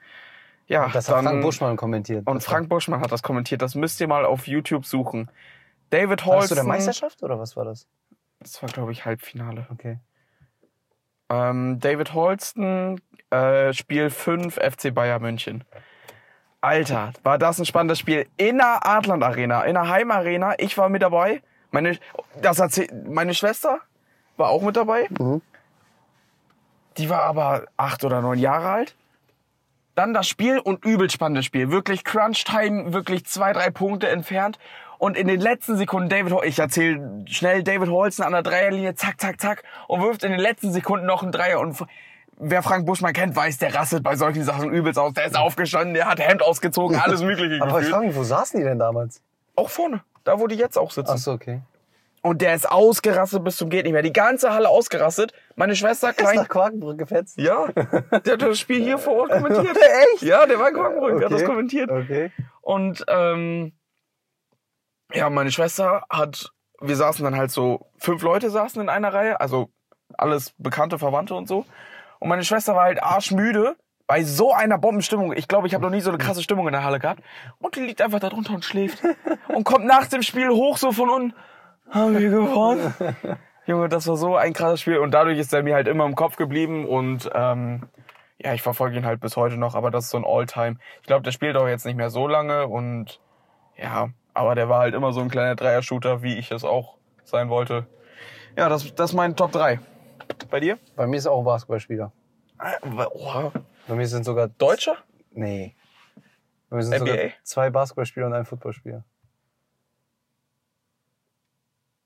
Ja, 0.66 0.88
Das 0.88 1.08
hat 1.08 1.22
Frank 1.24 1.42
Buschmann 1.42 1.76
kommentiert. 1.76 2.26
und 2.26 2.42
Frank 2.42 2.68
Buschmann 2.68 3.00
hat 3.00 3.10
das 3.12 3.22
kommentiert. 3.22 3.62
Das 3.62 3.74
müsst 3.74 4.00
ihr 4.00 4.08
mal 4.08 4.24
auf 4.24 4.46
YouTube 4.46 4.84
suchen. 4.84 5.30
David 5.90 6.26
war, 6.26 6.36
warst 6.36 6.50
du 6.50 6.54
der 6.54 6.64
Meisterschaft 6.64 7.22
oder 7.22 7.38
was 7.38 7.56
war 7.56 7.64
das? 7.64 7.86
Das 8.40 8.60
war, 8.62 8.68
glaube 8.68 8.92
ich, 8.92 9.04
Halbfinale. 9.04 9.66
Okay. 9.72 9.98
Ähm, 11.30 11.78
David 11.80 12.14
Holston, 12.14 13.00
äh, 13.30 13.72
Spiel 13.72 14.10
5, 14.10 14.56
FC 14.56 14.94
Bayern 14.94 15.22
München. 15.22 15.64
Alter, 16.60 17.12
war 17.22 17.38
das 17.38 17.58
ein 17.58 17.66
spannendes 17.66 17.98
Spiel. 18.00 18.26
In 18.36 18.58
der 18.58 18.80
Adland 18.86 19.22
Arena, 19.22 19.62
in 19.62 19.74
der 19.74 19.88
Heimarena. 19.88 20.54
Ich 20.58 20.76
war 20.76 20.88
mit 20.88 21.02
dabei. 21.02 21.42
Meine, 21.70 21.98
das 22.42 22.58
erzähl, 22.58 22.88
meine 23.06 23.34
Schwester 23.34 23.78
war 24.36 24.48
auch 24.48 24.62
mit 24.62 24.76
dabei. 24.76 25.06
Mhm. 25.18 25.40
Die 26.98 27.08
war 27.08 27.22
aber 27.22 27.64
acht 27.76 28.04
oder 28.04 28.20
neun 28.20 28.38
Jahre 28.38 28.70
alt. 28.70 28.94
Dann 29.94 30.14
das 30.14 30.28
Spiel 30.28 30.58
und 30.58 30.84
übel 30.84 31.10
spannendes 31.10 31.44
Spiel. 31.44 31.70
Wirklich 31.70 32.04
Crunch-Time, 32.04 32.92
wirklich 32.92 33.24
zwei, 33.24 33.52
drei 33.52 33.70
Punkte 33.70 34.08
entfernt. 34.08 34.58
Und 34.98 35.16
in 35.16 35.28
den 35.28 35.40
letzten 35.40 35.76
Sekunden 35.76 36.08
David 36.08 36.34
ich 36.44 36.58
erzähle 36.58 37.24
schnell 37.26 37.62
David 37.62 37.88
Holzen 37.88 38.24
an 38.24 38.32
der 38.32 38.42
Dreierlinie, 38.42 38.94
zack, 38.96 39.20
zack, 39.20 39.40
zack, 39.40 39.62
und 39.86 40.02
wirft 40.02 40.24
in 40.24 40.32
den 40.32 40.40
letzten 40.40 40.72
Sekunden 40.72 41.06
noch 41.06 41.22
einen 41.22 41.30
Dreier. 41.30 41.60
Und 41.60 41.82
wer 42.36 42.62
Frank 42.64 42.84
Buschmann 42.84 43.12
kennt, 43.12 43.34
weiß, 43.34 43.58
der 43.58 43.74
rastet 43.74 44.02
bei 44.02 44.16
solchen 44.16 44.42
Sachen 44.42 44.72
übelst 44.72 44.98
aus. 44.98 45.14
Der 45.14 45.26
ist 45.26 45.36
aufgestanden, 45.36 45.94
der 45.94 46.06
hat 46.06 46.18
Hemd 46.18 46.42
ausgezogen, 46.42 46.96
alles 46.96 47.22
mögliche 47.22 47.62
Aber 47.62 47.80
ich 47.80 47.88
frage 47.88 48.06
mich, 48.06 48.16
wo 48.16 48.24
saßen 48.24 48.58
die 48.58 48.64
denn 48.64 48.78
damals? 48.78 49.20
Auch 49.54 49.70
vorne, 49.70 50.02
da 50.24 50.38
wo 50.40 50.48
die 50.48 50.56
jetzt 50.56 50.76
auch 50.76 50.90
sitzen. 50.90 51.12
Ach 51.12 51.18
so, 51.18 51.32
okay. 51.32 51.60
Und 52.22 52.42
der 52.42 52.54
ist 52.54 52.70
ausgerastet 52.70 53.44
bis 53.44 53.56
zum 53.56 53.70
geht 53.70 53.84
nicht 53.84 53.92
mehr. 53.92 54.02
Die 54.02 54.12
ganze 54.12 54.52
Halle 54.52 54.68
ausgerastet. 54.68 55.32
Meine 55.54 55.76
Schwester 55.76 56.10
Ist 56.10 56.18
klein. 56.18 56.36
nach 56.36 56.48
Quakenbrück 56.48 56.98
gefetzt? 56.98 57.38
Ja, 57.38 57.66
der 57.68 58.32
hat 58.34 58.42
das 58.42 58.58
Spiel 58.58 58.82
hier 58.82 58.98
vor 58.98 59.14
Ort 59.14 59.30
kommentiert. 59.30 59.76
Echt? 60.14 60.22
Ja, 60.22 60.44
der 60.46 60.58
war 60.58 60.68
in 60.68 60.74
Quakenbrück, 60.74 61.18
der 61.18 61.26
hat 61.26 61.32
das 61.32 61.40
Okay. 61.42 61.48
kommentiert. 61.50 61.90
Okay. 61.90 62.32
Und 62.60 63.04
ähm, 63.08 63.72
ja, 65.12 65.30
meine 65.30 65.50
Schwester 65.52 66.04
hat, 66.10 66.50
wir 66.80 66.96
saßen 66.96 67.24
dann 67.24 67.36
halt 67.36 67.50
so, 67.50 67.86
fünf 67.98 68.22
Leute 68.22 68.50
saßen 68.50 68.80
in 68.82 68.88
einer 68.88 69.12
Reihe, 69.14 69.40
also 69.40 69.70
alles 70.16 70.52
bekannte 70.58 70.98
Verwandte 70.98 71.34
und 71.34 71.48
so. 71.48 71.64
Und 72.18 72.28
meine 72.28 72.44
Schwester 72.44 72.74
war 72.74 72.84
halt 72.84 73.02
arschmüde 73.02 73.76
bei 74.06 74.24
so 74.24 74.52
einer 74.52 74.78
Bombenstimmung. 74.78 75.32
Ich 75.36 75.48
glaube, 75.48 75.66
ich 75.66 75.74
habe 75.74 75.84
noch 75.84 75.90
nie 75.90 76.00
so 76.00 76.10
eine 76.10 76.18
krasse 76.18 76.42
Stimmung 76.42 76.66
in 76.66 76.72
der 76.72 76.82
Halle 76.82 76.98
gehabt. 76.98 77.22
Und 77.58 77.76
die 77.76 77.80
liegt 77.80 78.00
einfach 78.02 78.20
da 78.20 78.28
drunter 78.28 78.54
und 78.54 78.64
schläft. 78.64 79.02
Und 79.48 79.64
kommt 79.64 79.84
nach 79.84 80.06
dem 80.06 80.22
Spiel 80.22 80.48
hoch 80.48 80.78
so 80.78 80.92
von 80.92 81.10
unten. 81.10 81.34
Haben 81.90 82.18
wir 82.18 82.30
gewonnen? 82.30 82.94
Junge, 83.66 83.88
das 83.88 84.06
war 84.06 84.16
so 84.16 84.36
ein 84.36 84.52
krasses 84.52 84.80
Spiel. 84.80 84.98
Und 84.98 85.12
dadurch 85.12 85.38
ist 85.38 85.52
er 85.52 85.62
mir 85.62 85.74
halt 85.74 85.88
immer 85.88 86.06
im 86.06 86.14
Kopf 86.14 86.36
geblieben. 86.36 86.86
Und 86.86 87.30
ähm, 87.34 87.88
ja, 88.38 88.54
ich 88.54 88.62
verfolge 88.62 88.96
ihn 88.96 89.06
halt 89.06 89.20
bis 89.20 89.36
heute 89.36 89.56
noch. 89.56 89.74
Aber 89.74 89.90
das 89.90 90.04
ist 90.04 90.10
so 90.10 90.18
ein 90.18 90.24
All-Time. 90.26 90.76
Ich 91.00 91.06
glaube, 91.06 91.22
der 91.22 91.32
spielt 91.32 91.56
auch 91.56 91.68
jetzt 91.68 91.84
nicht 91.86 91.96
mehr 91.96 92.10
so 92.10 92.26
lange. 92.26 92.66
Und 92.66 93.20
ja, 93.76 94.10
aber 94.34 94.54
der 94.54 94.68
war 94.68 94.80
halt 94.80 94.94
immer 94.94 95.12
so 95.12 95.20
ein 95.20 95.28
kleiner 95.28 95.54
Dreier-Shooter, 95.54 96.22
wie 96.22 96.36
ich 96.36 96.50
es 96.50 96.64
auch 96.64 96.96
sein 97.24 97.48
wollte. 97.48 97.86
Ja, 98.56 98.68
das, 98.68 98.94
das 98.94 99.10
ist 99.10 99.16
mein 99.16 99.36
Top 99.36 99.52
3. 99.52 99.80
Bei 100.50 100.60
dir? 100.60 100.78
Bei 100.96 101.06
mir 101.06 101.16
ist 101.16 101.26
auch 101.26 101.38
ein 101.38 101.44
Basketballspieler. 101.44 102.12
Oha. 103.14 103.52
Bei 103.86 103.94
mir 103.94 104.06
sind 104.06 104.24
sogar 104.24 104.48
Deutscher? 104.48 104.96
Nee. 105.32 105.74
Bei 106.68 106.76
mir 106.76 106.82
sind 106.82 107.00
NBA? 107.00 107.06
sogar 107.06 107.30
zwei 107.44 107.70
Basketballspieler 107.70 108.26
und 108.26 108.34
ein 108.34 108.44
Footballspieler. 108.44 109.04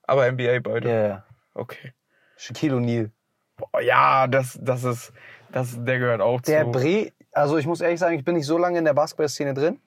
Aber 0.04 0.30
NBA 0.30 0.60
beide. 0.60 0.88
Ja, 0.88 1.06
ja. 1.06 1.24
Okay. 1.54 1.92
Shaquille 2.36 2.76
O'Neal. 2.76 3.10
Boah, 3.56 3.80
ja, 3.80 4.26
das, 4.26 4.58
das 4.60 4.84
ist, 4.84 5.12
das, 5.52 5.76
der 5.84 5.98
gehört 5.98 6.20
auch 6.20 6.40
Der 6.40 6.64
zu. 6.64 6.72
Bre, 6.72 7.12
also 7.32 7.58
ich 7.58 7.66
muss 7.66 7.80
ehrlich 7.80 8.00
sagen, 8.00 8.16
ich 8.16 8.24
bin 8.24 8.34
nicht 8.34 8.46
so 8.46 8.58
lange 8.58 8.78
in 8.78 8.84
der 8.84 8.94
Basketballszene 8.94 9.54
drin. 9.54 9.80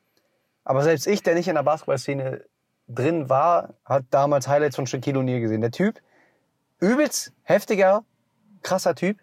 Aber 0.63 0.82
selbst 0.84 1.08
ich, 1.08 1.21
der 1.21 1.36
nicht 1.36 1.47
in 1.47 1.56
der 1.56 1.63
Basketballszene 1.63 2.45
drin 2.88 3.30
war, 3.30 3.73
hat 3.84 4.06
damals 4.10 4.47
Highlights 4.47 4.75
von 4.75 4.88
Shaquille 4.88 5.19
O'Neal 5.19 5.39
gesehen. 5.39 5.62
Der 5.62 5.71
Typ, 5.71 5.99
übelst 6.80 7.34
heftiger, 7.43 8.04
krasser 8.62 8.95
Typ. 8.95 9.17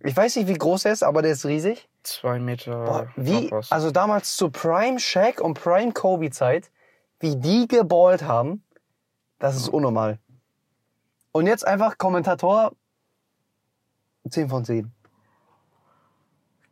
Ich 0.00 0.16
weiß 0.16 0.36
nicht, 0.36 0.48
wie 0.48 0.54
groß 0.54 0.84
er 0.84 0.92
ist, 0.92 1.02
aber 1.02 1.22
der 1.22 1.32
ist 1.32 1.46
riesig. 1.46 1.88
Zwei 2.02 2.38
Meter. 2.38 2.84
Boah, 2.84 3.08
wie, 3.16 3.50
also 3.70 3.90
damals 3.90 4.36
zu 4.36 4.50
Prime 4.50 5.00
Shaq 5.00 5.40
und 5.40 5.54
Prime 5.54 5.92
Kobe 5.92 6.30
Zeit, 6.30 6.70
wie 7.20 7.36
die 7.36 7.66
geballt 7.66 8.22
haben, 8.22 8.62
das 9.44 9.56
ist 9.56 9.68
unnormal. 9.68 10.18
Und 11.32 11.46
jetzt 11.46 11.66
einfach 11.66 11.98
Kommentator 11.98 12.72
10 14.30 14.48
von 14.48 14.64
10. 14.64 14.90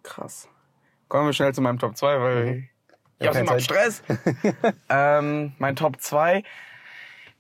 Krass. 0.03 0.49
Kommen 1.09 1.27
wir 1.27 1.35
schnell 1.35 1.53
zu 1.53 1.61
meinem 1.61 1.79
Top 1.79 1.97
2, 1.99 2.21
weil 2.21 2.45
Mhm. 2.47 2.69
ich 3.19 3.27
hab 3.27 3.35
keine 3.35 3.51
immer. 3.51 3.61
Stress. 3.61 4.03
ähm, 4.89 5.53
mein 5.59 5.77
Top 5.77 6.01
2 6.01 6.45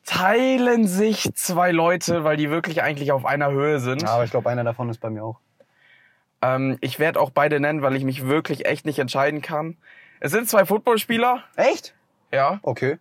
teilen 0.04 0.86
sich 0.86 1.32
zwei 1.34 1.70
Leute, 1.72 2.24
weil 2.24 2.36
die 2.36 2.50
wirklich 2.50 2.82
eigentlich 2.82 3.10
auf 3.10 3.24
einer 3.24 3.50
Höhe 3.50 3.80
sind. 3.80 4.04
Aber 4.06 4.24
ich 4.24 4.30
glaube, 4.30 4.50
einer 4.50 4.64
davon 4.64 4.90
ist 4.90 4.98
bei 4.98 5.08
mir 5.08 5.24
auch. 5.24 5.40
Ähm, 6.42 6.76
ich 6.82 6.98
werde 6.98 7.18
auch 7.18 7.30
beide 7.30 7.58
nennen, 7.58 7.80
weil 7.80 7.96
ich 7.96 8.04
mich 8.04 8.26
wirklich 8.26 8.66
echt 8.66 8.84
nicht 8.84 8.98
entscheiden 8.98 9.40
kann. 9.40 9.78
Es 10.20 10.30
sind 10.30 10.46
zwei 10.46 10.66
Footballspieler, 10.66 11.42
Echt? 11.56 11.94
ja. 12.32 12.58
Okay. 12.62 12.98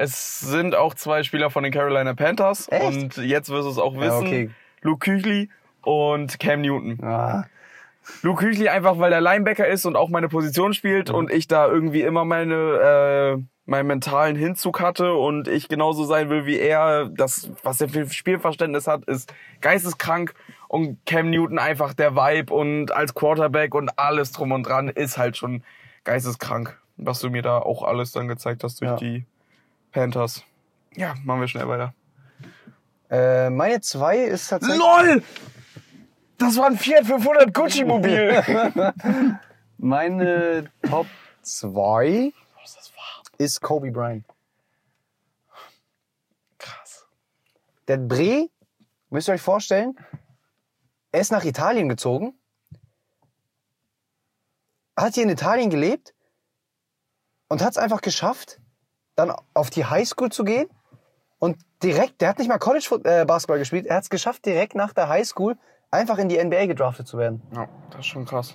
Es 0.00 0.40
sind 0.40 0.74
auch 0.76 0.94
zwei 0.94 1.22
Spieler 1.24 1.50
von 1.50 1.64
den 1.64 1.72
Carolina 1.72 2.14
Panthers. 2.14 2.68
Echt? 2.70 2.84
Und 2.84 3.16
jetzt 3.16 3.50
wirst 3.50 3.66
du 3.66 3.70
es 3.70 3.78
auch 3.78 3.96
wissen. 3.96 4.26
Ja, 4.26 4.28
okay. 4.28 4.50
Luke 4.82 4.98
Küchli 5.10 5.50
und 5.82 6.38
Cam 6.38 6.60
Newton. 6.62 7.02
Ah, 7.02 7.44
Luke 8.22 8.44
Küchli 8.44 8.68
einfach, 8.68 8.98
weil 8.98 9.10
der 9.10 9.20
Linebacker 9.20 9.66
ist 9.66 9.84
und 9.86 9.96
auch 9.96 10.08
meine 10.08 10.28
Position 10.28 10.72
spielt 10.72 11.10
und 11.10 11.30
ich 11.32 11.48
da 11.48 11.66
irgendwie 11.66 12.02
immer 12.02 12.24
meine, 12.24 12.54
äh, 12.54 13.42
meinen 13.66 13.86
mentalen 13.88 14.36
Hinzug 14.36 14.80
hatte 14.80 15.14
und 15.14 15.48
ich 15.48 15.68
genauso 15.68 16.04
sein 16.04 16.30
will 16.30 16.46
wie 16.46 16.58
er. 16.58 17.10
Das, 17.10 17.50
was 17.64 17.80
er 17.80 17.88
für 17.88 18.08
Spielverständnis 18.08 18.86
hat, 18.86 19.04
ist 19.04 19.34
geisteskrank 19.60 20.32
und 20.68 21.04
Cam 21.06 21.30
Newton 21.30 21.58
einfach 21.58 21.92
der 21.92 22.14
Vibe 22.14 22.54
und 22.54 22.92
als 22.92 23.14
Quarterback 23.14 23.74
und 23.74 23.98
alles 23.98 24.30
drum 24.32 24.52
und 24.52 24.62
dran 24.62 24.88
ist 24.88 25.18
halt 25.18 25.36
schon 25.36 25.62
geisteskrank. 26.04 26.78
Was 26.96 27.20
du 27.20 27.30
mir 27.30 27.42
da 27.42 27.58
auch 27.58 27.82
alles 27.82 28.12
dann 28.12 28.28
gezeigt 28.28 28.62
hast 28.64 28.80
durch 28.80 28.90
Ja. 28.90 28.96
die 28.96 29.26
Panthers. 29.92 30.44
Ja, 30.94 31.14
machen 31.24 31.40
wir 31.40 31.48
schnell 31.48 31.68
weiter. 31.68 31.94
äh, 33.10 33.50
meine 33.50 33.80
zwei 33.80 34.18
ist 34.18 34.48
tatsächlich. 34.48 34.78
LOL! 34.78 35.22
Das 36.38 36.56
war 36.56 36.66
ein 36.66 36.78
Fiat 36.78 37.04
500 37.06 37.52
Gucci-Mobil. 37.52 38.42
Meine 39.78 40.70
Top 40.88 41.06
2 41.42 42.32
Was 42.62 42.74
das 42.76 42.92
war? 42.96 43.22
ist 43.38 43.60
Kobe 43.60 43.90
Bryant. 43.90 44.24
Krass. 46.58 47.06
Der 47.88 47.96
Bre, 47.96 48.48
müsst 49.10 49.28
ihr 49.28 49.34
euch 49.34 49.40
vorstellen, 49.42 49.96
er 51.12 51.20
ist 51.20 51.32
nach 51.32 51.44
Italien 51.44 51.88
gezogen, 51.88 52.38
hat 54.96 55.14
hier 55.14 55.22
in 55.24 55.30
Italien 55.30 55.70
gelebt 55.70 56.14
und 57.48 57.62
hat 57.62 57.70
es 57.70 57.78
einfach 57.78 58.00
geschafft, 58.00 58.60
dann 59.18 59.32
auf 59.54 59.70
die 59.70 59.84
Highschool 59.84 60.30
zu 60.30 60.44
gehen 60.44 60.68
und 61.38 61.56
direkt, 61.82 62.20
der 62.20 62.28
hat 62.30 62.38
nicht 62.38 62.48
mal 62.48 62.58
College 62.58 63.00
äh, 63.04 63.24
Basketball 63.24 63.58
gespielt, 63.58 63.86
er 63.86 63.96
hat 63.96 64.04
es 64.04 64.10
geschafft, 64.10 64.44
direkt 64.46 64.74
nach 64.74 64.92
der 64.92 65.08
Highschool 65.08 65.56
einfach 65.90 66.18
in 66.18 66.28
die 66.28 66.42
NBA 66.42 66.66
gedraftet 66.66 67.06
zu 67.06 67.18
werden. 67.18 67.42
Ja, 67.54 67.68
das 67.90 68.00
ist 68.00 68.06
schon 68.06 68.24
krass. 68.26 68.54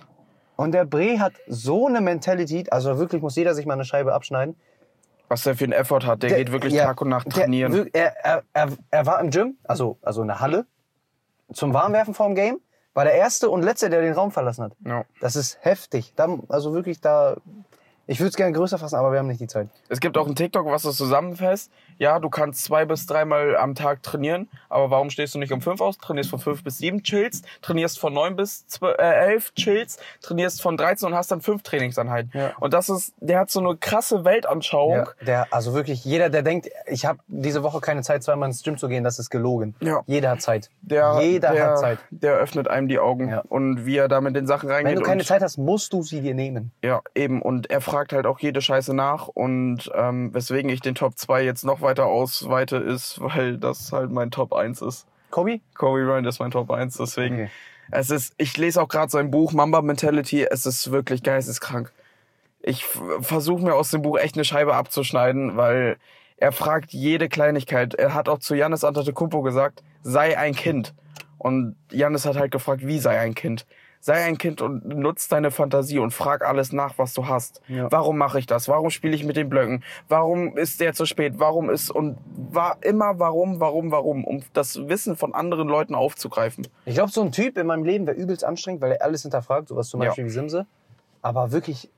Und 0.55 0.71
der 0.73 0.85
Bre 0.85 1.19
hat 1.19 1.33
so 1.47 1.87
eine 1.87 1.99
Mentality, 2.01 2.65
also 2.69 2.97
wirklich 2.99 3.21
muss 3.21 3.35
jeder 3.35 3.55
sich 3.55 3.65
mal 3.65 3.73
eine 3.73 3.85
Scheibe 3.85 4.13
abschneiden. 4.13 4.55
Was 5.29 5.41
der 5.43 5.55
für 5.55 5.63
einen 5.63 5.73
Effort 5.73 6.01
hat. 6.05 6.21
Der, 6.21 6.29
Der- 6.29 6.37
geht 6.37 6.51
wirklich 6.51 6.73
ja, 6.73 6.85
Tag 6.85 7.01
und 7.01 7.09
Nacht 7.09 7.25
Der, 7.27 7.33
trainieren. 7.43 7.73
wir- 7.73 7.89
er, 7.93 8.15
er, 8.23 8.43
er, 8.53 8.69
er 8.91 9.05
war 9.05 9.19
im 9.19 9.31
Gym, 9.31 9.57
also, 9.63 9.97
also 10.03 10.21
in 10.21 10.27
der 10.27 10.39
Halle, 10.41 10.65
zum 11.51 11.73
Warmwerfen 11.73 12.13
vorm 12.13 12.35
Game, 12.35 12.59
war 12.93 13.03
der 13.05 13.15
Erste 13.15 13.49
und 13.49 13.63
Letzte, 13.63 13.89
der 13.89 14.01
den 14.01 14.13
Raum 14.13 14.31
verlassen 14.31 14.65
hat. 14.65 14.73
ja. 14.85 15.03
Das 15.21 15.35
ist 15.35 15.57
heftig. 15.61 16.13
Da, 16.15 16.27
also 16.49 16.73
wirklich, 16.73 17.01
da 17.01 17.37
Ich 18.05 18.19
würde 18.19 18.29
es 18.29 18.35
gerne 18.35 18.51
größer 18.51 18.77
fassen, 18.77 18.95
aber 18.95 19.11
wir 19.13 19.19
haben 19.19 19.27
nicht 19.27 19.39
die 19.39 19.47
Zeit. 19.47 19.67
Es 19.87 19.99
gibt 20.01 20.17
auch 20.17 20.27
ein 20.27 20.35
TikTok, 20.35 20.65
was 20.65 20.81
das 20.83 20.97
zusammenfasst. 20.97 21.71
Ja, 21.99 22.19
du 22.19 22.29
kannst 22.29 22.63
zwei 22.65 22.85
bis 22.85 23.05
dreimal 23.05 23.55
am 23.55 23.75
Tag 23.75 24.03
trainieren, 24.03 24.49
aber 24.67 24.89
warum 24.91 25.09
stehst 25.09 25.35
du 25.35 25.39
nicht 25.39 25.53
um 25.53 25.61
fünf 25.61 25.79
aus? 25.79 25.97
Trainierst 25.99 26.29
von 26.29 26.39
fünf 26.39 26.63
bis 26.63 26.79
sieben, 26.79 27.03
chillst, 27.03 27.45
trainierst 27.61 27.99
von 27.99 28.13
neun 28.13 28.35
bis 28.35 28.67
zwölf, 28.67 28.97
äh, 28.97 29.03
elf, 29.03 29.53
chillst, 29.53 30.01
trainierst 30.21 30.61
von 30.61 30.75
13 30.75 31.07
und 31.09 31.15
hast 31.15 31.31
dann 31.31 31.39
fünf 31.41 31.63
Trainingseinheiten. 31.63 32.31
Ja. 32.33 32.51
Und 32.59 32.73
das 32.73 32.89
ist, 32.89 33.13
der 33.21 33.39
hat 33.39 33.51
so 33.51 33.59
eine 33.59 33.77
krasse 33.77 34.25
Weltanschauung. 34.25 34.95
Ja, 34.97 35.07
der, 35.25 35.47
also 35.51 35.73
wirklich, 35.73 36.03
jeder, 36.03 36.29
der 36.29 36.41
denkt, 36.41 36.69
ich 36.87 37.05
habe 37.05 37.19
diese 37.27 37.63
Woche 37.63 37.79
keine 37.79 38.01
Zeit, 38.01 38.23
zweimal 38.23 38.49
ins 38.49 38.63
Gym 38.63 38.77
zu 38.77 38.87
gehen, 38.89 39.03
das 39.03 39.19
ist 39.19 39.29
gelogen. 39.29 39.75
Ja. 39.79 40.01
Jeder 40.07 40.31
hat 40.31 40.41
Zeit. 40.41 40.69
Der, 40.81 41.19
jeder 41.21 41.51
der, 41.53 41.67
hat 41.67 41.79
Zeit. 41.79 41.99
Der 42.09 42.33
öffnet 42.33 42.67
einem 42.67 42.87
die 42.87 42.99
Augen 42.99 43.29
Ja. 43.29 43.43
und 43.47 43.85
wie 43.85 43.97
er 43.97 44.07
da 44.07 44.19
mit 44.19 44.35
den 44.35 44.47
Sachen 44.47 44.69
reingeht. 44.69 44.95
Wenn 44.95 44.99
du 44.99 45.07
keine 45.07 45.23
Zeit 45.23 45.41
hast, 45.41 45.57
musst 45.57 45.93
du 45.93 46.01
sie 46.03 46.21
dir 46.21 46.33
nehmen. 46.33 46.71
Ja, 46.83 47.01
eben. 47.15 47.41
Und 47.41 47.69
er 47.69 47.79
fragt 47.93 48.11
halt 48.11 48.25
auch 48.25 48.39
jede 48.39 48.59
Scheiße 48.59 48.95
nach. 48.95 49.27
Und 49.27 49.91
ähm, 49.93 50.33
weswegen 50.33 50.67
ich 50.71 50.81
den 50.81 50.95
Top 50.95 51.15
2 51.15 51.43
jetzt 51.43 51.63
noch 51.63 51.81
weiter 51.81 52.07
ausweite, 52.07 52.77
ist, 52.77 53.21
weil 53.21 53.59
das 53.59 53.91
halt 53.91 54.09
mein 54.09 54.31
Top 54.31 54.51
1 54.51 54.81
ist. 54.81 55.05
Kobi? 55.29 55.61
Kobe 55.75 56.03
Bryant 56.03 56.25
ist 56.25 56.39
mein 56.39 56.49
Top 56.49 56.71
1, 56.71 56.97
deswegen. 56.97 57.35
Okay. 57.35 57.49
Es 57.91 58.09
ist, 58.09 58.33
ich 58.37 58.57
lese 58.57 58.81
auch 58.81 58.87
gerade 58.87 59.11
sein 59.11 59.29
Buch 59.29 59.53
Mamba 59.53 59.83
Mentality. 59.83 60.43
Es 60.49 60.65
ist 60.65 60.91
wirklich 60.91 61.21
geisteskrank. 61.21 61.91
Ich 62.63 62.83
versuche 62.83 63.61
mir 63.63 63.75
aus 63.75 63.91
dem 63.91 64.01
Buch 64.01 64.17
echt 64.17 64.35
eine 64.35 64.45
Scheibe 64.45 64.73
abzuschneiden, 64.73 65.55
weil 65.55 65.97
er 66.37 66.51
fragt 66.51 66.93
jede 66.93 67.29
Kleinigkeit. 67.29 67.93
Er 67.93 68.15
hat 68.15 68.27
auch 68.27 68.39
zu 68.39 68.55
Janis 68.55 68.83
Antetokounmpo 68.83 69.43
gesagt, 69.43 69.83
sei 70.01 70.35
ein 70.35 70.55
Kind. 70.55 70.95
Und 71.37 71.75
Janis 71.91 72.25
hat 72.25 72.37
halt 72.37 72.51
gefragt, 72.51 72.87
wie 72.87 72.97
sei 72.97 73.19
ein 73.19 73.35
Kind? 73.35 73.67
Sei 74.05 74.25
ein 74.25 74.37
Kind 74.37 74.61
und 74.61 74.85
nutz 74.85 75.29
deine 75.29 75.49
Fantasie 75.49 75.97
und 75.97 76.11
frag 76.11 76.45
alles 76.45 76.73
nach, 76.73 76.97
was 76.97 77.13
du 77.13 77.29
hast. 77.29 77.61
Ja. 77.69 77.89
Warum 77.89 78.17
mache 78.17 78.37
ich 78.37 78.45
das? 78.45 78.67
Warum 78.67 78.89
spiele 78.89 79.15
ich 79.15 79.23
mit 79.23 79.37
den 79.37 79.47
Blöcken? 79.47 79.81
Warum 80.09 80.57
ist 80.57 80.81
der 80.81 80.91
zu 80.91 81.05
spät? 81.05 81.35
Warum 81.37 81.69
ist 81.69 81.89
und 81.89 82.17
war 82.51 82.75
immer 82.81 83.17
warum, 83.19 83.61
warum, 83.61 83.91
warum, 83.91 84.25
um 84.25 84.43
das 84.51 84.89
Wissen 84.89 85.15
von 85.15 85.33
anderen 85.33 85.69
Leuten 85.69 85.95
aufzugreifen. 85.95 86.67
Ich 86.83 86.95
glaube, 86.95 87.11
so 87.13 87.21
ein 87.21 87.31
Typ 87.31 87.57
in 87.57 87.65
meinem 87.65 87.85
Leben 87.85 88.05
wäre 88.05 88.17
übelst 88.17 88.43
anstrengend, 88.43 88.81
weil 88.81 88.91
er 88.91 89.03
alles 89.03 89.21
hinterfragt, 89.21 89.69
sowas 89.69 89.87
zum 89.87 90.01
Ja. 90.01 90.09
Beispiel 90.09 90.25
wie 90.25 90.29
Simse. 90.31 90.65
Aber 91.21 91.53
wirklich, 91.53 91.89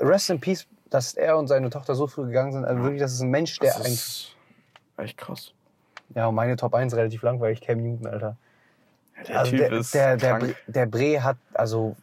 rest 0.00 0.30
in 0.30 0.40
peace, 0.40 0.66
dass 0.90 1.14
er 1.14 1.38
und 1.38 1.46
seine 1.46 1.70
Tochter 1.70 1.94
so 1.94 2.08
früh 2.08 2.26
gegangen 2.26 2.50
sind. 2.50 2.64
Also 2.64 2.82
wirklich, 2.82 3.00
das 3.00 3.12
ist 3.12 3.20
ein 3.20 3.30
Mensch, 3.30 3.56
der 3.60 3.74
Das 3.74 3.86
ist 3.88 4.36
echt 4.96 5.16
krass. 5.16 5.52
ja, 6.16 6.26
und 6.26 6.34
meine 6.34 6.56
Top 6.56 6.74
1 6.74 6.96
relativ 6.96 7.22
langweilig, 7.22 7.60
Cam 7.60 7.78
Newton, 7.80 8.08
Alter. 8.08 8.36
Der 9.26 9.38
Also 9.40 9.50
Typ 9.50 9.58
der, 9.60 9.72
ist 9.72 9.94
der, 9.94 10.16
der, 10.16 10.38
krank. 10.38 10.44
Bre- 10.44 10.72
der 10.72 10.86
Bre 10.86 11.22
hat, 11.24 11.36
also 11.54 11.96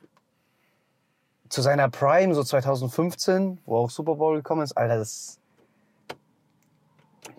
zu 1.49 1.61
seiner 1.61 1.89
Prime, 1.89 2.33
so 2.33 2.43
2015, 2.43 3.59
wo 3.65 3.77
auch 3.77 3.89
Super 3.89 4.15
Bowl 4.15 4.35
gekommen 4.35 4.63
ist, 4.63 4.73
Alter, 4.75 4.97
das. 4.97 5.39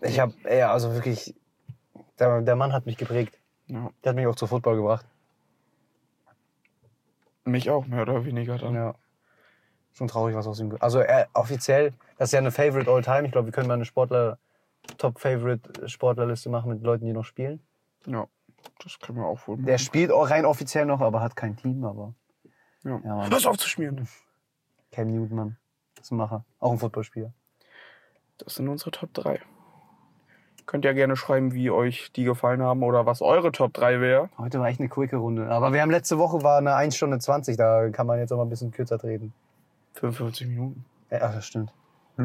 Ich 0.03 0.19
hab, 0.21 0.33
ja, 0.51 0.73
also 0.73 0.93
wirklich, 0.95 1.35
der, 2.19 2.41
der 2.43 2.57
Mann 2.57 2.73
hat 2.73 2.87
mich 2.87 2.97
geprägt. 2.97 3.39
Ja. 3.67 3.91
Der 4.05 4.11
hat 4.11 4.17
mich 4.17 4.27
auch 4.27 4.37
zu 4.37 4.47
Football 4.47 4.77
gebracht. 4.77 5.05
Mich 7.45 7.71
auch, 7.71 7.87
mehr 7.87 8.03
oder 8.03 8.25
weniger 8.25 8.59
dann. 8.59 8.75
Ja. 8.75 8.95
Schon 9.93 10.09
traurig, 10.09 10.35
was 10.37 10.47
aus 10.47 10.61
ihm. 10.61 10.77
Also 10.81 10.99
er, 11.01 11.29
offiziell, 11.33 11.93
das 12.19 12.29
ist 12.29 12.33
ja 12.33 12.39
eine 12.41 12.51
Favorite 12.51 12.91
All 12.91 13.03
Time. 13.03 13.25
Ich 13.27 13.33
glaube, 13.33 13.47
wir 13.47 13.53
können 13.53 13.69
mal 13.69 13.75
eine 13.75 13.85
Sportler, 13.85 14.39
Top 14.99 15.19
Favorite 15.19 15.89
Sportlerliste 15.89 16.49
machen 16.49 16.71
mit 16.71 16.83
Leuten, 16.83 17.07
die 17.07 17.13
noch 17.13 17.25
spielen. 17.25 17.61
Ja, 18.07 18.27
das 18.83 18.99
können 19.01 19.19
wir 19.19 19.27
auch 19.27 19.47
wohl 19.47 19.57
machen. 19.57 19.67
Der 19.67 19.79
spielt 19.79 20.11
auch 20.13 20.31
rein 20.31 20.45
offiziell 20.45 20.85
noch, 20.87 21.01
aber 21.01 21.21
hat 21.21 21.37
kein 21.37 21.57
Team. 21.57 21.85
Aber 21.85 22.15
ja. 22.85 23.01
ja. 23.05 23.31
Hör's 23.31 23.47
auf 23.47 23.57
zu 23.59 23.69
schmieren. 23.69 24.09
Cam 24.93 25.09
Newton, 25.09 25.37
Mann. 25.37 25.57
Das 25.95 26.07
ist 26.07 26.11
ein 26.13 26.17
Macher. 26.17 26.45
Auch 26.61 26.73
ein 26.73 26.79
Footballspieler. 26.79 27.33
Das 28.39 28.55
sind 28.55 28.69
unsere 28.69 28.91
Top 28.91 29.13
3. 29.15 29.41
Könnt 30.67 30.85
ja 30.85 30.93
gerne 30.93 31.17
schreiben, 31.17 31.55
wie 31.55 31.71
euch 31.71 32.11
die 32.13 32.25
gefallen 32.25 32.61
haben 32.61 32.83
oder 32.83 33.07
was 33.07 33.23
eure 33.23 33.53
Top 33.53 33.73
3 33.73 34.01
wäre. 34.01 34.31
Heute 34.37 34.59
war 34.61 34.67
echt 34.69 34.81
eine 34.81 34.89
quicke 34.89 35.17
Runde. 35.17 35.49
Aber 35.49 35.73
wir 35.73 35.81
haben 35.81 35.91
letzte 35.91 36.19
Woche 36.19 36.43
war 36.43 36.59
eine 36.59 36.75
1 36.75 36.97
Stunde 36.97 37.19
20. 37.19 37.57
Da 37.57 37.89
kann 37.91 38.07
man 38.07 38.19
jetzt 38.19 38.33
auch 38.33 38.37
mal 38.37 38.43
ein 38.45 38.51
bisschen 38.51 38.73
kürzer 38.73 38.99
treten. 38.99 39.33
55 39.95 40.49
Minuten. 40.49 40.85
Ja, 41.11 41.19
ach, 41.23 41.35
das 41.35 41.47
stimmt. 41.47 41.73
ja, 42.19 42.25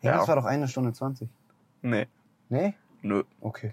Ja. 0.00 0.16
das 0.18 0.28
war 0.28 0.36
doch 0.36 0.44
eine 0.44 0.66
Stunde 0.68 0.92
20. 0.92 1.28
Nee, 1.82 2.06
Nee? 2.48 2.74
nö. 3.02 3.22
Okay. 3.40 3.72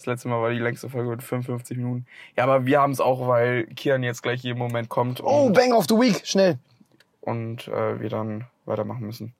Das 0.00 0.06
letzte 0.06 0.28
Mal 0.28 0.40
war 0.40 0.48
die 0.48 0.58
längste 0.58 0.88
Folge 0.88 1.10
mit 1.10 1.22
55 1.22 1.76
Minuten. 1.76 2.06
Ja, 2.34 2.44
aber 2.44 2.64
wir 2.64 2.80
haben 2.80 2.92
es 2.92 3.00
auch, 3.02 3.28
weil 3.28 3.66
Kian 3.66 4.02
jetzt 4.02 4.22
gleich 4.22 4.42
jeden 4.42 4.58
Moment 4.58 4.88
kommt 4.88 5.20
Oh, 5.22 5.50
Bang 5.50 5.74
of 5.74 5.84
the 5.90 5.94
Week. 5.94 6.22
Schnell. 6.26 6.58
und 7.20 7.68
äh, 7.68 8.00
wir 8.00 8.08
dann 8.08 8.46
weitermachen 8.64 9.04
müssen. 9.04 9.34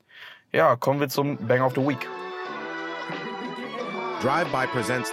Ja, 0.52 0.76
kommen 0.76 1.00
wir 1.00 1.08
zum 1.08 1.38
Bang 1.38 1.62
of 1.62 1.74
the 1.74 1.80
Week. 1.80 2.06
Drive-By 4.20 4.66
presents 4.66 5.10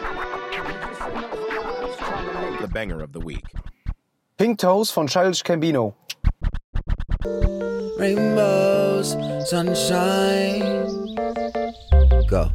the 2.59 2.67
banger 2.73 3.01
of 3.01 3.11
the 3.13 3.21
week. 3.25 3.45
Pink 4.35 4.57
Toes 4.57 4.91
von 4.91 5.07
Childish 5.07 5.43
Cambino. 5.45 5.93
Rainbows, 7.97 9.15
sunshine. 9.49 10.61
Go. 12.29 12.49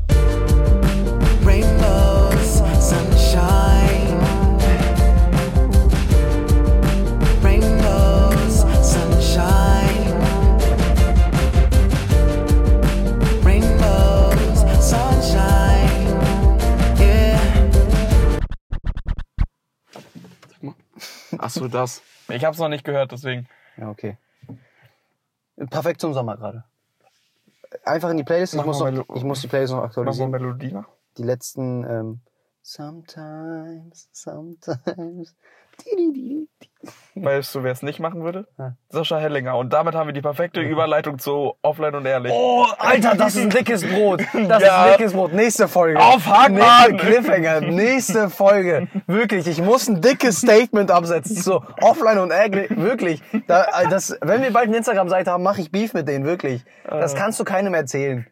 Ach 21.56 21.60
so, 21.62 21.68
das. 21.68 22.02
Ich 22.28 22.44
hab's 22.44 22.58
noch 22.58 22.68
nicht 22.68 22.84
gehört, 22.84 23.12
deswegen. 23.12 23.48
Ja, 23.76 23.90
okay. 23.90 24.16
Perfekt 25.70 26.00
zum 26.00 26.14
Sommer 26.14 26.36
gerade. 26.36 26.64
Einfach 27.84 28.10
in 28.10 28.16
die 28.16 28.24
Playlist. 28.24 28.54
Ich 28.54 28.64
muss, 28.64 28.78
noch, 28.80 29.16
ich 29.16 29.24
muss 29.24 29.40
die 29.40 29.48
Playlist 29.48 29.72
noch 29.72 29.78
Mach 29.78 29.82
mal 29.82 29.88
aktualisieren. 29.88 30.30
Melodie 30.30 30.72
nach. 30.72 30.88
Die 31.16 31.22
letzten 31.22 31.84
ähm, 31.84 32.20
Sometimes, 32.62 34.08
sometimes. 34.12 35.34
Weißt 37.14 37.54
du, 37.54 37.62
wer 37.62 37.72
es 37.72 37.82
nicht 37.82 38.00
machen 38.00 38.24
würde? 38.24 38.48
Ja. 38.58 38.74
Sascha 38.88 39.18
Hellinger. 39.18 39.56
Und 39.56 39.72
damit 39.72 39.94
haben 39.94 40.08
wir 40.08 40.14
die 40.14 40.22
perfekte 40.22 40.60
Überleitung 40.60 41.18
zu 41.18 41.54
Offline 41.62 41.94
und 41.94 42.06
Ehrlich. 42.06 42.32
Oh, 42.34 42.66
Alter, 42.78 43.14
das 43.14 43.36
ist 43.36 43.42
ein 43.42 43.50
dickes 43.50 43.86
Brot. 43.86 44.22
Das 44.32 44.62
Ja. 44.62 44.86
ist 44.86 44.92
ein 44.92 44.96
dickes 44.98 45.12
Brot. 45.12 45.32
Nächste 45.32 45.68
Folge. 45.68 46.00
Aufhaken, 46.00 46.54
Nächste 46.54 46.90
Mann. 46.90 46.96
Cliffhanger. 46.98 47.60
Nächste 47.60 48.30
Folge. 48.30 48.88
Wirklich, 49.06 49.46
ich 49.46 49.60
muss 49.62 49.88
ein 49.88 50.00
dickes 50.00 50.38
Statement 50.38 50.90
absetzen. 50.90 51.36
So, 51.36 51.62
offline 51.82 52.18
und 52.18 52.30
ärgerlich. 52.32 52.76
Wirklich. 52.76 53.22
Da, 53.46 53.64
äh, 53.82 53.88
das, 53.88 54.16
wenn 54.22 54.42
wir 54.42 54.52
bald 54.52 54.68
eine 54.68 54.78
Instagram-Seite 54.78 55.30
haben, 55.30 55.42
mache 55.44 55.60
ich 55.60 55.70
Beef 55.70 55.94
mit 55.94 56.08
denen. 56.08 56.24
Wirklich. 56.24 56.64
Das 56.88 57.14
kannst 57.14 57.38
du 57.38 57.44
keinem 57.44 57.74
erzählen. 57.74 58.26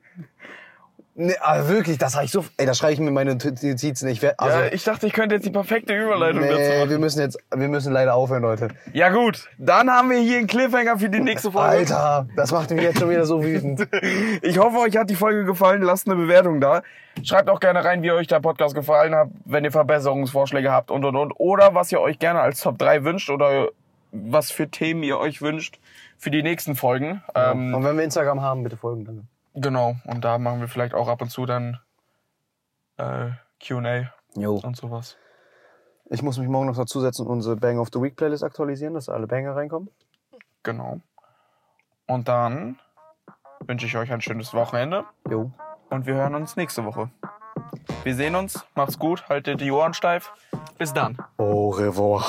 Nee, 1.23 1.37
aber 1.43 1.68
wirklich, 1.68 1.99
das 1.99 2.14
habe 2.14 2.25
ich 2.25 2.31
so. 2.31 2.47
Ey, 2.57 2.64
das 2.64 2.79
schreibe 2.79 2.95
ich 2.95 2.99
mir 2.99 3.09
in 3.09 3.12
meine 3.12 3.33
Notizen. 3.33 4.09
Ich 4.09 4.23
werd, 4.23 4.41
also, 4.41 4.59
ja, 4.59 4.73
ich 4.73 4.83
dachte, 4.85 5.07
ich 5.07 5.12
könnte 5.12 5.35
jetzt 5.35 5.45
die 5.45 5.51
perfekte 5.51 5.95
Überleitung 5.95 6.41
dazu 6.41 6.55
nee, 6.57 6.79
machen. 6.79 6.89
wir 6.89 6.99
müssen 6.99 7.21
jetzt, 7.21 7.39
wir 7.55 7.68
müssen 7.68 7.93
leider 7.93 8.14
aufhören, 8.14 8.41
Leute. 8.41 8.68
Ja 8.95 9.11
gut, 9.11 9.51
dann 9.59 9.91
haben 9.91 10.09
wir 10.09 10.16
hier 10.16 10.39
einen 10.39 10.47
Cliffhanger 10.47 10.99
für 10.99 11.11
die 11.11 11.21
nächste 11.21 11.53
Folge. 11.53 11.68
Alter, 11.68 12.27
das 12.37 12.53
macht 12.53 12.71
mich 12.71 12.83
jetzt 12.83 13.01
schon 13.01 13.11
wieder 13.11 13.27
so 13.27 13.45
wütend. 13.45 13.87
Ich 14.43 14.59
hoffe, 14.59 14.79
euch 14.79 14.97
hat 14.97 15.11
die 15.11 15.14
Folge 15.14 15.45
gefallen. 15.45 15.83
Lasst 15.83 16.09
eine 16.09 16.16
Bewertung 16.16 16.61
da. 16.61 16.83
Schreibt 17.23 17.51
auch 17.51 17.61
gerne 17.61 17.85
rein, 17.85 18.03
wie 18.03 18.12
euch 18.12 18.27
der 18.27 18.41
Podcast 18.41 18.75
gefallen 18.75 19.14
hat, 19.14 19.29
wenn 19.45 19.64
ihr 19.64 19.73
Verbesserungsvorschläge 19.73 20.73
habt 20.73 20.91
und 20.91 21.05
und 21.05 21.16
und. 21.16 21.33
Oder 21.33 21.75
was 21.75 21.93
ihr 21.93 22.01
euch 22.01 22.18
gerne 22.18 22.41
als 22.41 22.61
Top 22.61 22.79
3 22.79 23.05
wünscht 23.05 23.29
oder 23.29 23.68
was 24.12 24.51
für 24.51 24.71
Themen 24.71 25.03
ihr 25.03 25.18
euch 25.18 25.43
wünscht 25.43 25.79
für 26.16 26.31
die 26.31 26.43
nächsten 26.43 26.77
Folgen. 26.77 27.23
Ähm, 27.35 27.75
Und 27.75 27.85
wenn 27.85 27.97
wir 27.97 28.05
Instagram 28.05 28.41
haben, 28.41 28.62
bitte 28.62 28.79
folgen, 28.79 29.05
danke. 29.05 29.25
Genau. 29.61 29.96
Und 30.04 30.24
da 30.24 30.38
machen 30.38 30.61
wir 30.61 30.68
vielleicht 30.68 30.94
auch 30.94 31.08
ab 31.08 31.22
und 31.22 31.30
zu 31.30 31.46
dann 31.46 31.78
äh, 32.96 33.30
QA 33.64 34.12
und 34.34 34.76
sowas. 34.76 35.16
Ich 36.12 36.22
muss 36.22 36.38
mich 36.38 36.48
morgen 36.48 36.66
noch 36.66 36.76
dazusetzen 36.76 37.26
und 37.26 37.32
unsere 37.32 37.56
Bang 37.56 37.78
of 37.78 37.88
the 37.92 38.00
Week 38.00 38.16
Playlist 38.16 38.42
aktualisieren, 38.42 38.94
dass 38.94 39.08
alle 39.08 39.26
Banger 39.26 39.54
reinkommen. 39.54 39.90
Genau. 40.62 41.00
Und 42.06 42.28
dann 42.28 42.78
wünsche 43.61 43.86
ich 43.86 43.96
euch 43.96 44.12
ein 44.12 44.20
schönes 44.20 44.52
Wochenende 44.52 45.04
Jo. 45.28 45.52
und 45.90 46.06
wir 46.06 46.14
hören 46.14 46.34
uns 46.34 46.56
nächste 46.56 46.84
Woche. 46.84 47.11
Wir 48.02 48.14
sehen 48.14 48.34
uns. 48.34 48.64
Macht's 48.74 48.98
gut. 48.98 49.28
Haltet 49.28 49.61
die 49.61 49.70
Ohren 49.70 49.94
steif. 49.94 50.32
Bis 50.78 50.92
dann. 50.92 51.18
Au 51.36 51.68
revoir. 51.68 52.24